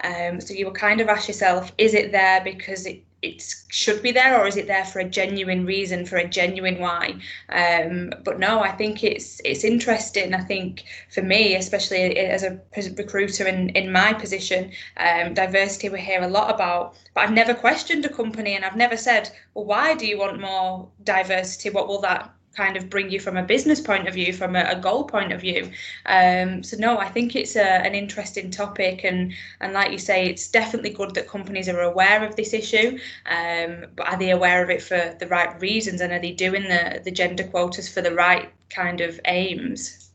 Um, 0.03 0.41
so 0.41 0.53
you 0.55 0.67
will 0.67 0.73
kind 0.73 1.01
of 1.01 1.09
ask 1.09 1.29
yourself, 1.29 1.73
is 1.79 1.95
it 1.95 2.13
there 2.13 2.43
because 2.45 2.85
it 2.87 3.03
it 3.25 3.43
should 3.69 4.03
be 4.03 4.13
there 4.13 4.41
or 4.41 4.47
is 4.47 4.57
it 4.57 4.67
there 4.67 4.85
for 4.85 4.99
a 5.01 5.09
genuine 5.09 5.65
reason 5.65 6.05
for 6.07 6.17
a 6.17 6.29
genuine 6.29 6.79
why? 6.79 7.15
Um, 7.49 8.13
but 8.25 8.39
no 8.39 8.61
i 8.61 8.73
think 8.73 9.05
it's 9.05 9.41
it's 9.45 9.65
interesting. 9.65 10.35
I 10.35 10.43
think 10.43 10.85
for 11.15 11.23
me 11.23 11.57
especially 11.57 12.19
as 12.19 12.43
a 12.43 12.61
recruiter 12.97 13.47
in 13.47 13.71
in 13.71 13.93
my 13.93 14.13
position 14.13 14.73
um, 14.97 15.35
diversity 15.35 15.89
we 15.89 16.01
hear 16.01 16.23
a 16.23 16.29
lot 16.29 16.55
about 16.55 16.97
but 17.15 17.23
i've 17.23 17.33
never 17.33 17.55
questioned 17.55 18.05
a 18.05 18.09
company 18.09 18.55
and 18.55 18.65
i've 18.65 18.77
never 18.77 18.97
said 18.97 19.31
well 19.55 19.65
why 19.65 19.95
do 19.95 20.07
you 20.07 20.19
want 20.19 20.41
more 20.41 20.89
diversity? 21.05 21.71
What 21.71 21.89
will 21.89 22.01
that 22.01 22.34
kind 22.55 22.77
of 22.77 22.89
bring 22.89 23.11
you 23.11 23.21
from 23.21 23.37
a 23.37 23.43
business 23.43 23.81
point 23.81 24.09
of 24.09 24.15
view, 24.15 24.33
from 24.33 24.57
a, 24.57 24.63
a 24.69 24.81
goal 24.81 25.05
point 25.05 25.33
of 25.33 25.41
view. 25.41 25.71
Um, 26.07 26.63
so 26.63 26.77
no, 26.77 26.99
I 26.99 27.09
think 27.09 27.37
it's 27.37 27.57
a, 27.57 27.85
an 27.87 27.95
interesting 27.95 28.51
topic, 28.51 29.05
and 29.05 29.33
and 29.61 29.73
like 29.73 29.93
you 29.93 29.99
say, 29.99 30.27
it's 30.27 30.49
definitely 30.49 30.91
good 30.91 31.15
that 31.15 31.29
companies 31.29 31.69
are 31.69 31.81
aware 31.81 32.25
of 32.25 32.37
this 32.37 32.53
issue. 32.53 32.99
Um, 33.27 33.87
but 33.97 34.09
are 34.09 34.19
they 34.19 34.31
aware 34.31 34.63
of 34.63 34.71
it 34.71 34.83
for 34.83 35.17
the 35.19 35.27
right 35.27 35.61
reasons, 35.61 36.01
and 36.01 36.13
are 36.13 36.21
they 36.21 36.33
doing 36.33 36.65
the 36.65 37.01
the 37.05 37.11
gender 37.11 37.45
quotas 37.45 37.89
for 37.89 38.01
the 38.01 38.15
right 38.15 38.51
kind 38.71 39.01
of 39.01 39.21
aims? 39.27 40.11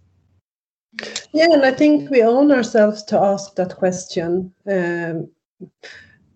Yeah, 1.33 1.51
and 1.51 1.63
I 1.63 1.71
think 1.71 2.09
we 2.09 2.23
own 2.23 2.51
ourselves 2.51 3.03
to 3.03 3.19
ask 3.19 3.55
that 3.55 3.75
question. 3.75 4.53
Um, 4.67 5.29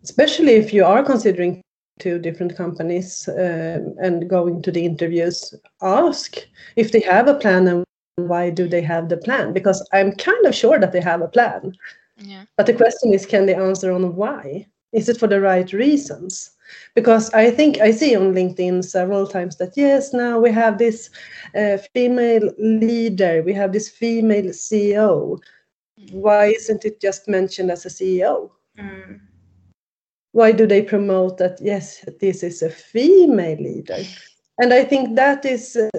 especially 0.04 0.54
if 0.54 0.74
you 0.74 0.86
are 0.86 1.04
considering 1.04 1.64
to 2.00 2.20
different 2.20 2.56
companies 2.56 3.28
uh, 3.28 3.80
and 4.02 4.30
going 4.30 4.62
to 4.62 4.72
the 4.72 4.86
interviews 4.86 5.54
ask 5.82 6.38
if 6.76 6.92
they 6.92 7.02
have 7.02 7.28
a 7.28 7.36
plan 7.36 7.68
and 7.68 7.86
why 8.16 8.50
do 8.50 8.68
they 8.68 8.82
have 8.82 9.10
the 9.10 9.18
plan? 9.18 9.54
Because 9.54 9.88
i'm 9.94 10.12
kind 10.14 10.46
of 10.46 10.56
sure 10.56 10.80
that 10.80 10.92
they 10.92 11.02
have 11.02 11.22
a 11.22 11.28
plan. 11.28 11.74
Yeah. 12.18 12.46
but 12.58 12.68
the 12.68 12.74
question 12.74 13.14
is 13.14 13.26
can 13.26 13.46
they 13.46 13.56
answer 13.56 13.92
on 13.92 14.16
why? 14.16 14.68
Is 14.92 15.10
it 15.10 15.18
for 15.18 15.28
the 15.28 15.42
right 15.42 15.72
reasons? 15.74 16.52
Because 16.96 17.30
i 17.34 17.52
think 17.52 17.80
i 17.80 17.92
see 17.92 18.16
on 18.16 18.34
linkedin 18.34 18.84
several 18.84 19.28
times 19.28 19.58
that 19.58 19.74
yes 19.76 20.14
now 20.14 20.40
we 20.40 20.52
have 20.52 20.78
this 20.78 21.10
uh, 21.56 21.78
female 21.94 22.50
leader 22.58 23.44
we 23.46 23.54
have 23.54 23.74
this 23.74 23.90
female 23.90 24.50
ceo 24.52 25.38
mm. 26.00 26.14
why 26.14 26.46
isn't 26.48 26.86
it 26.86 27.00
just 27.02 27.28
mentioned 27.28 27.70
as 27.70 27.86
a 27.86 27.90
ceo 27.90 28.50
mm 28.80 29.20
why 30.34 30.52
do 30.52 30.68
they 30.68 30.82
promote 30.82 31.38
that 31.38 31.58
yes 31.62 32.04
this 32.20 32.44
is 32.44 32.62
a 32.62 32.70
female 32.70 33.58
leader? 33.58 34.04
And 34.60 34.74
i 34.74 34.84
think 34.84 35.16
that 35.16 35.46
is 35.46 35.76
uh, 35.76 35.90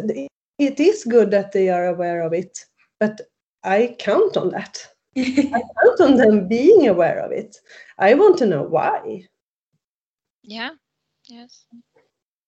it 0.58 0.78
is 0.78 1.04
good 1.04 1.30
that 1.30 1.52
they 1.52 1.70
are 1.70 1.86
aware 1.86 2.20
of 2.22 2.32
it 2.32 2.64
but 3.00 3.20
i 3.64 3.96
count 3.98 4.36
on 4.36 4.50
that. 4.50 4.86
I 5.16 5.62
count 5.82 6.00
on 6.00 6.16
them 6.16 6.48
being 6.48 6.88
aware 6.88 7.20
of 7.20 7.30
it. 7.32 7.56
I 7.98 8.14
want 8.14 8.36
to 8.38 8.46
know 8.46 8.62
why. 8.62 9.26
Yeah 10.42 10.70
yes 11.28 11.66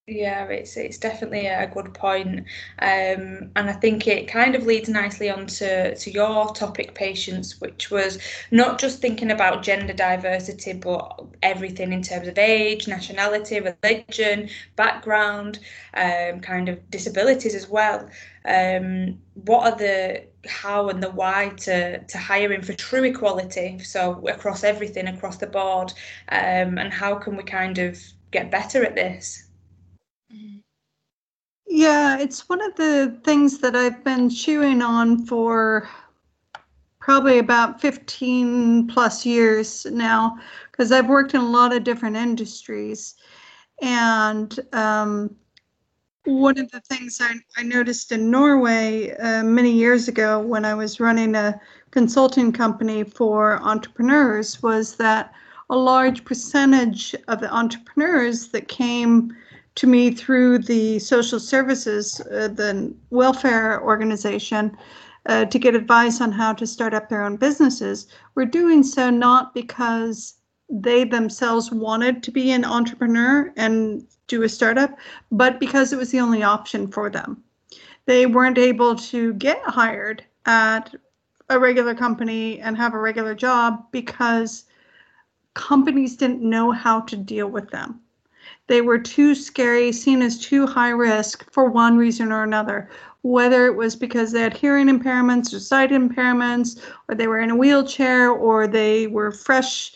yeah, 0.09 0.45
it's 0.47 0.77
it's 0.77 0.99
definitely 0.99 1.47
a 1.47 1.67
good 1.67 1.93
point. 1.93 2.41
Um, 2.79 3.51
and 3.57 3.69
I 3.69 3.73
think 3.73 4.07
it 4.07 4.29
kind 4.29 4.55
of 4.55 4.65
leads 4.65 4.89
nicely 4.89 5.29
on 5.31 5.47
to, 5.49 5.97
your 6.11 6.53
topic, 6.55 6.95
patience, 6.95 7.61
which 7.61 7.91
was 7.91 8.21
not 8.53 8.79
just 8.79 9.01
thinking 9.01 9.33
about 9.33 9.65
gender 9.65 9.93
diversity, 9.93 10.75
but 10.75 11.25
everything 11.43 11.93
in 11.93 12.03
terms 12.03 12.29
of 12.29 12.39
age, 12.39 12.87
nationality, 12.87 13.59
religion, 13.61 14.49
background, 14.77 15.59
um, 15.95 16.39
kind 16.41 16.69
of 16.69 16.89
disabilities 16.89 17.57
as 17.57 17.69
well. 17.69 18.09
Um, 18.45 19.19
what 19.35 19.73
are 19.73 19.77
the 19.77 20.25
how 20.49 20.89
and 20.89 21.03
the 21.03 21.11
why 21.11 21.49
to 21.63 21.99
to 22.05 22.19
hiring 22.19 22.63
for 22.63 22.75
true 22.75 23.03
equality? 23.05 23.81
So 23.81 24.25
across 24.29 24.63
everything, 24.63 25.09
across 25.09 25.39
the 25.39 25.49
board, 25.49 25.93
um, 26.29 26.79
and 26.79 26.93
how 26.93 27.17
can 27.17 27.37
we 27.37 27.43
kind 27.43 27.79
of 27.79 27.99
get 28.31 28.53
better 28.53 28.85
at 28.85 28.95
this? 28.95 29.46
Yeah, 31.67 32.19
it's 32.19 32.49
one 32.49 32.63
of 32.63 32.75
the 32.77 33.19
things 33.25 33.59
that 33.59 33.75
I've 33.75 34.05
been 34.05 34.31
chewing 34.31 34.83
on 34.83 35.27
for 35.27 35.89
probably 37.01 37.39
about 37.39 37.81
15 37.81 38.89
plus 38.89 39.27
years 39.27 39.85
now, 39.87 40.39
because 40.71 40.93
I've 40.93 41.09
worked 41.09 41.35
in 41.35 41.41
a 41.41 41.49
lot 41.49 41.75
of 41.75 41.85
different 41.85 42.17
industries. 42.17 43.15
And 43.83 44.59
um, 44.73 45.37
one 46.25 46.59
of 46.59 46.71
the 46.71 46.81
things 46.81 47.21
I, 47.21 47.35
I 47.57 47.63
noticed 47.63 48.11
in 48.13 48.31
Norway 48.31 49.15
uh, 49.17 49.45
many 49.45 49.71
years 49.71 50.09
ago 50.09 50.41
when 50.41 50.65
I 50.65 50.75
was 50.75 51.01
running 51.01 51.35
a 51.35 51.61
consulting 51.91 52.53
company 52.53 53.05
for 53.05 53.61
entrepreneurs 53.63 54.63
was 54.63 54.97
that 54.97 55.33
a 55.71 55.77
large 55.77 56.25
percentage 56.25 57.15
of 57.29 57.41
the 57.41 57.53
entrepreneurs 57.53 58.49
that 58.49 58.69
came 58.69 59.37
to 59.77 59.87
me 59.87 60.11
through 60.11 60.59
the 60.59 60.99
social 60.99 61.39
services, 61.39 62.21
uh, 62.33 62.49
the 62.49 62.95
welfare 63.11 63.83
organization, 63.83 64.77
uh, 65.27 65.45
to 65.45 65.59
get 65.59 65.75
advice 65.75 66.21
on 66.21 66.33
how 66.33 66.53
to 66.53 66.67
start 66.67 66.95
up 66.95 67.09
their 67.09 67.23
own 67.23 67.37
businesses. 67.37 68.07
We're 68.35 68.47
doing 68.47 68.83
so 68.83 69.11
not 69.11 69.55
because 69.55 70.35
they 70.69 71.05
themselves 71.05 71.71
wanted 71.71 72.23
to 72.25 72.31
be 72.31 72.51
an 72.53 72.65
entrepreneur 72.65 73.53
and 73.57 74.07
do 74.27 74.43
a 74.43 74.49
startup, 74.49 74.97
but 75.31 75.61
because 75.61 75.93
it 75.93 75.97
was 75.97 76.11
the 76.11 76.21
only 76.21 76.43
option 76.43 76.89
for 76.89 77.11
them. 77.11 77.43
They 78.07 78.27
weren't 78.27 78.59
able 78.59 78.97
to 78.97 79.35
get 79.35 79.61
hired 79.63 80.25
at 80.47 80.95
a 81.49 81.59
regular 81.59 81.95
company 81.95 82.61
and 82.61 82.77
have 82.77 82.95
a 82.95 82.99
regular 82.99 83.35
job 83.35 83.85
because 83.93 84.65
companies 85.55 86.17
didn't 86.17 86.43
know 86.43 86.73
how 86.73 87.01
to 87.01 87.17
deal 87.17 87.49
with 87.49 87.71
them. 87.71 88.01
They 88.67 88.81
were 88.81 88.99
too 88.99 89.35
scary, 89.35 89.93
seen 89.93 90.23
as 90.23 90.39
too 90.39 90.67
high 90.67 90.91
risk 90.91 91.51
for 91.51 91.71
one 91.71 91.97
reason 91.97 92.33
or 92.33 92.43
another, 92.43 92.89
whether 93.23 93.67
it 93.67 93.77
was 93.77 93.97
because 93.97 94.33
they 94.33 94.43
had 94.43 94.57
hearing 94.57 94.89
impairments 94.89 95.55
or 95.55 95.61
sight 95.61 95.91
impairments, 95.91 96.81
or 97.09 97.15
they 97.15 97.29
were 97.29 97.41
in 97.41 97.51
a 97.51 97.57
wheelchair, 97.57 98.31
or 98.31 98.67
they 98.67 99.07
were 99.07 99.31
fresh 99.31 99.93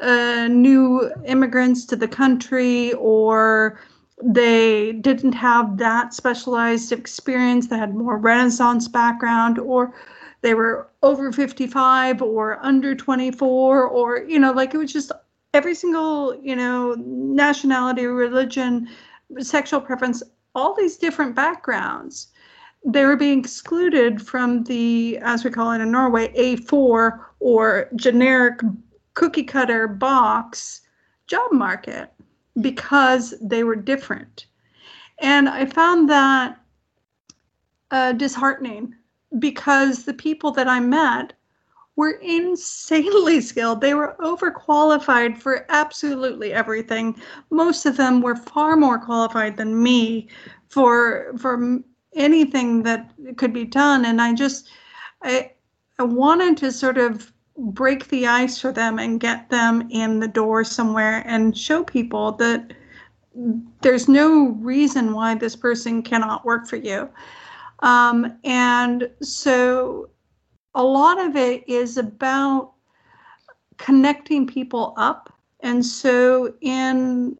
uh, 0.00 0.48
new 0.48 1.10
immigrants 1.24 1.84
to 1.86 1.96
the 1.96 2.08
country 2.08 2.92
or 2.94 3.78
they 4.22 4.92
didn't 4.92 5.32
have 5.32 5.78
that 5.78 6.14
specialized 6.14 6.92
experience 6.92 7.66
they 7.66 7.78
had 7.78 7.94
more 7.94 8.18
renaissance 8.18 8.88
background 8.88 9.58
or 9.58 9.94
they 10.42 10.54
were 10.54 10.88
over 11.02 11.32
55 11.32 12.22
or 12.22 12.58
under 12.64 12.94
24 12.94 13.86
or 13.86 14.18
you 14.24 14.38
know 14.38 14.52
like 14.52 14.74
it 14.74 14.78
was 14.78 14.92
just 14.92 15.10
every 15.54 15.74
single 15.74 16.34
you 16.42 16.56
know 16.56 16.94
nationality 16.98 18.06
religion 18.06 18.88
sexual 19.38 19.80
preference 19.80 20.22
all 20.54 20.74
these 20.74 20.96
different 20.96 21.34
backgrounds 21.34 22.28
they 22.84 23.04
were 23.04 23.16
being 23.16 23.38
excluded 23.38 24.20
from 24.20 24.62
the 24.64 25.16
as 25.22 25.44
we 25.44 25.50
call 25.50 25.72
it 25.72 25.80
in 25.80 25.90
norway 25.90 26.28
a4 26.34 27.18
or 27.40 27.88
generic 27.96 28.60
cookie 29.14 29.44
cutter 29.44 29.88
box 29.88 30.82
job 31.26 31.52
market 31.52 32.12
because 32.60 33.34
they 33.40 33.64
were 33.64 33.76
different. 33.76 34.46
And 35.18 35.48
I 35.48 35.66
found 35.66 36.08
that 36.10 36.60
uh, 37.90 38.12
disheartening 38.12 38.94
because 39.38 40.04
the 40.04 40.14
people 40.14 40.50
that 40.52 40.68
I 40.68 40.80
met 40.80 41.32
were 41.96 42.12
insanely 42.22 43.40
skilled. 43.50 43.80
They 43.80 43.94
were 43.94 44.16
overqualified 44.20 45.38
for 45.38 45.66
absolutely 45.68 46.52
everything. 46.52 47.20
Most 47.50 47.86
of 47.86 47.96
them 47.96 48.20
were 48.20 48.36
far 48.36 48.76
more 48.76 48.98
qualified 48.98 49.56
than 49.56 49.82
me 49.82 50.28
for 50.68 51.34
for 51.38 51.80
anything 52.14 52.82
that 52.82 53.10
could 53.36 53.52
be 53.52 53.64
done. 53.64 54.04
And 54.04 54.20
I 54.20 54.34
just 54.34 54.70
I 55.22 55.52
I 55.98 56.02
wanted 56.02 56.56
to 56.58 56.72
sort 56.72 56.98
of 56.98 57.32
break 57.56 58.08
the 58.08 58.26
ice 58.26 58.60
for 58.60 58.72
them 58.72 58.98
and 58.98 59.20
get 59.20 59.48
them 59.48 59.86
in 59.90 60.18
the 60.18 60.28
door 60.28 60.64
somewhere 60.64 61.22
and 61.26 61.56
show 61.56 61.84
people 61.84 62.32
that 62.32 62.72
there's 63.80 64.08
no 64.08 64.48
reason 64.60 65.12
why 65.12 65.34
this 65.34 65.54
person 65.54 66.02
cannot 66.02 66.44
work 66.44 66.66
for 66.66 66.76
you. 66.76 67.08
Um, 67.80 68.38
and 68.44 69.10
so 69.20 70.08
a 70.74 70.82
lot 70.82 71.18
of 71.18 71.36
it 71.36 71.68
is 71.68 71.96
about 71.96 72.72
connecting 73.78 74.46
people 74.46 74.94
up. 74.96 75.32
And 75.60 75.84
so 75.84 76.54
in, 76.60 77.36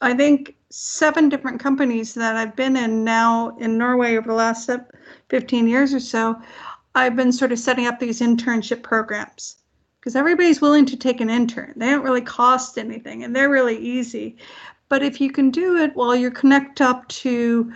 I 0.00 0.14
think, 0.14 0.56
seven 0.70 1.28
different 1.28 1.60
companies 1.60 2.12
that 2.14 2.36
I've 2.36 2.54
been 2.54 2.76
in 2.76 3.02
now 3.04 3.56
in 3.58 3.78
Norway 3.78 4.16
over 4.16 4.28
the 4.28 4.34
last 4.34 4.68
15 5.30 5.66
years 5.66 5.94
or 5.94 6.00
so, 6.00 6.36
I've 6.94 7.16
been 7.16 7.32
sort 7.32 7.52
of 7.52 7.58
setting 7.58 7.86
up 7.86 7.98
these 7.98 8.20
internship 8.20 8.82
programs 8.82 9.56
because 9.98 10.14
everybody's 10.14 10.60
willing 10.60 10.84
to 10.86 10.96
take 10.96 11.20
an 11.20 11.30
intern. 11.30 11.72
They 11.76 11.90
don't 11.90 12.04
really 12.04 12.20
cost 12.20 12.78
anything 12.78 13.24
and 13.24 13.34
they're 13.34 13.50
really 13.50 13.78
easy. 13.78 14.36
But 14.88 15.02
if 15.02 15.20
you 15.20 15.30
can 15.30 15.50
do 15.50 15.76
it 15.76 15.94
while 15.96 16.16
you're 16.16 16.30
connect 16.30 16.80
up 16.80 17.06
to 17.08 17.72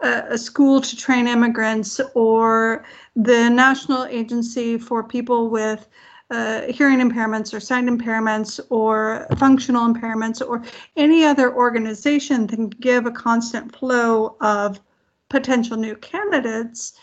a, 0.00 0.36
school 0.36 0.80
to 0.80 0.96
train 0.96 1.26
immigrants 1.28 2.00
or 2.14 2.84
the 3.16 3.48
National 3.48 4.04
Agency 4.06 4.78
for 4.78 5.02
People 5.02 5.50
with 5.50 5.88
uh, 6.30 6.62
hearing 6.62 6.98
impairments 6.98 7.52
or 7.52 7.60
sight 7.60 7.84
impairments 7.84 8.58
or 8.70 9.26
functional 9.38 9.92
impairments 9.92 10.46
or 10.46 10.62
any 10.96 11.24
other 11.24 11.54
organization 11.54 12.46
that 12.46 12.56
can 12.56 12.68
give 12.68 13.06
a 13.06 13.10
constant 13.10 13.74
flow 13.76 14.36
of 14.40 14.80
potential 15.28 15.76
new 15.76 15.96
candidates, 15.96 16.94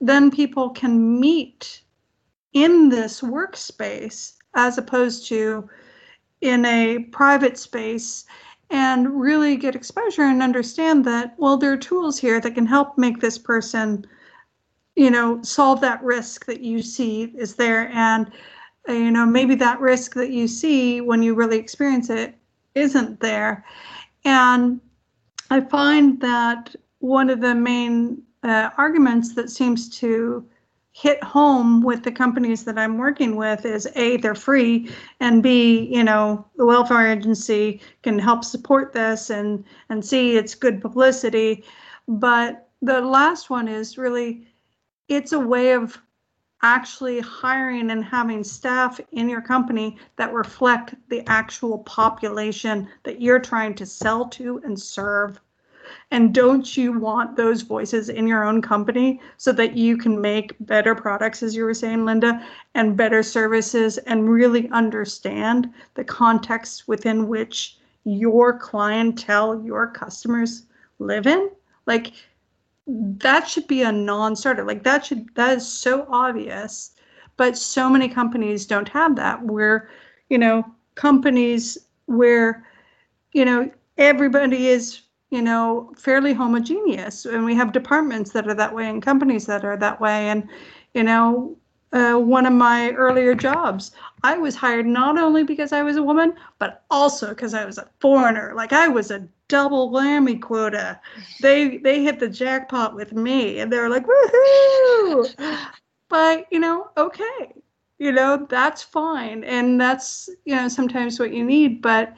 then 0.00 0.30
people 0.30 0.70
can 0.70 1.20
meet 1.20 1.82
in 2.52 2.88
this 2.88 3.20
workspace 3.20 4.34
as 4.54 4.78
opposed 4.78 5.26
to 5.28 5.68
in 6.40 6.64
a 6.64 7.00
private 7.10 7.58
space 7.58 8.24
and 8.70 9.20
really 9.20 9.56
get 9.56 9.74
exposure 9.74 10.22
and 10.22 10.42
understand 10.42 11.04
that 11.04 11.34
well 11.38 11.56
there 11.56 11.72
are 11.72 11.76
tools 11.76 12.18
here 12.18 12.40
that 12.40 12.54
can 12.54 12.66
help 12.66 12.98
make 12.98 13.20
this 13.20 13.38
person 13.38 14.06
you 14.98 15.10
know 15.10 15.40
solve 15.42 15.80
that 15.80 16.02
risk 16.02 16.44
that 16.46 16.60
you 16.60 16.82
see 16.82 17.32
is 17.36 17.54
there. 17.54 17.88
And 17.94 18.30
uh, 18.88 18.92
you 18.92 19.10
know 19.10 19.24
maybe 19.24 19.54
that 19.54 19.80
risk 19.80 20.14
that 20.14 20.30
you 20.30 20.48
see 20.48 21.00
when 21.00 21.22
you 21.22 21.34
really 21.34 21.58
experience 21.58 22.10
it 22.10 22.34
isn't 22.74 23.20
there. 23.20 23.64
And 24.24 24.80
i 25.50 25.60
find 25.60 26.20
that 26.20 26.74
one 26.98 27.30
of 27.30 27.40
the 27.40 27.54
main 27.54 28.22
uh, 28.42 28.70
arguments 28.76 29.34
that 29.34 29.50
seems 29.50 29.88
to 30.00 30.44
hit 31.00 31.22
home 31.22 31.80
with 31.80 32.02
the 32.02 32.10
companies 32.10 32.64
that 32.64 32.76
I'm 32.76 32.98
working 32.98 33.36
with 33.36 33.64
is 33.64 33.86
A, 33.94 34.16
they're 34.16 34.34
free, 34.34 34.90
and 35.20 35.44
B, 35.44 35.88
you 35.94 36.02
know, 36.02 36.44
the 36.56 36.66
welfare 36.66 37.12
agency 37.12 37.80
can 38.02 38.18
help 38.18 38.44
support 38.44 38.92
this 38.92 39.30
and 39.30 39.64
and 39.90 40.04
C, 40.04 40.36
it's 40.36 40.56
good 40.56 40.80
publicity. 40.80 41.62
But 42.08 42.68
the 42.82 43.00
last 43.00 43.48
one 43.48 43.68
is 43.68 43.96
really 43.96 44.48
it's 45.08 45.32
a 45.32 45.38
way 45.38 45.72
of 45.72 45.96
actually 46.62 47.20
hiring 47.20 47.92
and 47.92 48.04
having 48.04 48.42
staff 48.42 49.00
in 49.12 49.28
your 49.28 49.40
company 49.40 49.96
that 50.16 50.32
reflect 50.32 50.96
the 51.10 51.22
actual 51.28 51.78
population 51.84 52.88
that 53.04 53.20
you're 53.20 53.38
trying 53.38 53.74
to 53.74 53.86
sell 53.86 54.28
to 54.30 54.60
and 54.64 54.78
serve. 54.78 55.40
And 56.10 56.34
don't 56.34 56.76
you 56.76 56.98
want 56.98 57.36
those 57.36 57.62
voices 57.62 58.08
in 58.08 58.26
your 58.26 58.44
own 58.44 58.62
company 58.62 59.20
so 59.36 59.52
that 59.52 59.76
you 59.76 59.96
can 59.96 60.20
make 60.20 60.54
better 60.60 60.94
products, 60.94 61.42
as 61.42 61.54
you 61.54 61.64
were 61.64 61.74
saying, 61.74 62.04
Linda, 62.04 62.44
and 62.74 62.96
better 62.96 63.22
services 63.22 63.98
and 63.98 64.30
really 64.30 64.68
understand 64.70 65.72
the 65.94 66.04
context 66.04 66.88
within 66.88 67.28
which 67.28 67.76
your 68.04 68.58
clientele, 68.58 69.62
your 69.64 69.88
customers 69.88 70.64
live 70.98 71.26
in? 71.26 71.50
Like, 71.86 72.12
that 72.88 73.46
should 73.46 73.66
be 73.66 73.82
a 73.82 73.92
non-starter. 73.92 74.64
Like 74.64 74.82
that 74.84 75.04
should 75.04 75.28
that 75.34 75.58
is 75.58 75.68
so 75.68 76.06
obvious, 76.10 76.92
but 77.36 77.56
so 77.56 77.88
many 77.90 78.08
companies 78.08 78.64
don't 78.64 78.88
have 78.88 79.14
that. 79.16 79.42
Where, 79.44 79.90
you 80.30 80.38
know, 80.38 80.64
companies 80.94 81.76
where, 82.06 82.66
you 83.32 83.44
know, 83.44 83.70
everybody 83.98 84.68
is 84.68 85.02
you 85.30 85.42
know, 85.42 85.92
fairly 85.96 86.32
homogeneous. 86.32 87.26
And 87.26 87.44
we 87.44 87.54
have 87.54 87.72
departments 87.72 88.32
that 88.32 88.48
are 88.48 88.54
that 88.54 88.74
way 88.74 88.88
and 88.88 89.02
companies 89.02 89.46
that 89.46 89.64
are 89.64 89.76
that 89.76 90.00
way. 90.00 90.28
And, 90.28 90.48
you 90.94 91.02
know, 91.02 91.56
uh, 91.92 92.14
one 92.14 92.46
of 92.46 92.52
my 92.52 92.90
earlier 92.92 93.34
jobs, 93.34 93.92
I 94.22 94.36
was 94.36 94.54
hired 94.54 94.86
not 94.86 95.18
only 95.18 95.42
because 95.44 95.72
I 95.72 95.82
was 95.82 95.96
a 95.96 96.02
woman, 96.02 96.34
but 96.58 96.84
also 96.90 97.28
because 97.30 97.54
I 97.54 97.64
was 97.64 97.78
a 97.78 97.88
foreigner. 98.00 98.52
Like 98.54 98.72
I 98.72 98.88
was 98.88 99.10
a 99.10 99.26
double 99.48 99.90
whammy 99.90 100.40
quota. 100.40 101.00
They 101.40 101.78
they 101.78 102.02
hit 102.02 102.20
the 102.20 102.28
jackpot 102.28 102.94
with 102.94 103.12
me, 103.12 103.60
and 103.60 103.72
they 103.72 103.78
were 103.78 103.88
like, 103.88 104.04
"Woohoo!" 104.06 105.34
but 106.10 106.46
you 106.50 106.60
know, 106.60 106.90
okay, 106.98 107.54
you 107.98 108.12
know 108.12 108.46
that's 108.50 108.82
fine, 108.82 109.44
and 109.44 109.80
that's 109.80 110.28
you 110.44 110.56
know 110.56 110.68
sometimes 110.68 111.18
what 111.18 111.32
you 111.32 111.44
need. 111.44 111.80
But 111.80 112.14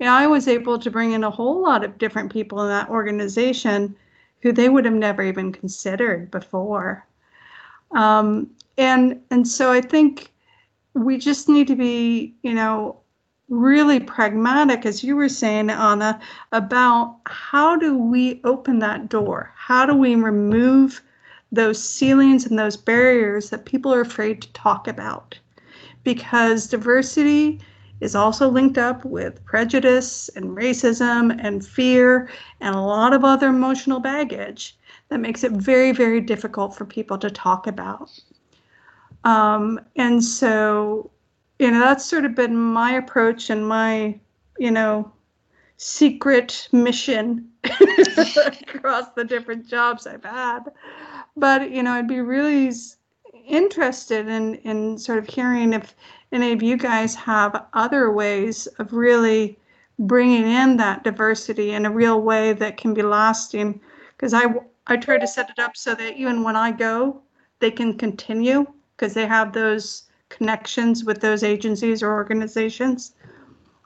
you 0.00 0.06
I 0.06 0.26
was 0.26 0.48
able 0.48 0.78
to 0.78 0.90
bring 0.90 1.12
in 1.12 1.24
a 1.24 1.30
whole 1.30 1.62
lot 1.62 1.84
of 1.84 1.98
different 1.98 2.32
people 2.32 2.62
in 2.62 2.68
that 2.68 2.88
organization 2.88 3.96
who 4.40 4.52
they 4.52 4.68
would 4.68 4.84
have 4.84 4.94
never 4.94 5.22
even 5.22 5.52
considered 5.52 6.30
before. 6.30 7.06
Um, 7.92 8.50
and 8.76 9.20
and 9.30 9.46
so 9.46 9.72
I 9.72 9.80
think 9.80 10.32
we 10.94 11.18
just 11.18 11.48
need 11.48 11.66
to 11.68 11.76
be, 11.76 12.34
you 12.42 12.54
know, 12.54 13.00
really 13.48 14.00
pragmatic, 14.00 14.86
as 14.86 15.04
you 15.04 15.16
were 15.16 15.28
saying, 15.28 15.70
Anna, 15.70 16.20
about 16.52 17.18
how 17.26 17.76
do 17.76 17.96
we 17.96 18.40
open 18.44 18.78
that 18.80 19.08
door? 19.08 19.52
How 19.56 19.86
do 19.86 19.94
we 19.94 20.14
remove 20.14 21.02
those 21.52 21.82
ceilings 21.82 22.46
and 22.46 22.58
those 22.58 22.76
barriers 22.76 23.50
that 23.50 23.64
people 23.64 23.92
are 23.92 24.00
afraid 24.00 24.42
to 24.42 24.52
talk 24.52 24.88
about? 24.88 25.38
Because 26.02 26.68
diversity 26.68 27.60
is 28.00 28.14
also 28.14 28.48
linked 28.48 28.78
up 28.78 29.04
with 29.04 29.44
prejudice 29.44 30.28
and 30.30 30.56
racism 30.56 31.38
and 31.42 31.66
fear 31.66 32.28
and 32.60 32.74
a 32.74 32.80
lot 32.80 33.12
of 33.12 33.24
other 33.24 33.48
emotional 33.48 34.00
baggage 34.00 34.76
that 35.08 35.20
makes 35.20 35.44
it 35.44 35.52
very, 35.52 35.92
very 35.92 36.20
difficult 36.20 36.76
for 36.76 36.84
people 36.84 37.18
to 37.18 37.30
talk 37.30 37.66
about. 37.66 38.10
Um, 39.24 39.80
and 39.96 40.22
so, 40.22 41.10
you 41.58 41.70
know, 41.70 41.80
that's 41.80 42.04
sort 42.04 42.24
of 42.24 42.34
been 42.34 42.56
my 42.56 42.92
approach 42.92 43.50
and 43.50 43.66
my, 43.66 44.18
you 44.58 44.70
know, 44.70 45.10
secret 45.76 46.68
mission 46.72 47.48
across 47.64 49.10
the 49.10 49.24
different 49.24 49.66
jobs 49.66 50.06
I've 50.06 50.24
had. 50.24 50.64
But, 51.36 51.70
you 51.70 51.82
know, 51.82 51.92
I'd 51.92 52.08
be 52.08 52.20
really 52.20 52.72
interested 53.46 54.28
in, 54.28 54.56
in 54.56 54.98
sort 54.98 55.18
of 55.18 55.26
hearing 55.26 55.72
if 55.72 55.94
any 56.34 56.52
of 56.52 56.62
you 56.62 56.76
guys 56.76 57.14
have 57.14 57.66
other 57.72 58.10
ways 58.10 58.66
of 58.78 58.92
really 58.92 59.58
bringing 59.98 60.46
in 60.48 60.76
that 60.76 61.04
diversity 61.04 61.70
in 61.70 61.86
a 61.86 61.90
real 61.90 62.20
way 62.20 62.52
that 62.52 62.76
can 62.76 62.92
be 62.92 63.02
lasting 63.02 63.80
because 64.16 64.34
I, 64.34 64.46
I 64.86 64.96
try 64.96 65.18
to 65.18 65.26
set 65.26 65.50
it 65.50 65.58
up 65.58 65.76
so 65.76 65.94
that 65.94 66.16
even 66.16 66.42
when 66.42 66.56
I 66.56 66.72
go, 66.72 67.22
they 67.60 67.70
can 67.70 67.96
continue 67.96 68.66
because 68.96 69.14
they 69.14 69.26
have 69.26 69.52
those 69.52 70.04
connections 70.28 71.04
with 71.04 71.20
those 71.20 71.42
agencies 71.42 72.02
or 72.02 72.12
organizations. 72.12 73.14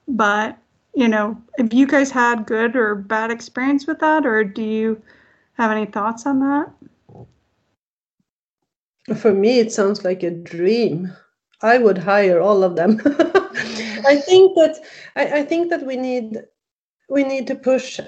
but 0.07 0.59
you 0.95 1.07
know, 1.07 1.41
have 1.59 1.73
you 1.73 1.87
guys 1.87 2.11
had 2.11 2.45
good 2.45 2.75
or 2.75 2.97
bad 2.97 3.31
experience 3.31 3.87
with 3.87 4.01
that, 4.01 4.27
or 4.27 4.43
do 4.43 4.65
you 4.65 5.01
have 5.53 5.71
any 5.71 5.87
thoughts 5.87 6.27
on 6.27 6.41
that? 6.41 6.73
For 9.17 9.33
me, 9.33 9.61
it 9.61 9.71
sounds 9.71 10.05
like 10.05 10.25
a 10.25 10.31
dream. 10.31 11.13
I 11.63 11.79
would 11.79 11.99
hire 11.99 12.41
all 12.41 12.63
of 12.63 12.77
them. 12.77 13.01
I 14.07 14.17
think 14.17 14.55
that 14.55 14.79
I, 15.17 15.41
I, 15.41 15.43
think 15.45 15.71
that 15.71 15.85
we 15.85 15.97
need 15.97 16.39
we 17.09 17.25
need 17.25 17.47
to 17.49 17.55
push. 17.55 17.99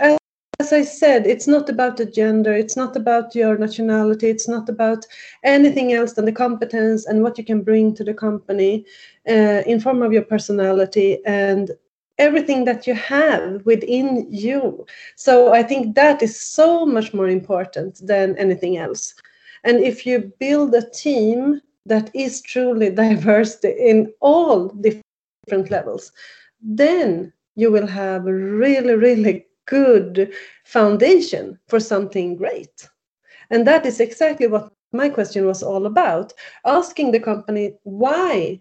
As 0.60 0.72
I 0.72 0.82
said, 0.82 1.26
it's 1.26 1.46
not 1.46 1.68
about 1.68 1.96
the 1.96 2.04
gender. 2.04 2.52
It's 2.52 2.76
not 2.76 2.94
about 2.94 3.34
your 3.34 3.56
nationality. 3.56 4.28
It's 4.28 4.46
not 4.46 4.68
about 4.68 5.06
anything 5.42 5.92
else 5.94 6.12
than 6.12 6.26
the 6.26 6.32
competence 6.32 7.06
and 7.06 7.22
what 7.22 7.38
you 7.38 7.44
can 7.44 7.62
bring 7.62 7.94
to 7.94 8.04
the 8.04 8.14
company 8.14 8.84
uh, 9.28 9.62
in 9.66 9.80
form 9.80 10.02
of 10.02 10.12
your 10.12 10.22
personality 10.22 11.18
and 11.24 11.72
everything 12.18 12.66
that 12.66 12.86
you 12.86 12.94
have 12.94 13.64
within 13.64 14.26
you. 14.30 14.86
So 15.16 15.52
I 15.54 15.62
think 15.62 15.94
that 15.94 16.22
is 16.22 16.38
so 16.38 16.84
much 16.84 17.14
more 17.14 17.28
important 17.28 18.06
than 18.06 18.36
anything 18.36 18.76
else. 18.76 19.14
And 19.64 19.80
if 19.80 20.06
you 20.06 20.32
build 20.38 20.74
a 20.74 20.88
team 20.90 21.62
that 21.86 22.10
is 22.14 22.42
truly 22.42 22.90
diverse 23.04 23.62
in 23.64 24.12
all 24.20 24.68
different 24.68 25.70
levels, 25.70 26.12
then 26.60 27.32
you 27.56 27.70
will 27.70 27.86
have 27.86 28.26
a 28.26 28.34
really, 28.34 28.94
really 28.94 29.46
good 29.66 30.32
foundation 30.64 31.58
for 31.68 31.80
something 31.80 32.36
great. 32.36 32.88
And 33.50 33.66
that 33.66 33.86
is 33.86 34.00
exactly 34.00 34.46
what 34.46 34.72
my 34.92 35.08
question 35.08 35.46
was 35.46 35.62
all 35.62 35.86
about 35.86 36.32
asking 36.64 37.12
the 37.12 37.20
company 37.20 37.74
why 37.84 38.60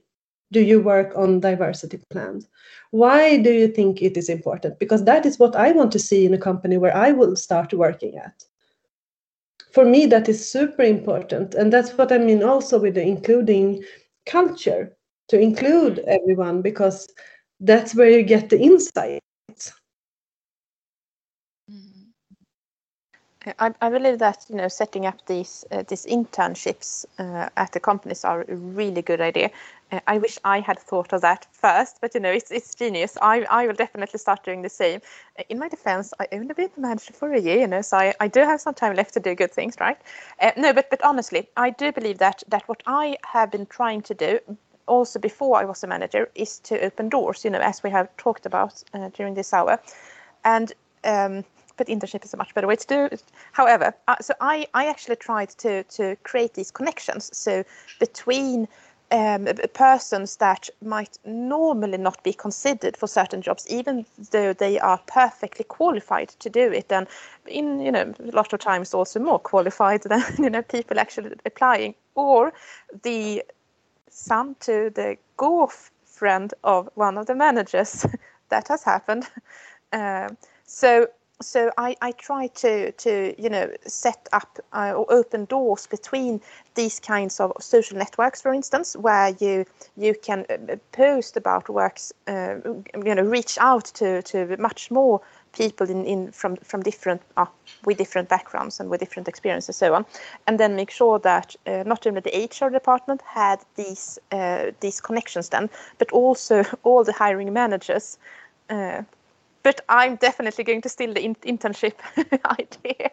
do 0.51 0.61
you 0.61 0.81
work 0.81 1.13
on 1.15 1.39
diversity 1.39 1.99
plans? 2.09 2.47
Why 2.91 3.37
do 3.37 3.51
you 3.51 3.67
think 3.67 4.01
it 4.01 4.17
is 4.17 4.29
important? 4.29 4.79
Because 4.79 5.03
that 5.05 5.25
is 5.25 5.37
what 5.39 5.55
i 5.55 5.71
want 5.71 5.91
to 5.91 5.99
see 5.99 6.25
in 6.25 6.33
a 6.33 6.37
company 6.37 6.77
where 6.77 6.95
i 6.95 7.11
will 7.11 7.35
start 7.35 7.73
working 7.73 8.17
at 8.17 8.43
for 9.71 9.85
me 9.85 10.05
that 10.07 10.27
is 10.27 10.51
super 10.51 10.83
important. 10.83 11.53
And 11.55 11.71
that's 11.71 11.97
what 11.97 12.11
i 12.11 12.17
mean 12.17 12.43
also 12.43 12.79
with 12.79 12.95
the 12.95 13.01
including 13.01 13.83
culture 14.25 14.95
to 15.29 15.39
include 15.39 15.99
everyone 15.99 16.61
because 16.61 17.07
that's 17.59 17.95
where 17.95 18.09
you 18.09 18.23
get 18.23 18.49
the 18.49 18.59
insight 18.59 19.21
I, 23.59 23.73
I, 23.81 23.89
believe 23.89 24.19
that 24.19 24.45
you 24.49 24.55
know 24.55 24.67
setting 24.67 25.05
up 25.05 25.25
these 25.25 25.65
uh, 25.71 25.83
these 25.87 26.05
internships 26.05 27.05
uh, 27.17 27.49
at 27.55 27.71
the 27.71 27.79
companies 27.79 28.25
are 28.25 28.45
a 28.47 28.55
really 28.55 29.01
good 29.01 29.21
idea. 29.21 29.49
Uh, 29.91 29.99
I 30.07 30.17
wish 30.17 30.37
I 30.43 30.59
had 30.59 30.79
thought 30.79 31.13
of 31.13 31.21
that 31.21 31.47
first, 31.51 31.97
but 32.01 32.13
you 32.13 32.19
know 32.19 32.31
it's 32.31 32.51
it's 32.51 32.75
genius. 32.75 33.17
I, 33.21 33.45
I 33.49 33.67
will 33.67 33.73
definitely 33.73 34.19
start 34.19 34.43
doing 34.43 34.61
the 34.61 34.69
same. 34.69 35.01
Uh, 35.37 35.43
in 35.49 35.59
my 35.59 35.67
defense, 35.67 36.13
I 36.19 36.27
only 36.31 36.53
been 36.53 36.69
manager 36.77 37.13
for 37.13 37.33
a 37.33 37.39
year, 37.39 37.59
you 37.59 37.67
know, 37.67 37.81
so 37.81 37.97
I, 37.97 38.13
I 38.19 38.27
do 38.27 38.41
have 38.41 38.61
some 38.61 38.73
time 38.73 38.95
left 38.95 39.13
to 39.15 39.19
do 39.19 39.35
good 39.35 39.51
things, 39.51 39.75
right? 39.79 39.97
Uh, 40.41 40.51
no, 40.57 40.73
but 40.73 40.89
but 40.89 41.03
honestly, 41.03 41.49
I 41.57 41.71
do 41.71 41.91
believe 41.91 42.17
that 42.19 42.43
that 42.49 42.67
what 42.67 42.83
I 42.85 43.17
have 43.25 43.51
been 43.51 43.65
trying 43.65 44.01
to 44.03 44.13
do 44.13 44.39
also 44.85 45.19
before 45.19 45.57
I 45.57 45.65
was 45.65 45.83
a 45.83 45.87
manager 45.87 46.29
is 46.35 46.59
to 46.59 46.79
open 46.83 47.09
doors, 47.09 47.43
you 47.43 47.51
know, 47.51 47.59
as 47.59 47.83
we 47.83 47.89
have 47.91 48.15
talked 48.17 48.45
about 48.45 48.83
uh, 48.93 49.09
during 49.09 49.33
this 49.35 49.53
hour, 49.53 49.79
and. 50.43 50.73
Um, 51.03 51.45
but 51.77 51.87
internship 51.87 52.25
is 52.25 52.33
a 52.33 52.37
much 52.37 52.53
better 52.53 52.67
way 52.67 52.75
to 52.75 52.87
do 52.87 53.05
it. 53.05 53.23
However, 53.53 53.95
uh, 54.09 54.17
so 54.19 54.33
I, 54.41 54.67
I 54.73 54.87
actually 54.87 55.15
tried 55.15 55.49
to, 55.59 55.83
to 55.83 56.17
create 56.23 56.53
these 56.53 56.71
connections. 56.71 57.35
So 57.35 57.63
between 57.99 58.67
um, 59.11 59.47
persons 59.73 60.37
that 60.37 60.69
might 60.83 61.17
normally 61.25 61.97
not 61.97 62.23
be 62.23 62.33
considered 62.33 62.95
for 62.95 63.07
certain 63.07 63.41
jobs, 63.41 63.67
even 63.69 64.05
though 64.31 64.53
they 64.53 64.79
are 64.79 64.99
perfectly 65.07 65.65
qualified 65.65 66.29
to 66.39 66.49
do 66.49 66.71
it, 66.71 66.91
and 66.91 67.07
in 67.45 67.79
you 67.79 67.91
know 67.91 68.13
a 68.19 68.31
lot 68.31 68.53
of 68.53 68.59
times 68.59 68.93
also 68.93 69.19
more 69.19 69.39
qualified 69.39 70.03
than 70.09 70.23
you 70.37 70.49
know 70.49 70.61
people 70.61 70.99
actually 70.99 71.31
applying, 71.45 71.95
or 72.15 72.53
the 73.03 73.43
son 74.09 74.55
to 74.59 74.91
the 74.95 75.17
girlfriend 75.37 76.53
of 76.63 76.89
one 76.95 77.17
of 77.17 77.25
the 77.25 77.35
managers. 77.35 78.05
that 78.49 78.67
has 78.67 78.83
happened. 78.83 79.27
Uh, 79.93 80.29
so 80.65 81.07
so 81.41 81.71
I, 81.77 81.95
I 82.01 82.11
try 82.11 82.47
to 82.47 82.91
to 82.91 83.33
you 83.37 83.49
know 83.49 83.71
set 83.87 84.27
up 84.33 84.59
uh, 84.73 84.93
or 84.93 85.05
open 85.11 85.45
doors 85.45 85.87
between 85.87 86.41
these 86.75 86.99
kinds 86.99 87.39
of 87.39 87.53
social 87.59 87.97
networks, 87.97 88.41
for 88.41 88.53
instance, 88.53 88.95
where 88.95 89.29
you 89.39 89.65
you 89.95 90.15
can 90.21 90.45
uh, 90.49 90.75
post 90.91 91.37
about 91.37 91.69
works, 91.69 92.11
uh, 92.27 92.55
you 93.05 93.15
know, 93.15 93.23
reach 93.23 93.57
out 93.59 93.85
to 93.85 94.21
to 94.23 94.57
much 94.57 94.91
more 94.91 95.21
people 95.53 95.89
in, 95.89 96.05
in 96.05 96.31
from 96.31 96.57
from 96.57 96.83
different 96.83 97.21
uh, 97.37 97.45
with 97.85 97.97
different 97.97 98.27
backgrounds 98.27 98.79
and 98.79 98.89
with 98.89 98.99
different 98.99 99.27
experiences, 99.27 99.69
and 99.69 99.75
so 99.75 99.93
on, 99.93 100.05
and 100.47 100.59
then 100.59 100.75
make 100.75 100.91
sure 100.91 101.19
that 101.19 101.55
uh, 101.67 101.83
not 101.85 102.05
only 102.05 102.19
the 102.21 102.49
HR 102.51 102.69
department 102.69 103.21
had 103.21 103.59
these 103.75 104.19
uh, 104.31 104.71
these 104.81 104.99
connections 104.99 105.49
then, 105.49 105.69
but 105.99 106.11
also 106.11 106.63
all 106.83 107.03
the 107.05 107.13
hiring 107.13 107.53
managers 107.53 108.17
but 109.63 109.81
I'm 109.89 110.15
definitely 110.15 110.63
going 110.63 110.81
to 110.81 110.89
steal 110.89 111.13
the 111.13 111.23
in 111.23 111.35
internship 111.35 111.95
idea. 112.45 113.11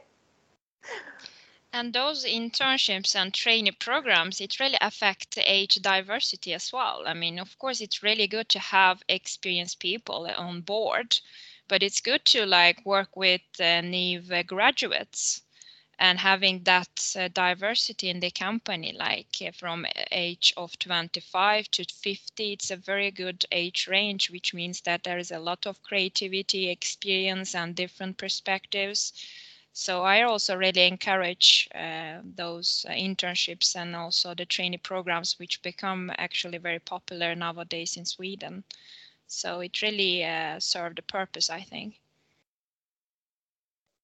And 1.72 1.92
those 1.92 2.24
internships 2.24 3.14
and 3.14 3.34
trainee 3.34 3.72
programs, 3.72 4.40
it 4.40 4.60
really 4.60 4.78
affect 4.80 5.36
age 5.36 5.74
diversity 5.74 6.54
as 6.54 6.72
well. 6.72 7.02
I 7.06 7.12
mean, 7.12 7.38
of 7.38 7.58
course, 7.58 7.80
it's 7.80 8.02
really 8.02 8.26
good 8.26 8.48
to 8.50 8.58
have 8.58 9.02
experienced 9.08 9.80
people 9.80 10.26
on 10.26 10.62
board, 10.62 11.18
but 11.68 11.82
it's 11.82 12.00
good 12.00 12.24
to 12.26 12.46
like 12.46 12.86
work 12.86 13.16
with 13.16 13.42
uh, 13.60 13.82
new 13.82 14.22
graduates 14.44 15.42
and 15.98 16.18
having 16.20 16.62
that 16.64 17.14
uh, 17.16 17.28
diversity 17.28 18.08
in 18.10 18.20
the 18.20 18.30
company 18.30 18.92
like 18.92 19.36
uh, 19.46 19.50
from 19.52 19.86
age 20.10 20.52
of 20.56 20.78
25 20.78 21.70
to 21.70 21.84
50 21.84 22.52
it's 22.52 22.70
a 22.70 22.76
very 22.76 23.10
good 23.10 23.44
age 23.52 23.86
range 23.88 24.30
which 24.30 24.54
means 24.54 24.80
that 24.82 25.04
there 25.04 25.18
is 25.18 25.30
a 25.30 25.38
lot 25.38 25.66
of 25.66 25.82
creativity 25.82 26.68
experience 26.70 27.54
and 27.54 27.74
different 27.74 28.16
perspectives. 28.18 29.12
So 29.72 30.02
i 30.02 30.22
also 30.22 30.56
really 30.56 30.86
encourage 30.86 31.68
uh, 31.74 32.20
those 32.24 32.84
uh, 32.88 32.92
internships 32.92 33.74
and 33.76 33.94
also 33.96 34.34
the 34.34 34.46
trainee 34.46 34.78
programs 34.78 35.38
which 35.38 35.62
become 35.62 36.10
actually 36.18 36.58
very 36.58 36.80
popular 36.80 37.34
nowadays 37.34 37.96
in 37.96 38.04
sweden. 38.06 38.64
So 39.26 39.60
it 39.60 39.82
really 39.82 40.24
uh, 40.24 40.60
served 40.60 40.98
a 40.98 41.02
purpose 41.02 41.50
i 41.50 41.60
think 41.62 42.00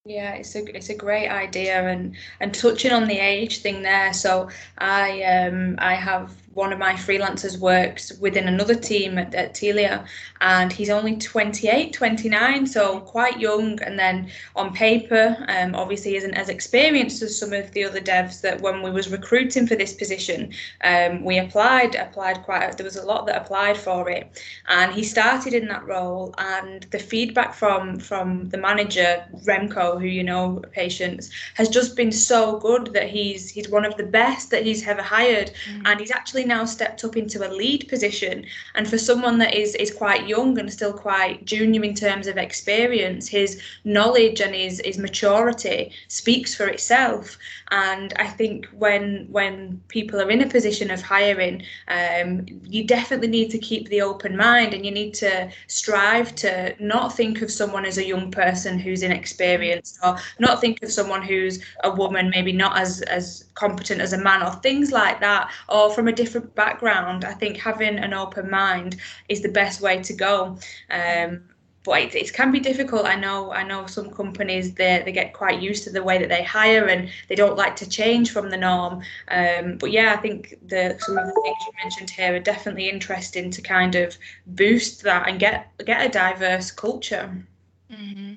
yeah, 0.05 0.35
it's 0.35 0.55
a 0.57 0.77
it's 0.77 0.89
a 0.89 0.97
great 0.97 1.29
idea 1.29 1.81
and 1.89 2.17
and 2.41 2.53
touching 2.53 2.91
on 2.93 3.07
the 3.07 3.19
age 3.19 3.59
thing 3.63 3.83
there. 3.83 4.13
So 4.13 4.49
I 4.79 5.23
um 5.23 5.77
I 5.79 5.95
have 5.95 6.42
one 6.55 6.73
of 6.73 6.79
my 6.79 6.93
freelancers 6.95 7.59
works 7.59 8.13
within 8.19 8.49
another 8.49 8.75
team 8.75 9.19
at, 9.19 9.35
at 9.35 9.55
Telia 9.55 10.07
and 10.43 10.73
he's 10.73 10.91
only 10.91 11.17
28, 11.17 11.93
29, 11.93 12.67
so 12.67 13.01
quite 13.01 13.39
young. 13.39 13.81
And 13.83 13.99
then 13.99 14.29
on 14.57 14.75
paper, 14.75 15.37
um, 15.49 15.75
obviously 15.75 16.17
isn't 16.17 16.35
as 16.35 16.49
experienced 16.49 17.23
as 17.23 17.39
some 17.39 17.53
of 17.53 17.71
the 17.73 17.85
other 17.85 18.01
devs 18.01 18.41
that 18.41 18.61
when 18.61 18.83
we 18.83 18.91
was 18.91 19.09
recruiting 19.09 19.67
for 19.69 19.77
this 19.77 19.95
position, 19.95 20.53
um, 20.83 21.25
we 21.25 21.39
applied, 21.39 21.95
applied 21.95 22.43
quite, 22.43 22.77
there 22.77 22.85
was 22.85 22.97
a 22.97 23.07
lot 23.07 23.27
that 23.27 23.41
applied 23.41 23.77
for 23.77 24.11
it. 24.11 24.43
And 24.67 24.93
he 24.93 25.05
started 25.05 25.55
in 25.55 25.69
that 25.69 25.87
role 25.87 26.35
and 26.39 26.83
the 26.91 26.99
feedback 26.99 27.55
from, 27.55 28.01
from 28.01 28.49
the 28.49 28.59
manager, 28.59 29.25
Remco, 29.45 30.01
who 30.01 30.09
you 30.09 30.25
know, 30.25 30.61
Patience, 30.73 31.31
has 31.55 31.69
just 31.69 31.97
been 31.97 32.11
so 32.11 32.59
good 32.59 32.93
that 32.95 33.09
he's, 33.09 33.49
he's 33.49 33.69
one 33.69 33.85
of 33.85 33.97
the 33.97 34.07
best 34.07 34.51
that 34.51 34.65
he's 34.65 34.87
ever 34.89 35.03
hired. 35.03 35.53
Mm. 35.71 35.83
And 35.85 36.01
he's 36.01 36.11
actually 36.11 36.42
now 36.45 36.65
stepped 36.65 37.05
up 37.05 37.17
into 37.17 37.47
a 37.47 37.51
lead 37.53 37.89
position. 37.89 38.45
And 38.75 38.89
for 38.89 38.99
someone 38.99 39.39
that 39.39 39.55
is 39.55 39.75
is 39.77 39.93
quite 39.93 40.27
young 40.27 40.59
and 40.59 40.73
still 40.73 40.93
quite 40.93 41.45
junior 41.45 41.83
in 41.83 41.95
terms 41.95 42.27
of 42.27 42.37
experience, 42.37 43.29
his 43.29 43.61
knowledge 43.85 44.41
and 44.41 44.55
his 44.55 44.81
his 44.85 44.99
maturity 44.99 45.93
speaks 46.09 46.55
for 46.55 46.67
itself. 46.67 47.39
And 47.71 48.13
I 48.17 48.27
think 48.27 48.67
when 48.79 49.27
when 49.31 49.81
people 49.89 50.21
are 50.21 50.31
in 50.31 50.43
a 50.43 50.49
position 50.49 50.91
of 50.91 51.03
hiring, 51.03 51.63
um, 51.89 52.47
you 52.65 52.85
definitely 52.85 53.29
need 53.29 53.51
to 53.51 53.59
keep 53.59 53.89
the 53.89 54.03
open 54.03 54.37
mind 54.37 54.75
and 54.75 54.85
you 54.85 54.91
need 54.91 55.15
to 55.15 55.51
strive 55.67 56.35
to 56.37 56.75
not 56.79 57.17
think 57.17 57.43
of 57.43 57.51
someone 57.51 57.85
as 57.85 57.99
a 57.99 58.07
young 58.07 58.31
person 58.31 58.79
who's 58.79 59.03
inexperienced 59.03 59.99
or 60.03 60.17
not 60.39 60.61
think 60.61 60.83
of 60.83 60.93
someone 60.93 61.23
who's 61.23 61.63
a 61.85 61.91
woman 61.91 62.31
maybe 62.31 62.53
not 62.53 62.79
as 62.79 63.03
as 63.03 63.45
competent 63.55 64.01
as 64.01 64.13
a 64.13 64.19
man 64.19 64.43
or 64.43 64.51
things 64.57 64.91
like 64.93 65.21
that 65.21 65.51
or 65.69 65.91
from 65.93 66.09
a 66.09 66.13
different 66.13 66.32
background 66.41 67.25
i 67.25 67.33
think 67.33 67.57
having 67.57 67.99
an 67.99 68.15
open 68.15 68.51
mind 68.51 68.97
is 69.29 69.43
the 69.43 69.49
best 69.49 69.81
way 69.81 70.03
to 70.03 70.13
go 70.13 70.59
um, 70.91 71.43
but 71.85 72.01
it, 72.01 72.15
it 72.15 72.33
can 72.33 72.53
be 72.53 72.61
difficult. 72.61 73.07
I 73.07 73.17
know 73.17 73.53
I 73.53 73.63
know 73.65 73.87
some 73.87 74.11
companies 74.11 74.75
they, 74.75 75.03
they 75.05 75.13
get 75.13 75.33
quite 75.33 75.61
used 75.61 75.85
to 75.85 75.91
the 75.91 76.03
way 76.03 76.19
that 76.19 76.29
they 76.29 76.43
hire 76.43 76.87
and 76.87 77.11
they 77.29 77.35
don't 77.35 77.57
like 77.57 77.77
to 77.77 77.89
change 77.89 78.31
from 78.31 78.51
the 78.51 78.57
norm. 78.57 79.03
Um, 79.29 79.79
but 79.79 79.91
yeah, 79.91 80.15
I 80.17 80.17
think 80.21 80.55
the 80.67 80.97
some 81.01 81.19
of 81.19 81.27
the 81.27 81.41
things 81.43 81.57
you 81.67 81.73
mentioned 81.83 82.11
here 82.11 82.35
are 82.35 82.41
definitely 82.41 82.89
interesting 82.89 83.51
to 83.51 83.63
kind 83.63 83.95
of 83.95 84.17
boost 84.47 85.03
that 85.03 85.29
and 85.29 85.41
get 85.41 85.73
get 85.85 86.07
a 86.07 86.09
diverse 86.09 86.71
culture. 86.71 87.45
Mm-hmm. 87.91 88.35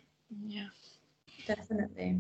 Yeah, 0.47 0.67
definitely. 1.45 2.17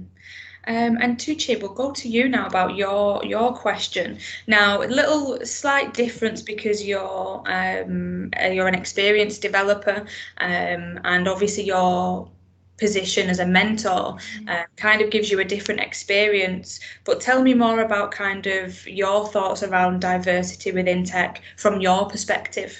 Um, 0.67 0.97
and 0.99 1.17
Tucci, 1.17 1.61
we'll 1.61 1.73
go 1.73 1.91
to 1.91 2.09
you 2.09 2.27
now 2.27 2.47
about 2.47 2.75
your 2.75 3.23
your 3.23 3.53
question. 3.53 4.19
Now, 4.47 4.81
a 4.81 4.87
little 4.87 5.45
slight 5.45 5.93
difference 5.93 6.41
because 6.41 6.83
you're 6.83 7.43
um, 7.45 8.31
uh, 8.41 8.47
you're 8.47 8.67
an 8.67 8.75
experienced 8.75 9.41
developer, 9.41 10.05
um, 10.37 10.99
and 11.03 11.27
obviously 11.27 11.63
your 11.63 12.29
position 12.77 13.29
as 13.29 13.39
a 13.39 13.45
mentor 13.45 14.17
uh, 14.47 14.63
kind 14.75 15.01
of 15.01 15.09
gives 15.09 15.31
you 15.31 15.39
a 15.39 15.45
different 15.45 15.79
experience. 15.81 16.79
But 17.03 17.21
tell 17.21 17.41
me 17.41 17.53
more 17.53 17.81
about 17.81 18.11
kind 18.11 18.47
of 18.47 18.85
your 18.87 19.27
thoughts 19.27 19.63
around 19.63 20.01
diversity 20.01 20.71
within 20.71 21.05
tech 21.05 21.41
from 21.57 21.79
your 21.79 22.07
perspective. 22.07 22.77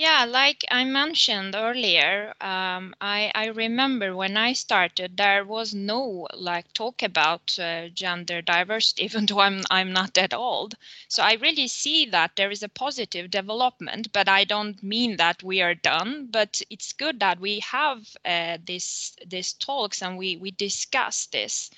Yeah, 0.00 0.24
like 0.26 0.64
I 0.70 0.84
mentioned 0.84 1.56
earlier, 1.56 2.32
um, 2.40 2.94
I, 3.00 3.32
I 3.34 3.46
remember 3.46 4.14
when 4.14 4.36
I 4.36 4.52
started, 4.52 5.16
there 5.16 5.44
was 5.44 5.74
no 5.74 6.28
like 6.32 6.72
talk 6.72 7.02
about 7.02 7.58
uh, 7.58 7.88
gender 7.88 8.40
diversity, 8.40 9.02
even 9.06 9.26
though 9.26 9.40
I'm 9.40 9.62
I'm 9.72 9.92
not 9.92 10.14
that 10.14 10.32
old. 10.32 10.76
So 11.08 11.22
I 11.24 11.32
really 11.34 11.66
see 11.66 12.06
that 12.06 12.36
there 12.36 12.50
is 12.52 12.62
a 12.62 12.68
positive 12.68 13.30
development, 13.32 14.12
but 14.12 14.28
I 14.28 14.44
don't 14.44 14.80
mean 14.84 15.16
that 15.16 15.42
we 15.42 15.60
are 15.60 15.74
done. 15.74 16.28
But 16.30 16.62
it's 16.70 16.92
good 16.92 17.18
that 17.20 17.40
we 17.40 17.58
have 17.60 18.16
uh, 18.24 18.58
this 18.64 19.16
this 19.26 19.52
talks 19.52 20.00
and 20.00 20.16
we 20.16 20.36
we 20.36 20.52
discuss 20.52 21.26
this 21.26 21.70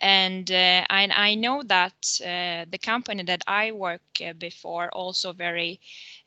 and 0.00 0.50
uh, 0.50 0.84
I, 0.88 1.08
I, 1.14 1.34
know 1.34 1.62
that 1.64 2.20
uh, 2.24 2.64
the 2.70 2.78
company 2.82 3.22
that 3.24 3.42
I 3.46 3.72
work 3.72 4.00
uh, 4.26 4.32
before 4.32 4.88
also 4.90 5.32
very 5.32 5.80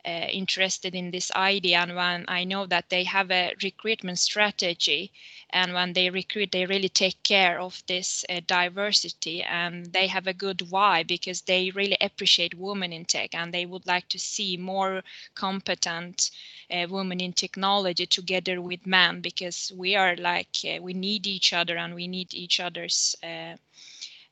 uh, 0.06 0.28
interested 0.32 0.95
in 0.95 1.12
this 1.12 1.32
idea 1.32 1.78
and 1.80 1.95
when 1.95 2.26
I 2.28 2.43
know 2.43 2.66
that 2.68 2.89
they 2.89 3.04
have 3.06 3.32
a 3.32 3.54
recruitment 3.64 4.20
strategy 4.20 5.12
and 5.49 5.74
when 5.74 5.93
they 5.93 6.10
recruit 6.10 6.51
they 6.51 6.66
really 6.66 6.89
take 6.89 7.22
care 7.24 7.60
of 7.60 7.84
this 7.88 8.26
uh, 8.30 8.41
diversity 8.47 9.43
and 9.43 9.93
they 9.93 10.08
have 10.08 10.28
a 10.28 10.34
good 10.34 10.70
why 10.70 11.04
because 11.04 11.41
they 11.41 11.72
really 11.72 11.97
appreciate 12.01 12.54
women 12.56 12.91
in 12.91 13.06
tech 13.06 13.34
and 13.34 13.54
they 13.54 13.66
would 13.66 13.86
like 13.88 14.08
to 14.10 14.20
see 14.20 14.58
more 14.58 15.04
competent 15.36 16.32
uh, 16.72 16.86
women 16.89 17.20
in 17.22 17.34
technology 17.34 18.06
together 18.06 18.62
with 18.62 18.86
men 18.86 19.22
because 19.22 19.72
we 19.76 19.95
are 19.95 20.16
like 20.16 20.58
uh, 20.66 20.82
we 20.82 20.93
need 20.93 21.26
each 21.28 21.54
other 21.54 21.78
and 21.78 21.95
we 21.95 22.08
need 22.08 22.34
each 22.34 22.60
other's 22.60 23.16
uh, 23.24 23.56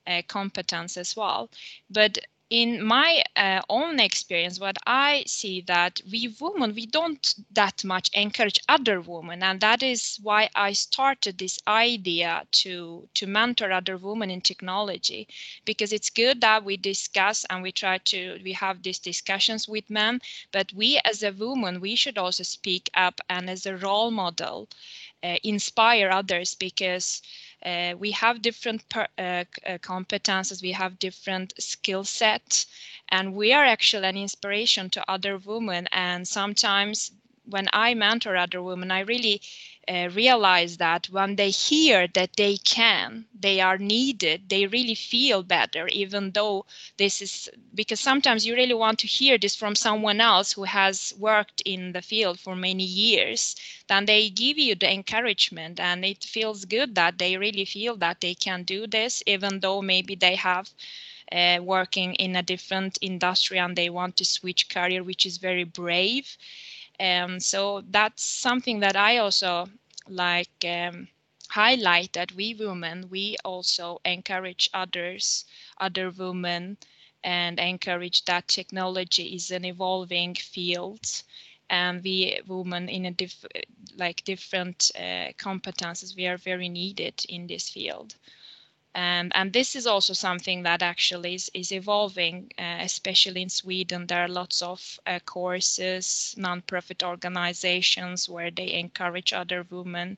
uh, 0.08 0.22
competence 0.28 0.98
as 0.98 1.16
well. 1.16 1.50
But 1.90 2.20
in 2.52 2.84
my 2.84 3.24
uh, 3.38 3.62
own 3.70 4.00
experience 4.00 4.60
what 4.60 4.78
i 4.86 5.24
see 5.26 5.62
that 5.62 6.02
we 6.12 6.36
women 6.42 6.76
we 6.76 6.86
don't 6.86 7.36
that 7.52 7.84
much 7.86 8.10
encourage 8.14 8.60
other 8.68 9.00
women 9.02 9.42
and 9.42 9.62
that 9.62 9.82
is 9.82 10.20
why 10.22 10.50
i 10.54 10.74
started 10.74 11.38
this 11.38 11.60
idea 11.68 12.44
to 12.52 13.08
to 13.14 13.26
mentor 13.26 13.72
other 13.72 13.98
women 13.98 14.30
in 14.30 14.42
technology 14.42 15.28
because 15.66 15.94
it's 15.94 16.10
good 16.10 16.42
that 16.42 16.66
we 16.66 16.76
discuss 16.78 17.46
and 17.50 17.64
we 17.64 17.72
try 17.72 17.98
to 18.00 18.38
we 18.44 18.52
have 18.54 18.84
these 18.84 19.00
discussions 19.00 19.68
with 19.70 19.90
men 19.90 20.20
but 20.52 20.74
we 20.74 21.00
as 21.06 21.24
a 21.24 21.32
woman 21.32 21.80
we 21.80 21.96
should 21.96 22.18
also 22.18 22.44
speak 22.44 22.90
up 22.96 23.22
and 23.30 23.50
as 23.50 23.66
a 23.66 23.78
role 23.78 24.12
model 24.12 24.68
uh, 25.24 25.38
inspire 25.44 26.10
others 26.10 26.56
because 26.56 27.22
uh, 27.66 27.94
we 27.98 28.12
have 28.12 28.42
different 28.42 28.88
per, 28.90 29.08
uh, 29.18 29.22
uh, 29.66 29.78
competences, 29.80 30.62
we 30.62 30.72
have 30.72 31.00
different 31.00 31.54
skill 31.60 32.04
sets, 32.04 32.66
and 33.10 33.34
we 33.34 33.54
are 33.54 33.66
actually 33.66 34.08
an 34.08 34.18
inspiration 34.18 34.90
to 34.92 35.12
other 35.12 35.38
women. 35.38 35.88
And 35.92 36.28
sometimes 36.28 37.12
when 37.46 37.68
I 37.74 37.94
mentor 37.94 38.36
other 38.38 38.62
women, 38.62 38.92
I 38.92 39.00
really 39.02 39.42
uh, 39.88 40.10
realize 40.14 40.78
that 40.78 41.08
when 41.10 41.36
they 41.36 41.50
hear 41.50 42.08
that 42.08 42.36
they 42.38 42.58
can, 42.58 43.26
they 43.38 43.60
are 43.60 43.78
needed, 43.78 44.50
they 44.50 44.66
really 44.68 44.96
feel 44.96 45.44
better, 45.44 45.88
even 45.88 46.32
though 46.32 46.66
this 46.98 47.22
is 47.22 47.50
because 47.74 48.00
sometimes 48.00 48.46
you 48.46 48.54
really 48.56 48.74
want 48.74 49.00
to 49.00 49.08
hear 49.08 49.38
this 49.38 49.56
from 49.56 49.76
someone 49.76 50.22
else 50.22 50.54
who 50.54 50.64
has 50.64 51.14
worked 51.18 51.62
in 51.66 51.92
the 51.94 52.02
field 52.02 52.40
for 52.40 52.56
many 52.56 52.84
years. 52.84 53.56
Then 53.88 54.06
they 54.06 54.30
give 54.30 54.58
you 54.58 54.76
the 54.76 54.92
encouragement, 54.92 55.80
and 55.80 56.06
it 56.06 56.24
feels 56.24 56.66
good 56.66 56.96
that 56.96 57.18
they 57.18 57.38
really 57.38 57.66
feel 57.66 57.96
that 57.98 58.22
they 58.22 58.36
can 58.36 58.64
do 58.64 58.88
this, 58.88 59.24
even 59.26 59.60
though 59.60 59.82
maybe 59.82 60.16
they 60.16 60.36
have. 60.36 60.70
Uh, 61.32 61.60
working 61.62 62.14
in 62.16 62.36
a 62.36 62.44
different 62.44 62.98
industry 63.02 63.58
and 63.58 63.76
they 63.78 63.90
want 63.90 64.18
to 64.18 64.26
switch 64.26 64.68
career, 64.68 65.02
which 65.04 65.26
is 65.26 65.38
very 65.38 65.64
brave. 65.64 66.38
Um, 67.02 67.40
so 67.40 67.82
that's 67.90 68.24
something 68.24 68.80
that 68.82 68.96
I 68.96 69.18
also 69.18 69.68
like 70.08 70.64
um, 70.66 71.08
highlight 71.50 72.14
that 72.14 72.34
we 72.34 72.54
women 72.54 73.10
we 73.10 73.38
also 73.44 74.00
encourage 74.06 74.70
others 74.74 75.46
other 75.80 76.12
women 76.12 76.78
and 77.24 77.60
encourage 77.60 78.26
that 78.26 78.48
technology 78.48 79.36
is 79.36 79.52
an 79.52 79.66
evolving 79.66 80.36
field. 80.36 81.24
And 81.70 82.04
we 82.04 82.40
women 82.48 82.90
in 82.90 83.06
a 83.06 83.12
diff 83.12 83.46
like 83.98 84.24
different 84.24 84.92
uh, 84.96 85.34
competences 85.38 86.16
we 86.16 86.28
are 86.28 86.38
very 86.38 86.70
needed 86.70 87.26
in 87.30 87.48
this 87.48 87.70
field 87.70 88.16
and 88.94 89.32
and 89.36 89.54
this 89.54 89.76
is 89.76 89.88
also 89.88 90.14
something 90.14 90.64
that 90.64 90.82
actually 90.82 91.36
is, 91.36 91.50
is 91.54 91.72
evolving 91.72 92.52
uh, 92.58 92.78
especially 92.82 93.42
in 93.42 93.50
sweden. 93.50 94.08
There 94.08 94.24
are 94.24 94.28
lots 94.28 94.62
of 94.62 95.00
uh, 95.06 95.20
courses 95.26 96.36
non-profit 96.38 97.04
organizations 97.04 98.30
where 98.30 98.52
they 98.52 98.74
encourage 98.74 99.34
other 99.34 99.66
women 99.70 100.18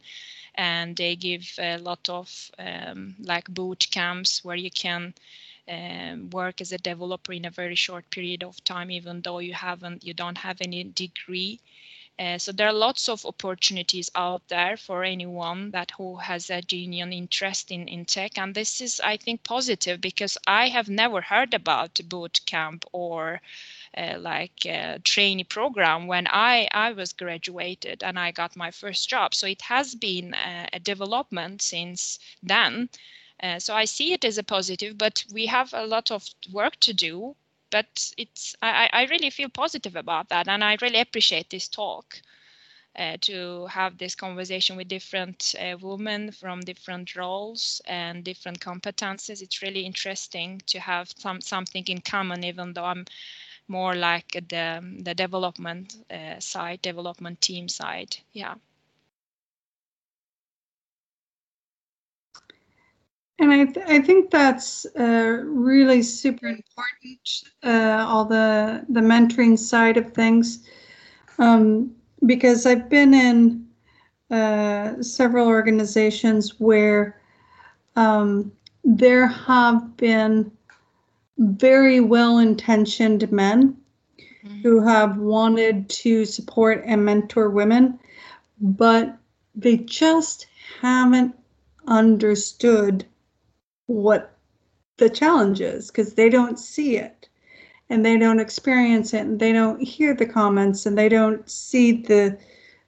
and 0.55 0.95
they 0.97 1.15
give 1.15 1.55
a 1.59 1.77
lot 1.77 2.09
of 2.09 2.51
um, 2.59 3.15
like 3.19 3.47
boot 3.49 3.87
camps 3.91 4.43
where 4.43 4.55
you 4.55 4.71
can 4.71 5.13
um, 5.67 6.29
work 6.31 6.61
as 6.61 6.71
a 6.71 6.77
developer 6.77 7.33
in 7.33 7.45
a 7.45 7.49
very 7.51 7.75
short 7.75 8.09
period 8.09 8.43
of 8.43 8.63
time 8.63 8.91
even 8.91 9.21
though 9.21 9.39
you 9.39 9.53
haven't 9.53 10.03
you 10.03 10.13
don't 10.13 10.39
have 10.39 10.61
any 10.61 10.83
degree 10.83 11.59
uh, 12.19 12.37
so 12.37 12.51
there 12.51 12.67
are 12.67 12.73
lots 12.73 13.09
of 13.09 13.25
opportunities 13.25 14.11
out 14.13 14.47
there 14.47 14.77
for 14.77 15.03
anyone 15.03 15.71
that 15.71 15.89
who 15.97 16.17
has 16.17 16.51
a 16.51 16.61
genuine 16.61 17.11
interest 17.11 17.71
in, 17.71 17.87
in 17.87 18.05
tech. 18.05 18.37
And 18.37 18.53
this 18.53 18.81
is, 18.81 18.99
I 18.99 19.17
think, 19.17 19.43
positive 19.43 19.99
because 19.99 20.37
I 20.45 20.67
have 20.67 20.89
never 20.89 21.21
heard 21.21 21.55
about 21.55 21.99
boot 22.05 22.41
camp 22.45 22.85
or 22.91 23.41
uh, 23.97 24.17
like 24.19 24.63
a 24.65 24.99
trainee 25.03 25.43
program 25.43 26.05
when 26.05 26.27
I, 26.27 26.67
I 26.71 26.91
was 26.91 27.13
graduated 27.13 28.03
and 28.03 28.19
I 28.19 28.31
got 28.31 28.55
my 28.55 28.69
first 28.69 29.09
job. 29.09 29.33
So 29.33 29.47
it 29.47 29.63
has 29.63 29.95
been 29.95 30.35
a, 30.35 30.67
a 30.73 30.79
development 30.79 31.63
since 31.63 32.19
then. 32.43 32.89
Uh, 33.41 33.57
so 33.57 33.73
I 33.73 33.85
see 33.85 34.13
it 34.13 34.23
as 34.23 34.37
a 34.37 34.43
positive, 34.43 34.99
but 34.99 35.25
we 35.33 35.47
have 35.47 35.73
a 35.73 35.87
lot 35.87 36.11
of 36.11 36.27
work 36.51 36.79
to 36.81 36.93
do 36.93 37.35
but 37.73 38.13
it's 38.17 38.55
I, 38.61 38.89
I 38.93 39.03
really 39.13 39.31
feel 39.31 39.49
positive 39.49 39.95
about 39.95 40.29
that 40.29 40.47
and 40.47 40.63
i 40.63 40.77
really 40.81 40.99
appreciate 40.99 41.49
this 41.49 41.67
talk 41.67 42.21
uh, 42.95 43.17
to 43.21 43.65
have 43.65 43.97
this 43.97 44.15
conversation 44.15 44.77
with 44.77 44.87
different 44.87 45.55
uh, 45.59 45.75
women 45.81 46.31
from 46.31 46.61
different 46.61 47.15
roles 47.15 47.81
and 47.87 48.23
different 48.23 48.59
competences 48.59 49.41
it's 49.41 49.63
really 49.63 49.85
interesting 49.91 50.61
to 50.67 50.79
have 50.79 51.07
some 51.17 51.41
something 51.41 51.83
in 51.87 52.01
common 52.01 52.43
even 52.43 52.73
though 52.73 52.85
i'm 52.93 53.05
more 53.67 53.95
like 53.95 54.31
the 54.49 54.65
the 55.03 55.15
development 55.15 55.95
uh, 56.11 56.39
side 56.39 56.81
development 56.81 57.41
team 57.41 57.69
side. 57.69 58.17
Yeah 58.33 58.55
And 63.39 63.51
I, 63.51 63.65
th- 63.65 63.85
I 63.87 63.99
think 63.99 64.29
that's 64.29 64.85
uh, 64.97 65.41
really 65.43 66.03
super 66.03 66.47
important, 66.47 67.43
uh, 67.63 68.05
all 68.07 68.25
the, 68.25 68.85
the 68.89 69.01
mentoring 69.01 69.57
side 69.57 69.97
of 69.97 70.13
things, 70.13 70.67
um, 71.39 71.95
because 72.25 72.65
I've 72.65 72.89
been 72.89 73.13
in 73.13 73.67
uh, 74.29 75.01
several 75.01 75.47
organizations 75.47 76.59
where 76.59 77.19
um, 77.95 78.51
there 78.83 79.27
have 79.27 79.97
been 79.97 80.51
very 81.37 81.99
well 81.99 82.37
intentioned 82.37 83.31
men 83.31 83.75
mm-hmm. 84.45 84.61
who 84.61 84.81
have 84.85 85.17
wanted 85.17 85.89
to 85.89 86.25
support 86.25 86.83
and 86.85 87.03
mentor 87.03 87.49
women, 87.49 87.99
but 88.61 89.17
they 89.55 89.77
just 89.77 90.47
haven't 90.81 91.35
understood 91.87 93.05
what 93.87 94.35
the 94.97 95.09
challenge 95.09 95.61
is 95.61 95.89
because 95.91 96.13
they 96.13 96.29
don't 96.29 96.59
see 96.59 96.97
it 96.97 97.29
and 97.89 98.05
they 98.05 98.17
don't 98.17 98.39
experience 98.39 99.13
it 99.13 99.21
and 99.21 99.39
they 99.39 99.51
don't 99.51 99.81
hear 99.81 100.13
the 100.13 100.25
comments 100.25 100.85
and 100.85 100.97
they 100.97 101.09
don't 101.09 101.49
see 101.49 101.91
the 102.03 102.37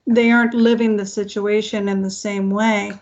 they 0.07 0.31
aren't 0.31 0.53
living 0.53 0.97
the 0.97 1.05
situation 1.05 1.87
in 1.87 2.01
the 2.01 2.09
same 2.09 2.49
way. 2.49 2.93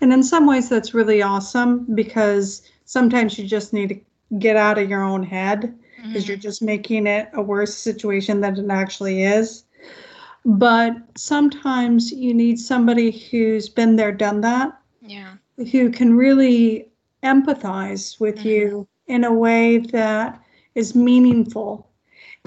And 0.00 0.12
in 0.12 0.22
some 0.22 0.46
ways, 0.46 0.68
that's 0.68 0.94
really 0.94 1.22
awesome 1.22 1.86
because 1.94 2.62
sometimes 2.84 3.38
you 3.38 3.46
just 3.46 3.72
need 3.72 3.88
to 3.88 4.36
get 4.38 4.56
out 4.56 4.78
of 4.78 4.88
your 4.88 5.02
own 5.02 5.22
head 5.24 5.74
because 6.08 6.24
Mhm. 6.24 6.28
you're 6.28 6.36
just 6.36 6.62
making 6.62 7.06
it 7.06 7.28
a 7.34 7.42
worse 7.42 7.74
situation 7.74 8.40
than 8.40 8.56
it 8.58 8.70
actually 8.70 9.22
is. 9.22 9.64
But 10.44 10.96
sometimes 11.16 12.12
you 12.12 12.34
need 12.34 12.58
somebody 12.58 13.10
who's 13.10 13.68
been 13.68 13.96
there, 13.96 14.12
done 14.12 14.40
that, 14.42 14.78
Yeah. 15.00 15.36
who 15.72 15.90
can 15.90 16.16
really 16.16 16.88
empathize 17.32 18.20
with 18.20 18.44
you 18.44 18.86
in 19.06 19.24
a 19.24 19.32
way 19.32 19.78
that 19.78 20.40
is 20.74 20.94
meaningful 20.94 21.88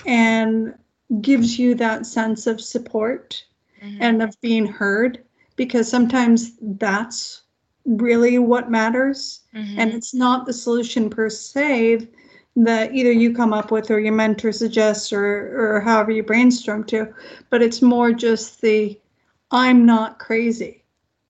and 0.05 0.73
gives 1.21 1.57
you 1.59 1.75
that 1.75 2.05
sense 2.05 2.47
of 2.47 2.61
support 2.61 3.43
Mhm. 3.84 3.97
and 3.99 4.21
of 4.21 4.39
being 4.41 4.65
heard 4.65 5.19
because 5.55 5.89
sometimes 5.89 6.53
that's 6.80 7.43
really 7.86 8.38
what 8.39 8.69
matters 8.69 9.41
and 9.53 9.91
Mhm. 9.91 9.95
it's 9.97 10.13
not 10.13 10.45
the 10.45 10.53
solution 10.53 11.09
per 11.09 11.30
se 11.30 12.07
that 12.55 12.93
either 12.93 13.11
you 13.11 13.34
come 13.34 13.53
up 13.53 13.71
with 13.71 13.89
or 13.89 13.99
your 13.99 14.13
mentor 14.13 14.51
suggests 14.51 15.11
or 15.13 15.25
or 15.61 15.82
however 15.82 16.11
you 16.11 16.23
brainstorm 16.23 16.84
to 16.84 17.07
but 17.49 17.61
it's 17.61 17.82
more 17.82 18.11
just 18.11 18.61
the 18.61 18.99
i'm 19.51 19.86
not 19.86 20.19
crazy 20.19 20.78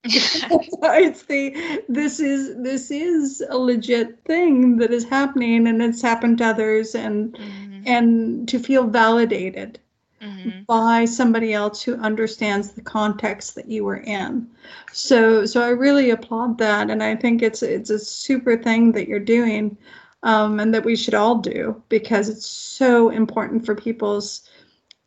it's 0.04 1.22
the 1.24 1.82
this 1.88 2.20
is 2.20 2.56
this 2.62 2.90
is 2.90 3.42
a 3.48 3.56
legit 3.58 4.24
thing 4.24 4.76
that 4.76 4.92
is 4.92 5.04
happening 5.04 5.66
and 5.66 5.82
it's 5.82 6.02
happened 6.02 6.38
to 6.38 6.44
others 6.46 6.94
and 6.94 7.36
Mhm. 7.38 7.82
and 7.86 8.48
to 8.48 8.58
feel 8.58 8.84
validated 8.86 9.78
Mhm. 10.20 10.66
by 10.66 11.04
somebody 11.04 11.52
else 11.52 11.82
who 11.82 11.94
understands 11.96 12.72
the 12.72 12.80
context 12.82 13.54
that 13.54 13.68
you 13.68 13.84
were 13.84 13.98
in. 14.02 14.46
So 14.92 15.44
so 15.46 15.62
I 15.62 15.68
really 15.70 16.10
applaud 16.10 16.58
that 16.58 16.90
and 16.90 17.02
I 17.02 17.14
think 17.16 17.42
it's 17.42 17.62
it's 17.62 17.90
a 17.90 17.98
super 17.98 18.56
thing 18.56 18.92
that 18.92 19.08
you're 19.08 19.18
doing 19.20 19.76
um, 20.22 20.60
and 20.60 20.72
that 20.74 20.84
we 20.84 20.96
should 20.96 21.14
all 21.14 21.36
do 21.36 21.82
because 21.88 22.28
it's 22.28 22.46
so 22.46 23.10
important 23.10 23.64
for 23.66 23.74
people's 23.74 24.48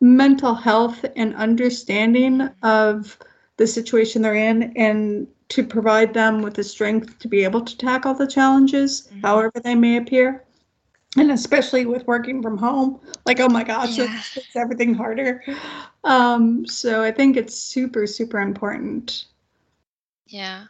mental 0.01 0.53
health 0.55 1.05
and 1.15 1.35
understanding 1.35 2.49
of 2.63 3.17
the 3.57 3.67
situation 3.67 4.21
they're 4.21 4.35
in 4.35 4.73
and 4.77 5.27
to 5.49 5.63
provide 5.63 6.13
them 6.13 6.41
with 6.41 6.55
the 6.55 6.63
strength 6.63 7.19
to 7.19 7.27
be 7.27 7.43
able 7.43 7.61
to 7.61 7.77
tackle 7.77 8.13
the 8.13 8.27
challenges 8.27 9.09
Mhm. 9.13 9.21
however 9.21 9.51
they 9.63 9.75
may 9.75 9.97
appear 9.97 10.43
and 11.17 11.31
especially 11.31 11.85
with 11.85 12.07
working 12.07 12.41
from 12.41 12.57
home 12.57 12.99
like 13.25 13.39
oh 13.39 13.49
my 13.49 13.63
gosh 13.63 13.97
Yeah. 13.97 14.05
it's, 14.17 14.37
it's 14.37 14.55
everything 14.55 14.93
harder 14.95 15.43
um 16.03 16.65
so 16.65 17.03
i 17.03 17.11
think 17.11 17.37
it's 17.37 17.55
super 17.55 18.07
super 18.07 18.39
important 18.39 19.25
Yeah. 20.27 20.65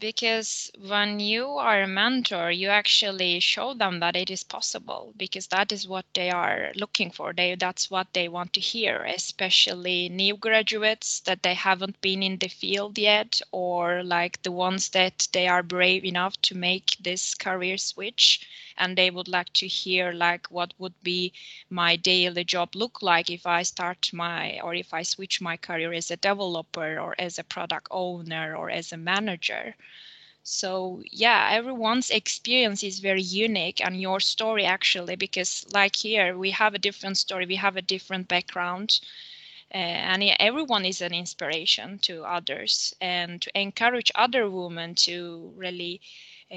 Because 0.00 0.70
when 0.78 1.20
you 1.20 1.50
are 1.58 1.82
a 1.82 1.86
mentor, 1.86 2.50
you 2.50 2.68
actually 2.68 3.38
show 3.40 3.74
them 3.74 4.00
that 4.00 4.16
it 4.16 4.28
is 4.30 4.42
possible 4.42 5.12
because 5.16 5.46
that 5.48 5.70
is 5.70 5.86
what 5.86 6.06
they 6.14 6.30
are 6.30 6.72
looking 6.74 7.10
for. 7.12 7.32
They 7.32 7.54
that's 7.54 7.90
what 7.90 8.12
they 8.12 8.28
want 8.28 8.52
to 8.54 8.60
hear, 8.60 9.04
especially 9.04 10.08
new 10.08 10.36
graduates 10.36 11.20
that 11.20 11.42
they 11.44 11.54
haven't 11.54 12.00
been 12.00 12.22
in 12.24 12.38
the 12.38 12.48
field 12.48 12.98
yet 12.98 13.40
or 13.52 14.02
like 14.02 14.42
the 14.42 14.50
ones 14.52 14.88
that 14.90 15.28
they 15.32 15.46
are 15.46 15.62
brave 15.62 16.04
enough 16.04 16.40
to 16.42 16.56
make 16.56 16.96
this 17.00 17.34
career 17.34 17.76
switch 17.78 18.40
and 18.78 18.96
they 18.96 19.10
would 19.10 19.28
like 19.28 19.52
to 19.54 19.66
hear 19.66 20.12
like 20.12 20.46
what 20.50 20.74
would 20.78 20.94
be 21.02 21.32
my 21.70 21.96
daily 21.96 22.44
job 22.44 22.74
look 22.74 23.02
like 23.02 23.30
if 23.30 23.46
I 23.46 23.62
start 23.62 24.10
my 24.12 24.58
or 24.60 24.74
if 24.74 24.94
I 24.94 25.02
switch 25.02 25.40
my 25.40 25.56
career 25.56 25.92
as 25.92 26.10
a 26.10 26.16
developer 26.16 26.98
or 26.98 27.14
as 27.18 27.38
a 27.38 27.44
product 27.44 27.88
owner 27.90 28.54
or 28.56 28.70
as 28.70 28.92
a 28.92 28.96
manager. 28.96 29.74
So 30.42 31.02
yeah, 31.10 31.50
everyone's 31.52 32.10
experience 32.10 32.82
is 32.82 33.00
very 33.00 33.22
unique 33.22 33.80
and 33.84 34.00
your 34.00 34.20
story 34.20 34.64
actually 34.64 35.16
because 35.16 35.66
like 35.72 35.96
here 35.96 36.36
we 36.36 36.50
have 36.52 36.74
a 36.74 36.78
different 36.78 37.18
story, 37.18 37.46
we 37.46 37.56
have 37.56 37.76
a 37.76 37.82
different 37.82 38.28
background. 38.28 39.00
Uh, 39.74 39.76
and 39.78 40.22
everyone 40.40 40.84
is 40.86 41.02
an 41.02 41.12
inspiration 41.12 41.98
to 41.98 42.24
others 42.24 42.94
and 43.00 43.42
to 43.42 43.50
encourage 43.58 44.10
other 44.14 44.48
women 44.50 44.94
to 44.94 45.52
really 45.56 46.00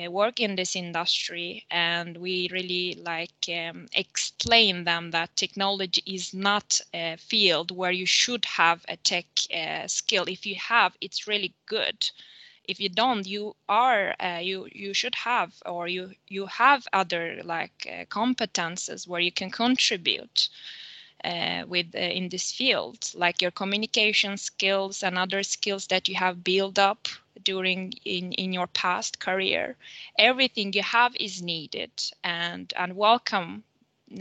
work 0.09 0.39
in 0.39 0.55
this 0.55 0.75
industry 0.75 1.65
and 1.69 2.17
we 2.17 2.47
really 2.51 2.95
like 3.03 3.47
um, 3.49 3.87
explain 3.93 4.83
them 4.83 5.11
that 5.11 5.35
technology 5.35 6.01
is 6.05 6.33
not 6.33 6.79
a 6.93 7.17
field 7.17 7.71
where 7.71 7.91
you 7.91 8.05
should 8.05 8.45
have 8.45 8.85
a 8.87 8.95
tech 8.97 9.25
uh, 9.53 9.87
skill. 9.87 10.25
If 10.27 10.45
you 10.45 10.55
have 10.55 10.95
it's 11.01 11.27
really 11.27 11.53
good. 11.65 12.09
If 12.63 12.79
you 12.79 12.89
don't 12.89 13.27
you 13.27 13.55
are 13.67 14.15
uh, 14.19 14.39
you 14.41 14.67
you 14.71 14.93
should 14.93 15.15
have 15.15 15.61
or 15.65 15.87
you 15.87 16.11
you 16.27 16.45
have 16.45 16.87
other 16.93 17.41
like 17.43 17.87
uh, 17.87 18.05
competences 18.05 19.07
where 19.07 19.19
you 19.21 19.31
can 19.31 19.49
contribute 19.49 20.49
uh, 21.23 21.63
with 21.67 21.93
uh, 21.95 21.99
in 21.99 22.29
this 22.29 22.51
field 22.51 23.11
like 23.15 23.41
your 23.41 23.51
communication 23.51 24.37
skills 24.37 25.03
and 25.03 25.17
other 25.17 25.43
skills 25.43 25.87
that 25.87 26.07
you 26.07 26.15
have 26.15 26.43
built 26.43 26.77
up 26.79 27.07
during 27.43 27.93
in 28.05 28.31
in 28.33 28.53
your 28.53 28.67
past 28.67 29.19
career. 29.19 29.75
Everything 30.17 30.73
you 30.73 30.83
have 30.83 31.15
is 31.15 31.41
needed 31.41 31.91
and 32.23 32.73
and 32.75 32.95
welcome 32.95 33.63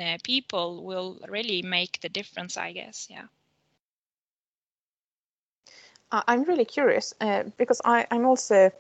uh, 0.00 0.18
people 0.22 0.84
will 0.84 1.18
really 1.28 1.62
make 1.62 2.00
the 2.00 2.08
difference 2.08 2.56
i 2.56 2.72
guess 2.72 3.08
yeah. 3.10 3.26
I'm 6.12 6.44
really 6.44 6.64
curious 6.64 7.14
uh, 7.20 7.44
because 7.56 7.80
I, 7.84 8.06
I'm 8.10 8.24
also, 8.24 8.70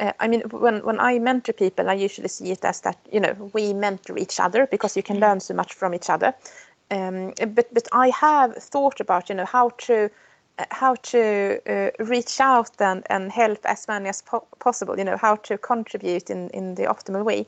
uh, 0.00 0.12
I 0.18 0.28
mean, 0.28 0.42
when, 0.50 0.84
when 0.84 0.98
I 1.00 1.18
mentor 1.18 1.52
people, 1.52 1.88
I 1.88 1.94
usually 1.94 2.28
see 2.28 2.50
it 2.50 2.64
as 2.64 2.80
that, 2.82 2.98
you 3.12 3.20
know, 3.20 3.50
we 3.52 3.72
mentor 3.72 4.18
each 4.18 4.40
other 4.40 4.66
because 4.66 4.96
you 4.96 5.02
can 5.02 5.20
learn 5.20 5.40
so 5.40 5.54
much 5.54 5.74
from 5.74 5.94
each 5.94 6.10
other. 6.10 6.34
Um, 6.90 7.32
but, 7.54 7.72
but 7.72 7.88
I 7.92 8.08
have 8.10 8.56
thought 8.56 9.00
about, 9.00 9.28
you 9.28 9.34
know, 9.36 9.44
how 9.44 9.70
to, 9.86 10.10
how 10.70 10.94
to 10.96 11.60
uh, 11.66 12.04
reach 12.04 12.40
out 12.40 12.70
and, 12.80 13.02
and 13.10 13.32
help 13.32 13.58
as 13.64 13.88
many 13.88 14.08
as 14.08 14.22
po- 14.22 14.46
possible, 14.58 14.98
you 14.98 15.04
know, 15.04 15.16
how 15.16 15.36
to 15.36 15.58
contribute 15.58 16.30
in, 16.30 16.50
in 16.50 16.74
the 16.74 16.84
optimal 16.84 17.24
way. 17.24 17.46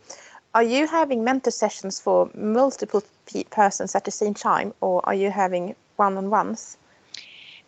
Are 0.55 0.63
you 0.63 0.87
having 0.87 1.25
mentor 1.25 1.51
sessions 1.51 2.01
for 2.01 2.31
multiple 2.35 3.03
pe- 3.27 3.45
persons 3.45 3.95
at 3.95 4.05
the 4.05 4.11
same 4.11 4.35
time, 4.35 4.73
or 4.81 5.01
are 5.05 5.15
you 5.15 5.31
having 5.31 5.75
one-on-ones? 5.97 6.77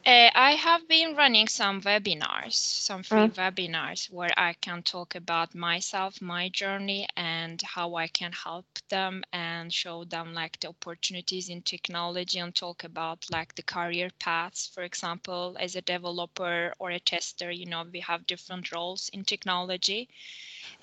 Uh, 0.06 0.30
I 0.34 0.52
have 0.52 0.88
been 0.88 1.16
running 1.16 1.48
some 1.48 1.82
webinars, 1.82 2.54
some 2.54 3.02
free 3.02 3.28
webinars 3.28 4.10
where 4.10 4.32
I 4.38 4.54
can 4.54 4.82
talk 4.82 5.14
about 5.16 5.54
myself, 5.54 6.22
my 6.22 6.48
journey, 6.48 7.08
and 7.16 7.60
how 7.62 7.96
I 7.96 8.08
can 8.08 8.32
help 8.32 8.66
them 8.88 9.24
and 9.32 9.72
show 9.74 10.04
them 10.04 10.32
like 10.34 10.60
the 10.60 10.68
opportunities 10.68 11.50
in 11.50 11.62
technology 11.62 12.38
and 12.38 12.54
talk 12.54 12.84
about 12.84 13.26
like 13.30 13.56
the 13.56 13.62
career 13.62 14.10
paths. 14.18 14.66
For 14.68 14.84
example, 14.84 15.56
as 15.60 15.76
a 15.76 15.82
developer 15.82 16.72
or 16.78 16.90
a 16.90 17.00
tester, 17.00 17.50
you 17.50 17.66
know, 17.66 17.84
we 17.92 18.00
have 18.00 18.26
different 18.26 18.72
roles 18.72 19.10
in 19.10 19.24
technology. 19.24 20.08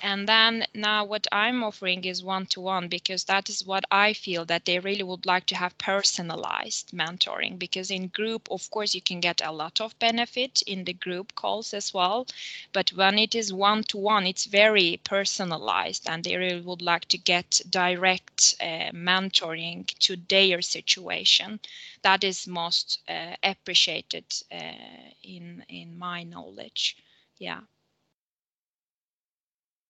And 0.01 0.27
then 0.27 0.67
now 0.73 1.03
what 1.05 1.27
I'm 1.31 1.63
offering 1.63 2.03
is 2.03 2.23
one-to-one 2.23 2.87
because 2.89 3.23
that 3.25 3.49
is 3.49 3.65
what 3.65 3.85
I 3.89 4.13
feel 4.13 4.45
that 4.45 4.65
they 4.65 4.79
really 4.79 5.03
would 5.03 5.25
like 5.25 5.45
to 5.47 5.55
have 5.55 5.77
personalized 5.77 6.91
mentoring 6.91 7.57
because 7.57 7.89
in 7.89 8.07
group, 8.07 8.47
of 8.51 8.69
course, 8.69 8.93
you 8.93 9.01
can 9.01 9.19
get 9.21 9.41
a 9.41 9.51
lot 9.51 9.79
of 9.79 9.97
benefit 9.99 10.61
in 10.67 10.83
the 10.83 10.93
group 10.93 11.33
calls 11.35 11.73
as 11.73 11.93
well. 11.93 12.27
But 12.73 12.91
when 12.93 13.17
it 13.17 13.33
is 13.35 13.53
one-to-one, 13.53 14.25
it's 14.27 14.45
very 14.45 14.99
personalized 15.03 16.07
and 16.09 16.23
they 16.23 16.35
really 16.35 16.61
would 16.61 16.81
like 16.81 17.05
to 17.09 17.17
get 17.17 17.61
direct 17.69 18.55
uh, 18.59 18.91
mentoring 18.91 19.87
to 19.99 20.15
their 20.17 20.61
situation. 20.61 21.59
That 22.01 22.23
is 22.23 22.47
most 22.47 22.99
uh, 23.07 23.35
appreciated 23.41 24.25
uh, 24.51 25.11
in, 25.23 25.65
in 25.69 25.97
my 25.97 26.23
knowledge. 26.23 26.97
Yeah. 27.37 27.61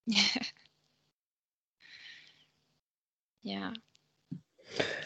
Yeah. 0.06 0.42
Yeah. 3.42 3.72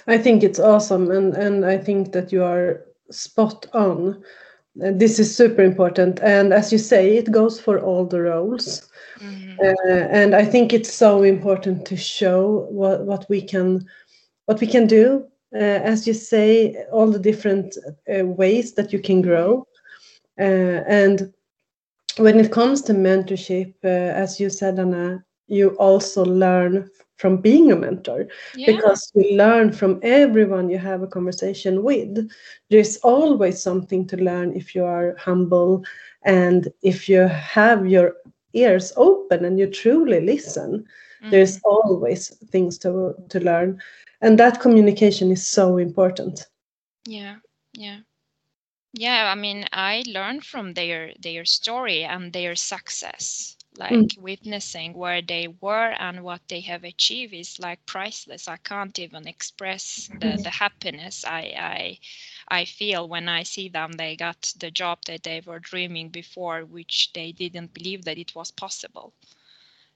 I 0.07 0.19
think 0.19 0.43
it's 0.43 0.59
awesome, 0.61 1.11
and 1.11 1.35
and 1.35 1.65
I 1.65 1.79
think 1.79 2.13
that 2.13 2.33
you 2.33 2.43
are 2.43 2.83
spot 3.11 3.67
on. 3.75 4.17
Uh, 4.83 4.93
This 4.93 5.19
is 5.19 5.35
super 5.37 5.63
important, 5.63 6.21
and 6.23 6.53
as 6.53 6.73
you 6.73 6.79
say, 6.79 7.17
it 7.17 7.31
goes 7.33 7.61
for 7.61 7.79
all 7.81 8.07
the 8.07 8.21
roles. 8.23 8.83
Mhm. 9.21 9.63
Uh, 9.63 10.07
and 10.11 10.35
I 10.35 10.45
think 10.45 10.73
it's 10.73 10.93
so 10.93 11.23
important 11.23 11.85
to 11.87 11.97
show 11.97 12.67
what 12.71 13.05
what 13.07 13.27
we 13.29 13.41
can 13.43 13.85
what 14.47 14.61
we 14.61 14.67
can 14.67 14.87
do. 14.87 15.25
Uh, 15.55 15.81
as 15.93 16.07
you 16.07 16.15
say, 16.15 16.75
all 16.93 17.07
the 17.11 17.19
different 17.21 17.77
uh, 18.09 18.25
ways 18.27 18.75
that 18.75 18.93
you 18.93 19.01
can 19.01 19.23
grow, 19.23 19.67
uh, 20.41 20.83
and 20.89 21.33
when 22.19 22.39
it 22.41 22.53
comes 22.53 22.83
to 22.83 22.93
mentorship, 22.95 23.75
uh, 23.85 23.89
as 23.89 24.41
you 24.41 24.51
said, 24.51 24.79
Anna, 24.79 25.25
you 25.49 25.71
also 25.79 26.25
learn 26.25 26.89
from 27.17 27.39
being 27.39 27.71
a 27.73 27.77
mentor 27.77 28.27
Yeah. 28.53 28.67
because 28.67 29.11
you 29.15 29.37
learn 29.37 29.73
from 29.73 30.01
everyone 30.03 30.69
you 30.71 30.79
have 30.79 31.03
a 31.03 31.07
conversation 31.07 31.83
with. 31.83 32.29
There's 32.71 32.97
always 32.99 33.63
something 33.63 34.07
to 34.09 34.17
learn 34.17 34.55
if 34.57 34.75
you 34.75 34.85
are 34.85 35.17
humble 35.19 35.83
and 36.25 36.69
if 36.83 37.09
you 37.09 37.21
have 37.29 37.87
your 37.87 38.15
ears 38.55 38.93
open 38.97 39.45
and 39.45 39.59
you 39.59 39.67
truly 39.69 40.21
listen. 40.21 40.85
There's 41.31 41.59
Mhm. 41.59 41.63
always 41.65 42.29
things 42.51 42.79
to 42.79 43.15
to 43.29 43.41
learn, 43.41 43.79
and 44.21 44.39
that 44.39 44.61
communication 44.61 45.31
is 45.33 45.47
so 45.47 45.77
important. 45.79 46.47
Yeah, 47.07 47.39
yeah. 47.73 48.01
Yeah, 48.99 49.31
I 49.33 49.35
mean, 49.37 49.67
I 49.73 50.03
learned 50.07 50.45
from 50.45 50.75
their 50.75 51.15
their 51.19 51.45
story 51.45 52.05
and 52.05 52.33
their 52.33 52.57
success. 52.57 53.57
Mm. 53.91 54.09
Like 54.09 54.15
witnessing 54.19 54.95
where 54.95 55.23
they 55.23 55.49
were 55.49 55.93
and 55.99 56.25
what 56.25 56.49
they 56.49 56.61
have 56.63 56.85
achieved 56.85 57.33
is 57.35 57.59
like 57.61 57.87
priceless. 57.87 58.49
I 58.49 58.57
can't 58.59 58.99
even 58.99 59.27
express 59.29 60.11
the, 60.19 60.37
mm-hmm. 60.37 60.43
the 60.43 60.51
happiness 60.51 61.25
I, 61.25 61.43
I 61.59 61.99
I 62.49 62.65
feel 62.65 63.09
when 63.09 63.29
I 63.29 63.45
see 63.45 63.69
them. 63.69 63.93
They 63.93 64.17
got 64.17 64.53
the 64.59 64.71
job 64.71 65.05
that 65.07 65.23
they 65.25 65.41
were 65.41 65.61
dreaming 65.61 66.09
before, 66.11 66.65
which 66.65 67.13
they 67.15 67.33
didn't 67.33 67.75
believe 67.75 68.05
that 68.05 68.19
it 68.19 68.35
was 68.35 68.51
possible. 68.51 69.15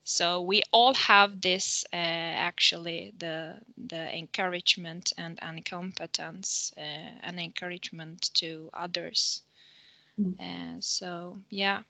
So 0.04 0.40
we 0.40 0.62
all 0.72 0.94
have 0.94 1.40
this 1.40 1.84
uh, 1.92 1.96
actually 1.96 3.12
the 3.18 3.60
the 3.76 4.16
encouragement 4.16 5.12
and 5.16 5.38
and 5.42 5.64
competence 5.64 6.72
uh, 6.76 6.80
and 7.22 7.38
encouragement 7.40 8.30
to 8.34 8.70
others. 8.72 9.42
Mm. 10.18 10.38
Uh, 10.40 10.76
so 10.80 11.40
yeah, 11.50 11.82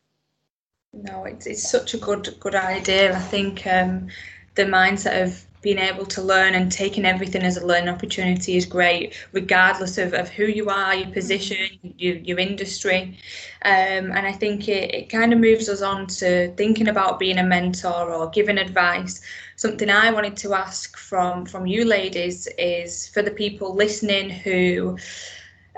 No, 0.92 1.24
it's 1.24 1.46
it's 1.46 1.68
such 1.70 1.94
a 1.94 1.98
good 1.98 2.36
good 2.40 2.54
idea. 2.54 3.14
I 3.16 3.20
think 3.20 3.66
um, 3.66 4.08
the 4.54 4.64
mindset 4.64 5.22
of 5.22 5.44
being 5.62 5.78
able 5.78 6.04
to 6.04 6.20
learn 6.20 6.54
and 6.54 6.72
taking 6.72 7.04
everything 7.04 7.42
as 7.42 7.56
a 7.56 7.64
learning 7.64 7.88
opportunity 7.88 8.56
is 8.56 8.66
great, 8.66 9.14
regardless 9.30 9.96
of, 9.96 10.12
of 10.12 10.28
who 10.28 10.44
you 10.44 10.68
are, 10.68 10.94
your 10.96 11.10
position, 11.10 11.78
your, 11.98 12.16
your 12.16 12.38
industry. 12.40 13.16
Um, 13.64 14.10
and 14.10 14.26
I 14.26 14.32
think 14.32 14.68
it, 14.68 14.92
it 14.92 15.08
kind 15.08 15.32
of 15.32 15.38
moves 15.38 15.68
us 15.68 15.80
on 15.80 16.08
to 16.08 16.52
thinking 16.56 16.88
about 16.88 17.20
being 17.20 17.38
a 17.38 17.44
mentor 17.44 18.12
or 18.12 18.28
giving 18.30 18.58
advice. 18.58 19.22
Something 19.54 19.88
I 19.88 20.10
wanted 20.10 20.36
to 20.38 20.54
ask 20.54 20.96
from 20.96 21.46
from 21.46 21.66
you 21.66 21.84
ladies 21.84 22.48
is 22.58 23.06
for 23.08 23.22
the 23.22 23.30
people 23.30 23.72
listening 23.76 24.30
who 24.30 24.98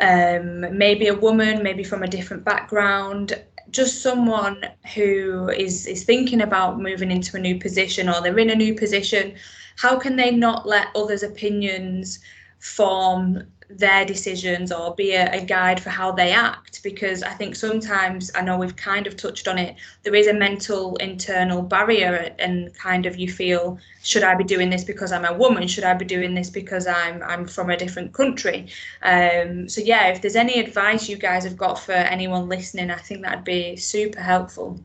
um, 0.00 0.76
maybe 0.76 1.08
a 1.08 1.14
woman, 1.14 1.62
maybe 1.62 1.84
from 1.84 2.02
a 2.02 2.08
different 2.08 2.42
background, 2.42 3.38
just 3.74 4.02
someone 4.02 4.64
who 4.94 5.48
is 5.50 5.86
is 5.86 6.04
thinking 6.04 6.40
about 6.42 6.80
moving 6.80 7.10
into 7.10 7.36
a 7.36 7.40
new 7.40 7.58
position 7.58 8.08
or 8.08 8.20
they're 8.22 8.38
in 8.38 8.50
a 8.50 8.54
new 8.54 8.74
position 8.74 9.34
how 9.76 9.98
can 9.98 10.14
they 10.14 10.30
not 10.30 10.66
let 10.66 10.88
others 10.94 11.24
opinions 11.24 12.20
form 12.60 13.42
their 13.78 14.04
decisions 14.04 14.70
or 14.70 14.94
be 14.94 15.12
a, 15.12 15.30
a, 15.32 15.44
guide 15.44 15.80
for 15.80 15.90
how 15.90 16.12
they 16.12 16.32
act 16.32 16.82
because 16.82 17.22
i 17.22 17.30
think 17.30 17.54
sometimes 17.54 18.30
i 18.34 18.40
know 18.40 18.56
we've 18.56 18.76
kind 18.76 19.06
of 19.06 19.16
touched 19.16 19.48
on 19.48 19.58
it 19.58 19.76
there 20.02 20.14
is 20.14 20.26
a 20.26 20.32
mental 20.32 20.96
internal 20.96 21.60
barrier 21.60 22.34
and 22.38 22.74
kind 22.78 23.04
of 23.06 23.16
you 23.16 23.30
feel 23.30 23.78
should 24.02 24.22
i 24.22 24.34
be 24.34 24.44
doing 24.44 24.70
this 24.70 24.84
because 24.84 25.12
i'm 25.12 25.24
a 25.24 25.34
woman? 25.36 25.66
Should 25.66 25.84
i 25.84 25.94
be 25.94 26.04
doing 26.04 26.34
this 26.34 26.50
because 26.50 26.86
i'm 26.86 27.22
i'm 27.22 27.46
from 27.46 27.70
a 27.70 27.76
different 27.76 28.12
country? 28.12 28.68
Um, 29.02 29.68
so 29.68 29.80
yeah 29.80 30.08
if 30.08 30.22
there's 30.22 30.36
any 30.36 30.60
advice 30.60 31.08
you 31.08 31.16
guys 31.16 31.44
have 31.44 31.56
got 31.56 31.78
for 31.78 31.92
anyone 31.92 32.48
listening 32.48 32.90
i 32.90 32.96
think 32.96 33.22
that'd 33.22 33.44
be 33.44 33.76
super 33.76 34.20
helpful. 34.20 34.80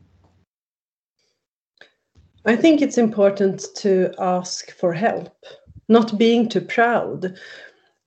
I 2.46 2.56
think 2.56 2.80
it's 2.80 2.96
important 2.96 3.66
to 3.76 4.14
ask 4.18 4.70
for 4.70 4.94
help, 4.94 5.44
not 5.88 6.18
being 6.18 6.48
too 6.48 6.62
proud. 6.62 7.36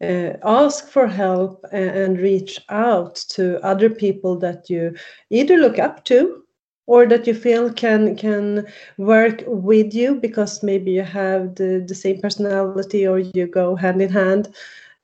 Uh, 0.04 0.38
ask 0.43 0.89
for 0.89 1.08
help 1.08 1.66
and, 1.72 2.20
reach 2.20 2.60
out 2.70 3.16
to 3.30 3.64
other 3.64 3.89
people 3.89 4.38
that 4.38 4.70
you 4.70 4.93
either 5.30 5.58
look 5.58 5.80
up 5.80 6.04
to 6.04 6.43
or 6.88 7.06
that 7.06 7.26
you 7.26 7.34
feel 7.34 7.72
can 7.72 8.16
can 8.18 8.66
work 8.97 9.43
with 9.47 9.93
you 9.93 10.16
because 10.16 10.62
maybe 10.62 10.91
you 10.91 11.04
have 11.04 11.56
the, 11.56 11.84
the 11.88 11.95
same 11.95 12.20
personality 12.20 13.08
or 13.08 13.20
you 13.20 13.47
go 13.47 13.76
hand 13.76 14.01
in 14.01 14.10
hand 14.10 14.54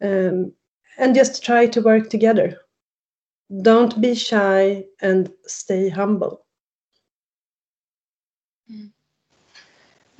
um, 0.01 0.51
and 0.97 1.15
just 1.15 1.43
try 1.45 1.65
to 1.65 1.81
work 1.81 2.09
together 2.09 2.57
don't 3.61 4.01
be 4.01 4.13
shy 4.13 4.83
and 5.01 5.31
stay 5.45 5.87
humble 5.87 6.45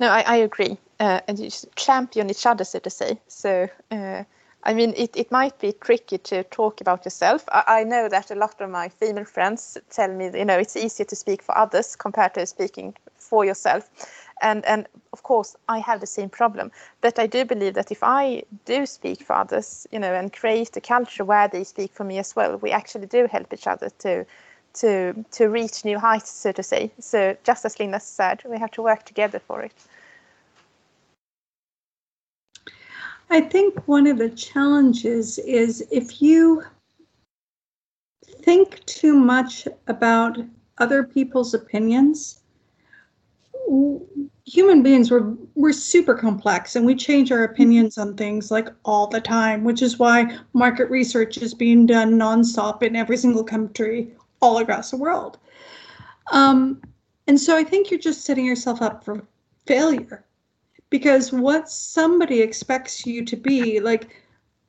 No, 0.00 0.08
I, 0.08 0.22
I 0.26 0.36
agree. 0.36 0.78
Uh, 0.98 1.20
and 1.28 1.38
you 1.38 1.50
champion 1.76 2.30
each 2.30 2.46
other, 2.46 2.64
so 2.64 2.78
to 2.78 2.90
say. 2.90 3.20
So, 3.28 3.68
uh, 3.90 4.24
I 4.64 4.74
mean, 4.74 4.92
it, 4.96 5.16
it 5.16 5.30
might 5.32 5.58
be 5.58 5.72
tricky 5.72 6.18
to 6.18 6.44
talk 6.44 6.80
about 6.80 7.04
yourself. 7.04 7.44
I, 7.50 7.64
I 7.66 7.84
know 7.84 8.08
that 8.08 8.30
a 8.30 8.34
lot 8.34 8.60
of 8.60 8.70
my 8.70 8.88
female 8.88 9.24
friends 9.24 9.78
tell 9.90 10.12
me, 10.12 10.30
you 10.34 10.44
know, 10.44 10.58
it's 10.58 10.76
easier 10.76 11.06
to 11.06 11.16
speak 11.16 11.42
for 11.42 11.56
others 11.56 11.96
compared 11.96 12.34
to 12.34 12.44
speaking 12.46 12.94
for 13.16 13.44
yourself. 13.44 13.88
And, 14.42 14.64
and 14.66 14.86
of 15.12 15.22
course, 15.22 15.56
I 15.68 15.78
have 15.78 16.00
the 16.00 16.06
same 16.06 16.28
problem. 16.28 16.70
But 17.00 17.18
I 17.18 17.26
do 17.26 17.44
believe 17.44 17.74
that 17.74 17.90
if 17.90 18.02
I 18.02 18.42
do 18.66 18.84
speak 18.86 19.22
for 19.22 19.34
others, 19.34 19.86
you 19.92 19.98
know, 19.98 20.12
and 20.12 20.32
create 20.32 20.76
a 20.76 20.80
culture 20.80 21.24
where 21.24 21.48
they 21.48 21.64
speak 21.64 21.92
for 21.92 22.04
me 22.04 22.18
as 22.18 22.36
well, 22.36 22.56
we 22.58 22.70
actually 22.70 23.06
do 23.06 23.26
help 23.26 23.52
each 23.52 23.66
other 23.66 23.90
to 24.00 24.26
to 24.72 25.24
to 25.32 25.48
reach 25.48 25.84
new 25.84 25.98
heights, 25.98 26.30
so 26.30 26.52
to 26.52 26.62
say. 26.62 26.92
So 27.00 27.36
just 27.44 27.64
as 27.64 27.80
Linda 27.80 27.98
said, 27.98 28.42
we 28.44 28.58
have 28.58 28.70
to 28.72 28.82
work 28.82 29.04
together 29.04 29.40
for 29.40 29.62
it. 29.62 29.72
I 33.32 33.40
think 33.40 33.86
one 33.86 34.08
of 34.08 34.18
the 34.18 34.30
challenges 34.30 35.38
is 35.38 35.86
if 35.92 36.20
you 36.20 36.64
think 38.42 38.84
too 38.86 39.14
much 39.14 39.68
about 39.86 40.38
other 40.78 41.04
people's 41.04 41.54
opinions, 41.54 42.40
human 44.44 44.82
beings 44.82 45.12
we're 45.12 45.36
we're 45.54 45.72
super 45.72 46.14
complex 46.14 46.74
and 46.74 46.84
we 46.84 46.96
change 46.96 47.30
our 47.30 47.44
opinions 47.44 47.98
on 47.98 48.16
things 48.16 48.50
like 48.50 48.68
all 48.84 49.06
the 49.06 49.20
time, 49.20 49.62
which 49.62 49.80
is 49.80 49.98
why 49.98 50.36
market 50.52 50.90
research 50.90 51.38
is 51.38 51.54
being 51.54 51.86
done 51.86 52.14
nonstop 52.14 52.82
in 52.82 52.96
every 52.96 53.16
single 53.16 53.44
country 53.44 54.12
all 54.42 54.58
across 54.58 54.90
the 54.90 54.96
world. 54.96 55.38
Um, 56.32 56.82
and 57.28 57.38
so 57.38 57.56
I 57.56 57.62
think 57.62 57.90
you're 57.90 58.00
just 58.00 58.24
setting 58.24 58.44
yourself 58.44 58.82
up 58.82 59.04
for 59.04 59.24
failure 59.66 60.24
because 60.90 61.32
what 61.32 61.68
somebody 61.68 62.40
expects 62.40 63.06
you 63.06 63.24
to 63.24 63.36
be 63.36 63.80
like 63.80 64.08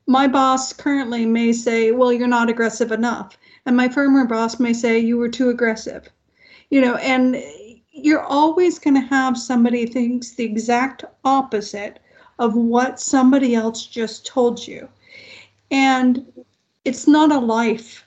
my 0.08 0.28
boss 0.28 0.74
currently 0.74 1.26
may 1.26 1.52
say 1.52 1.92
well 1.92 2.14
you're 2.14 2.28
not 2.28 2.50
aggressive 2.50 2.92
enough. 2.92 3.38
And 3.66 3.78
my 3.78 3.90
former 3.90 4.26
boss 4.26 4.60
may 4.60 4.74
say 4.74 5.00
you 5.00 5.18
were 5.18 5.30
too 5.30 5.50
aggressive. 5.50 6.08
You 6.70 6.82
know 6.82 6.96
and 6.96 7.44
you're 7.92 8.24
always 8.24 8.80
going 8.80 8.96
to 8.96 9.08
have 9.08 9.38
somebody 9.38 9.86
thinks 9.86 10.32
the 10.32 10.46
exact 10.46 11.04
opposite 11.26 12.00
of 12.40 12.56
what 12.56 13.00
somebody 13.00 13.54
else 13.54 13.86
just 13.86 14.26
told 14.26 14.66
you. 14.66 14.88
And 15.70 16.26
it's 16.86 17.08
not 17.08 17.32
a 17.32 17.38
life 17.38 18.06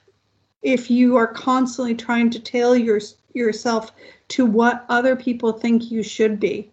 if 0.63 0.91
you 0.91 1.17
are 1.17 1.27
constantly 1.27 1.95
trying 1.95 2.31
to 2.31 2.41
tailor 2.41 2.77
your, 2.77 3.01
yourself 3.35 3.93
to 4.29 4.47
what 4.47 4.87
other 4.89 5.15
people 5.15 5.53
think 5.53 5.91
you 5.91 6.03
should 6.03 6.41
be. 6.41 6.73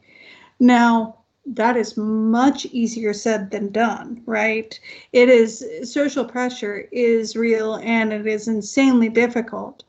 Now 0.60 1.21
that 1.46 1.76
is 1.76 1.98
much 1.98 2.66
easier 2.68 3.14
said 3.14 3.52
than 3.52 3.72
done, 3.72 4.22
right? 4.26 4.80
It 5.12 5.30
is 5.30 5.66
social 5.84 6.24
pressure 6.24 6.88
is 6.92 7.36
real 7.36 7.76
and 7.76 8.14
it 8.14 8.28
is 8.28 8.48
insanely 8.48 9.10
difficult. 9.10 9.84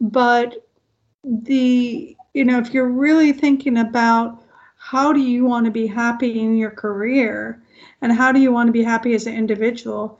But 0.00 0.66
the, 1.24 2.16
you 2.32 2.44
know, 2.44 2.58
if 2.58 2.72
you're 2.72 2.88
really 2.88 3.32
thinking 3.32 3.78
about 3.78 4.42
how 4.76 5.12
do 5.12 5.20
you 5.20 5.44
want 5.44 5.64
to 5.66 5.70
be 5.70 5.86
happy 5.86 6.40
in 6.40 6.56
your 6.56 6.70
career 6.70 7.62
and 8.02 8.12
how 8.12 8.32
do 8.32 8.40
you 8.40 8.52
want 8.52 8.68
to 8.68 8.72
be 8.72 8.82
happy 8.82 9.14
as 9.14 9.26
an 9.26 9.34
individual, 9.34 10.18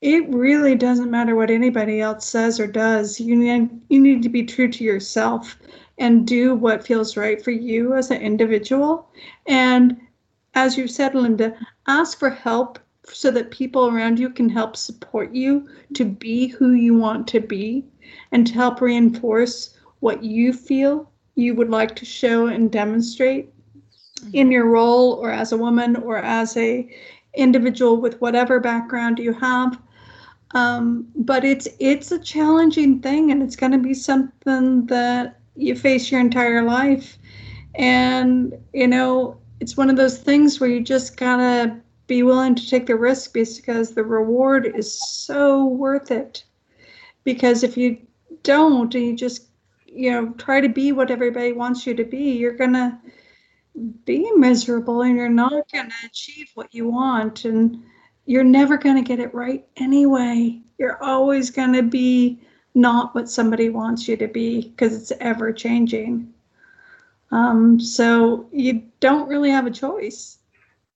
it 0.00 0.28
really 0.28 0.76
doesn't 0.76 1.10
matter 1.10 1.34
what 1.34 1.50
anybody 1.50 2.00
else 2.00 2.24
says 2.24 2.60
or 2.60 2.68
does. 2.68 3.18
You 3.18 3.34
need 3.34 3.68
you 3.88 4.00
need 4.00 4.22
to 4.22 4.28
be 4.28 4.44
true 4.44 4.68
to 4.68 4.84
yourself 4.84 5.58
and 5.98 6.26
do 6.26 6.54
what 6.54 6.86
feels 6.86 7.16
right 7.16 7.42
for 7.42 7.50
you 7.50 7.94
as 7.94 8.10
an 8.10 8.20
individual. 8.20 9.08
And 9.46 10.00
as 10.54 10.78
you 10.78 10.86
said, 10.86 11.14
Linda, 11.14 11.56
ask 11.88 12.18
for 12.18 12.30
help 12.30 12.78
so 13.08 13.30
that 13.32 13.50
people 13.50 13.88
around 13.88 14.20
you 14.20 14.30
can 14.30 14.48
help 14.48 14.76
support 14.76 15.34
you 15.34 15.68
to 15.94 16.04
be 16.04 16.46
who 16.46 16.72
you 16.72 16.94
want 16.94 17.26
to 17.28 17.40
be 17.40 17.84
and 18.30 18.46
to 18.46 18.52
help 18.52 18.80
reinforce 18.80 19.76
what 20.00 20.22
you 20.22 20.52
feel 20.52 21.10
you 21.34 21.54
would 21.54 21.70
like 21.70 21.96
to 21.96 22.04
show 22.04 22.46
and 22.46 22.70
demonstrate 22.70 23.48
in 24.32 24.50
your 24.50 24.66
role 24.66 25.14
or 25.14 25.30
as 25.30 25.52
a 25.52 25.56
woman 25.56 25.96
or 25.96 26.18
as 26.18 26.56
a 26.56 26.88
individual 27.34 27.96
with 28.00 28.20
whatever 28.20 28.60
background 28.60 29.18
you 29.18 29.32
have 29.32 29.80
um, 30.52 31.06
but 31.14 31.44
it's 31.44 31.68
it's 31.78 32.12
a 32.12 32.18
challenging 32.18 33.00
thing 33.00 33.30
and 33.30 33.42
it's 33.42 33.56
going 33.56 33.72
to 33.72 33.78
be 33.78 33.94
something 33.94 34.86
that 34.86 35.38
you 35.56 35.74
face 35.74 36.10
your 36.10 36.20
entire 36.20 36.62
life 36.62 37.18
and 37.74 38.54
you 38.72 38.86
know 38.86 39.36
it's 39.60 39.76
one 39.76 39.90
of 39.90 39.96
those 39.96 40.18
things 40.18 40.60
where 40.60 40.70
you 40.70 40.80
just 40.80 41.16
gotta 41.16 41.80
be 42.08 42.22
willing 42.22 42.54
to 42.54 42.68
take 42.68 42.86
the 42.86 42.96
risk 42.96 43.32
because 43.32 43.92
the 43.92 44.02
reward 44.02 44.72
is 44.74 45.00
so 45.00 45.66
worth 45.66 46.10
it. 46.10 46.44
Because 47.22 47.62
if 47.62 47.76
you 47.76 47.98
don't 48.42 48.94
and 48.94 49.04
you 49.04 49.16
just, 49.16 49.48
you 49.86 50.10
know, 50.10 50.30
try 50.38 50.60
to 50.60 50.68
be 50.68 50.92
what 50.92 51.10
everybody 51.10 51.52
wants 51.52 51.86
you 51.86 51.94
to 51.94 52.04
be, 52.04 52.32
you're 52.32 52.56
gonna 52.56 53.00
be 54.04 54.30
miserable 54.32 55.02
and 55.02 55.16
you're 55.16 55.28
not 55.28 55.70
gonna 55.72 55.90
achieve 56.04 56.50
what 56.54 56.74
you 56.74 56.88
want 56.88 57.44
and 57.44 57.78
you're 58.28 58.44
never 58.44 58.76
gonna 58.76 59.02
get 59.02 59.20
it 59.20 59.32
right 59.32 59.66
anyway. 59.78 60.60
You're 60.76 61.02
always 61.02 61.50
gonna 61.50 61.82
be 61.82 62.38
not 62.74 63.14
what 63.14 63.30
somebody 63.30 63.70
wants 63.70 64.06
you 64.06 64.18
to 64.18 64.28
be 64.28 64.68
because 64.68 64.94
it's 64.94 65.12
ever 65.18 65.50
changing. 65.50 66.32
Um, 67.30 67.80
so 67.80 68.46
you 68.52 68.82
don't 69.00 69.28
really 69.28 69.50
have 69.50 69.66
a 69.66 69.70
choice. 69.70 70.38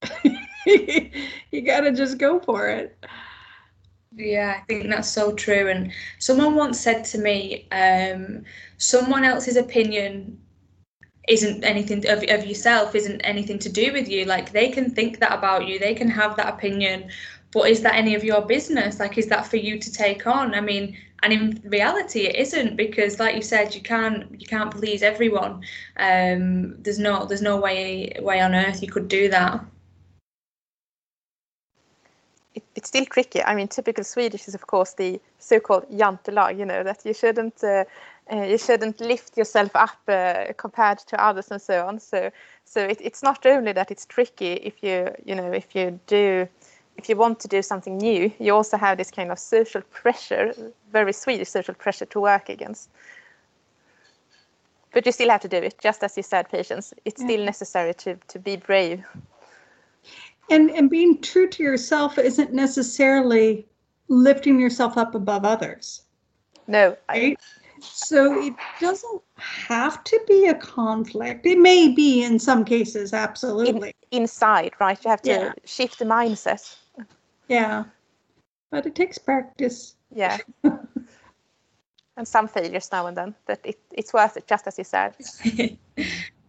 you 0.66 1.62
got 1.64 1.80
to 1.80 1.92
just 1.92 2.18
go 2.18 2.38
for 2.38 2.68
it. 2.68 3.02
Yeah, 4.14 4.58
I 4.58 4.64
think 4.66 4.90
that's 4.90 5.10
so 5.10 5.32
true. 5.32 5.68
And 5.68 5.90
someone 6.18 6.54
once 6.54 6.78
said 6.78 7.04
to 7.06 7.18
me, 7.18 7.66
um, 7.72 8.44
someone 8.76 9.24
else's 9.24 9.56
opinion 9.56 10.38
isn't 11.28 11.64
anything 11.64 12.06
of, 12.08 12.22
of 12.28 12.46
yourself, 12.46 12.94
isn't 12.94 13.20
anything 13.20 13.58
to 13.60 13.68
do 13.68 13.92
with 13.92 14.08
you. 14.08 14.24
Like 14.24 14.52
they 14.52 14.70
can 14.70 14.90
think 14.90 15.20
that 15.20 15.32
about 15.32 15.66
you, 15.66 15.78
they 15.78 15.94
can 15.94 16.08
have 16.08 16.36
that 16.36 16.52
opinion, 16.52 17.10
but 17.52 17.68
is 17.68 17.82
that 17.82 17.94
any 17.94 18.14
of 18.14 18.24
your 18.24 18.42
business? 18.42 18.98
Like, 18.98 19.18
is 19.18 19.26
that 19.28 19.46
for 19.46 19.56
you 19.56 19.78
to 19.78 19.92
take 19.92 20.26
on? 20.26 20.54
I 20.54 20.60
mean, 20.60 20.96
and 21.22 21.32
in 21.32 21.62
reality 21.64 22.20
it 22.20 22.36
isn't 22.36 22.76
because 22.76 23.18
like 23.18 23.34
you 23.34 23.42
said 23.42 23.74
you 23.74 23.80
can't 23.80 24.28
you 24.40 24.46
can't 24.46 24.70
please 24.70 25.02
everyone 25.02 25.62
um, 25.96 26.80
there's 26.82 26.98
no 26.98 27.24
there's 27.26 27.42
no 27.42 27.56
way 27.58 28.12
way 28.20 28.40
on 28.40 28.54
earth 28.54 28.82
you 28.82 28.88
could 28.88 29.08
do 29.08 29.28
that 29.28 29.64
it, 32.54 32.64
it's 32.74 32.88
still 32.88 33.06
tricky 33.06 33.42
i 33.44 33.54
mean 33.54 33.68
typical 33.68 34.04
swedish 34.04 34.48
is 34.48 34.54
of 34.54 34.66
course 34.66 34.94
the 34.94 35.20
so-called 35.38 35.88
jantelag 35.90 36.58
you 36.58 36.64
know 36.64 36.82
that 36.82 37.04
you 37.04 37.14
shouldn't 37.14 37.62
uh, 37.62 37.84
uh, 38.30 38.42
you 38.42 38.58
shouldn't 38.58 39.00
lift 39.00 39.36
yourself 39.36 39.74
up 39.74 39.98
uh, 40.08 40.52
compared 40.56 40.98
to 40.98 41.20
others 41.22 41.50
and 41.50 41.60
so 41.60 41.86
on 41.86 41.98
so 41.98 42.30
so 42.64 42.80
it, 42.80 42.98
it's 43.00 43.22
not 43.22 43.44
only 43.46 43.72
that 43.72 43.90
it's 43.90 44.06
tricky 44.06 44.52
if 44.52 44.82
you 44.82 45.14
you 45.24 45.34
know 45.34 45.50
if 45.52 45.74
you 45.74 45.98
do 46.06 46.46
if 46.96 47.08
you 47.08 47.16
want 47.16 47.40
to 47.40 47.48
do 47.48 47.62
something 47.62 47.96
new, 47.96 48.32
you 48.38 48.54
also 48.54 48.76
have 48.76 48.98
this 48.98 49.10
kind 49.10 49.32
of 49.32 49.38
social 49.38 49.82
pressure, 49.90 50.54
very 50.92 51.12
Swedish 51.12 51.48
social 51.48 51.74
pressure 51.74 52.06
to 52.06 52.20
work 52.20 52.48
against. 52.48 52.90
But 54.92 55.06
you 55.06 55.12
still 55.12 55.30
have 55.30 55.40
to 55.40 55.48
do 55.48 55.56
it, 55.56 55.76
just 55.82 56.02
as 56.04 56.16
you 56.16 56.22
said, 56.22 56.50
Patience. 56.50 56.92
It's 57.04 57.20
yeah. 57.20 57.28
still 57.28 57.44
necessary 57.44 57.94
to, 57.94 58.16
to 58.28 58.38
be 58.38 58.56
brave. 58.56 59.04
And 60.50 60.70
and 60.70 60.90
being 60.90 61.20
true 61.22 61.48
to 61.48 61.62
yourself 61.62 62.18
isn't 62.18 62.52
necessarily 62.52 63.66
lifting 64.08 64.60
yourself 64.60 64.98
up 64.98 65.14
above 65.14 65.44
others. 65.44 66.02
No. 66.66 66.96
Right? 67.08 67.38
I, 67.40 67.61
so 67.82 68.40
it 68.42 68.54
doesn't 68.80 69.22
have 69.36 70.02
to 70.04 70.20
be 70.26 70.46
a 70.46 70.54
conflict. 70.54 71.46
It 71.46 71.58
may 71.58 71.88
be 71.88 72.22
in 72.22 72.38
some 72.38 72.64
cases, 72.64 73.12
absolutely. 73.12 73.94
In, 74.10 74.22
inside, 74.22 74.72
right? 74.80 75.02
You 75.04 75.10
have 75.10 75.22
to 75.22 75.30
yeah. 75.30 75.52
shift 75.64 75.98
the 75.98 76.04
mindset. 76.04 76.76
Yeah. 77.48 77.84
But 78.70 78.86
it 78.86 78.94
takes 78.94 79.18
practice. 79.18 79.96
Yeah. 80.14 80.38
and 82.16 82.28
some 82.28 82.48
failures 82.48 82.90
now 82.92 83.06
and 83.06 83.16
then, 83.16 83.34
but 83.46 83.60
it, 83.64 83.78
it's 83.92 84.12
worth 84.12 84.36
it, 84.36 84.46
just 84.46 84.66
as 84.66 84.78
you 84.78 84.84
said. 84.84 85.16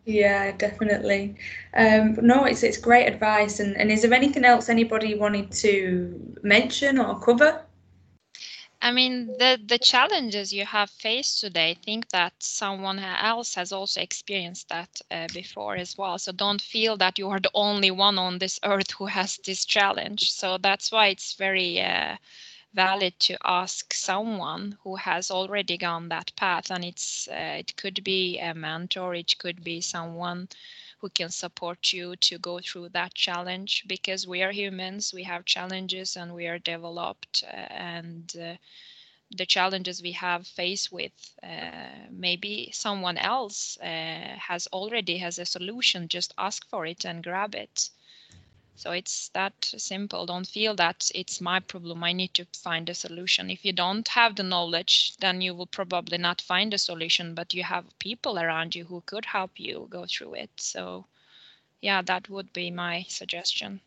yeah, 0.06 0.52
definitely. 0.52 1.36
Um, 1.76 2.18
no, 2.22 2.46
it's 2.46 2.64
it's 2.64 2.78
great 2.78 3.08
advice. 3.08 3.60
And, 3.60 3.76
and 3.78 3.92
is 3.92 4.02
there 4.02 4.14
anything 4.14 4.46
else 4.46 4.70
anybody 4.70 5.16
wanted 5.16 5.52
to 5.52 6.38
mention 6.44 7.00
or 7.00 7.20
cover? 7.20 7.64
I 8.84 8.92
mean, 8.92 9.38
the 9.40 9.60
the 9.66 9.80
challenges 9.80 10.54
you 10.54 10.66
have 10.68 10.92
faced 10.92 11.40
today, 11.42 11.72
I 11.72 11.74
think 11.74 12.10
that 12.10 12.44
someone 12.44 13.00
else 13.00 13.56
has 13.56 13.72
also 13.72 14.00
experienced 14.02 14.70
that 14.70 15.02
uh, 15.10 15.28
before 15.34 15.76
as 15.76 15.98
well. 15.98 16.20
So 16.20 16.32
don't 16.32 16.62
feel 16.62 16.96
that 16.98 17.18
you 17.18 17.30
are 17.32 17.40
the 17.40 17.50
only 17.56 17.90
one 17.92 18.20
on 18.20 18.38
this 18.40 18.60
earth 18.64 18.92
who 18.92 19.08
has 19.08 19.38
this 19.40 19.66
challenge. 19.66 20.32
So 20.32 20.60
that's 20.60 20.92
why 20.92 21.08
it's 21.08 21.34
very 21.34 21.82
uh, 21.82 22.18
valid 22.74 23.20
to 23.22 23.38
ask 23.46 23.94
someone 23.94 24.78
who 24.84 24.98
has 24.98 25.32
already 25.32 25.78
gone 25.78 26.10
that 26.10 26.32
path, 26.36 26.70
and 26.72 26.86
it's 26.86 27.28
uh, 27.30 27.58
it 27.64 27.76
could 27.78 28.04
be 28.04 28.40
a 28.40 28.54
mentor, 28.54 29.16
it 29.16 29.38
could 29.40 29.64
be 29.64 29.82
someone 29.82 30.50
who 31.04 31.10
can 31.10 31.30
support 31.30 31.92
you 31.92 32.16
to 32.16 32.40
go 32.40 32.62
through 32.62 32.88
that 32.90 33.14
challenge 33.14 33.84
because 33.88 34.26
we 34.26 34.42
are 34.42 34.54
humans, 34.54 35.14
we 35.14 35.24
have 35.24 35.46
challenges 35.46 36.16
and 36.16 36.34
we 36.34 36.48
are 36.48 36.60
developed 36.60 37.44
uh, 37.46 37.56
and 37.56 38.34
uh, 38.42 38.56
the 39.36 39.46
challenges 39.46 40.02
we 40.02 40.14
have 40.14 40.48
faced 40.48 40.92
with 40.94 41.12
uh, 41.44 42.08
maybe 42.10 42.72
someone 42.72 43.18
else 43.18 43.78
uh, 43.82 44.38
has 44.38 44.68
already 44.68 45.18
has 45.18 45.40
a 45.40 45.46
solution 45.46 46.08
just 46.08 46.34
ask 46.38 46.66
for 46.70 46.86
it 46.86 47.06
and 47.06 47.24
grab 47.24 47.54
it 47.54 47.90
so 48.76 48.92
it's 48.92 49.30
that 49.30 49.54
simple. 49.64 50.26
Don't 50.26 50.48
feel 50.48 50.76
that 50.76 51.10
it's 51.14 51.40
my 51.40 51.60
problem. 51.60 52.04
I 52.04 52.12
need 52.14 52.34
to 52.36 52.46
find 52.54 52.90
a 52.90 52.96
solution. 52.96 53.50
If 53.50 53.64
you 53.64 53.72
don't 53.72 54.08
have 54.10 54.36
the 54.36 54.44
knowledge, 54.44 55.16
then 55.18 55.42
you 55.42 55.54
will 55.54 55.68
probably 55.68 56.18
not 56.18 56.42
find 56.42 56.74
a 56.74 56.78
solution, 56.78 57.34
but 57.36 57.54
you 57.54 57.64
have 57.64 57.98
people 58.00 58.40
around 58.40 58.76
you 58.76 58.86
who 58.86 59.02
could 59.06 59.26
help 59.26 59.60
you 59.60 59.88
go 59.90 60.06
through 60.06 60.36
it. 60.36 60.50
So, 60.58 61.06
yeah, 61.82 62.02
that 62.02 62.30
would 62.30 62.52
be 62.54 62.72
my 62.72 63.06
suggestion. 63.08 63.82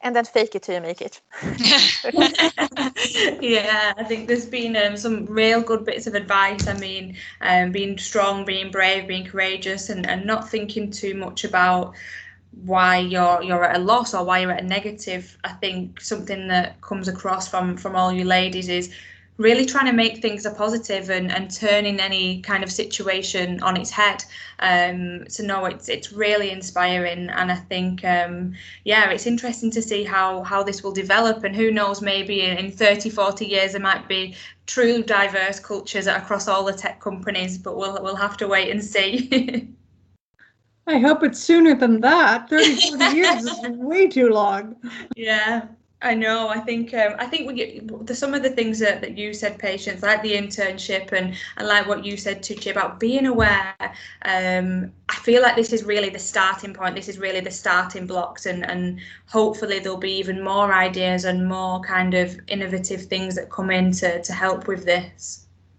And 0.00 0.14
then 0.14 0.24
fake 0.24 0.54
it 0.54 0.62
till 0.62 0.74
you 0.76 0.80
make 0.80 1.00
it. 1.00 1.20
yeah, 3.40 3.94
I 3.96 4.04
think 4.04 4.28
there's 4.28 4.46
been 4.46 4.76
um, 4.76 4.96
some 4.96 5.24
real 5.26 5.62
good 5.62 5.84
bits 5.84 6.06
of 6.06 6.14
advice. 6.14 6.66
I 6.66 6.74
mean, 6.74 7.16
um, 7.40 7.72
being 7.72 7.96
strong, 7.98 8.44
being 8.44 8.70
brave, 8.70 9.08
being 9.08 9.24
courageous, 9.24 9.88
and, 9.88 10.06
and 10.08 10.26
not 10.26 10.48
thinking 10.48 10.90
too 10.90 11.14
much 11.14 11.44
about 11.44 11.94
why 12.64 12.98
you're 12.98 13.42
you're 13.42 13.64
at 13.64 13.76
a 13.76 13.78
loss 13.78 14.14
or 14.14 14.24
why 14.24 14.38
you're 14.38 14.52
at 14.52 14.62
a 14.62 14.66
negative 14.66 15.36
i 15.44 15.52
think 15.52 16.00
something 16.00 16.48
that 16.48 16.80
comes 16.80 17.06
across 17.06 17.48
from 17.48 17.76
from 17.76 17.94
all 17.94 18.12
you 18.12 18.24
ladies 18.24 18.68
is 18.68 18.94
really 19.38 19.66
trying 19.66 19.86
to 19.86 19.92
make 19.92 20.22
things 20.22 20.46
a 20.46 20.50
positive 20.50 21.10
and, 21.10 21.30
and 21.30 21.50
turning 21.50 22.00
any 22.00 22.40
kind 22.40 22.64
of 22.64 22.72
situation 22.72 23.62
on 23.62 23.76
its 23.76 23.90
head. 23.90 24.24
Um, 24.60 25.28
so 25.28 25.44
no, 25.44 25.66
it's 25.66 25.88
it's 25.88 26.12
really 26.12 26.50
inspiring, 26.50 27.28
and 27.28 27.52
I 27.52 27.56
think 27.56 28.04
um, 28.04 28.54
yeah, 28.84 29.10
it's 29.10 29.26
interesting 29.26 29.70
to 29.72 29.82
see 29.82 30.04
how 30.04 30.42
how 30.42 30.62
this 30.62 30.82
will 30.82 30.92
develop, 30.92 31.44
and 31.44 31.54
who 31.54 31.70
knows, 31.70 32.00
maybe 32.00 32.42
in, 32.42 32.56
in 32.56 32.70
30, 32.70 33.10
40 33.10 33.44
years 33.46 33.72
there 33.72 33.80
might 33.80 34.08
be 34.08 34.34
true 34.66 35.02
diverse 35.02 35.60
cultures 35.60 36.06
across 36.06 36.48
all 36.48 36.64
the 36.64 36.72
tech 36.72 37.00
companies, 37.00 37.58
but 37.58 37.76
we'll 37.76 38.02
we'll 38.02 38.16
have 38.16 38.36
to 38.38 38.48
wait 38.48 38.70
and 38.70 38.82
see. 38.82 39.68
I 40.86 40.98
hope 40.98 41.22
it's 41.22 41.40
sooner 41.40 41.74
than 41.74 42.00
that. 42.02 42.48
30, 42.50 42.90
40 42.90 43.16
years 43.16 43.44
is 43.44 43.68
way 43.76 44.06
too 44.06 44.28
long. 44.28 44.76
Yeah, 45.16 45.66
I 46.02 46.14
know. 46.14 46.48
I 46.48 46.60
think 46.60 46.94
um, 46.94 47.14
I 47.18 47.26
think 47.26 47.48
we 47.48 47.54
get 47.54 48.06
the, 48.06 48.14
some 48.14 48.34
of 48.34 48.42
the 48.42 48.50
things 48.50 48.78
that, 48.78 49.00
that 49.00 49.18
you 49.18 49.34
said, 49.34 49.58
Patience, 49.58 50.02
like 50.02 50.22
the 50.22 50.34
internship, 50.34 51.12
and 51.12 51.34
and 51.56 51.66
like 51.66 51.88
what 51.88 52.04
you 52.04 52.16
said, 52.16 52.42
Tucci, 52.42 52.70
about 52.70 53.00
being 53.00 53.26
aware. 53.26 53.74
Um, 54.24 54.92
I 55.08 55.16
feel 55.16 55.42
like 55.42 55.56
this 55.56 55.72
is 55.72 55.84
really 55.84 56.10
the 56.10 56.18
starting 56.18 56.74
point. 56.74 56.94
This 56.94 57.08
is 57.08 57.18
really 57.18 57.40
the 57.40 57.50
starting 57.50 58.06
blocks, 58.06 58.46
and 58.46 58.64
and 58.64 59.00
hopefully 59.26 59.80
there'll 59.80 59.98
be 59.98 60.12
even 60.18 60.44
more 60.44 60.72
ideas 60.72 61.24
and 61.24 61.48
more 61.48 61.80
kind 61.80 62.14
of 62.14 62.38
innovative 62.46 63.06
things 63.06 63.34
that 63.36 63.50
come 63.50 63.70
in 63.70 63.90
to 63.92 64.22
to 64.22 64.32
help 64.32 64.68
with 64.68 64.84
this. 64.84 65.45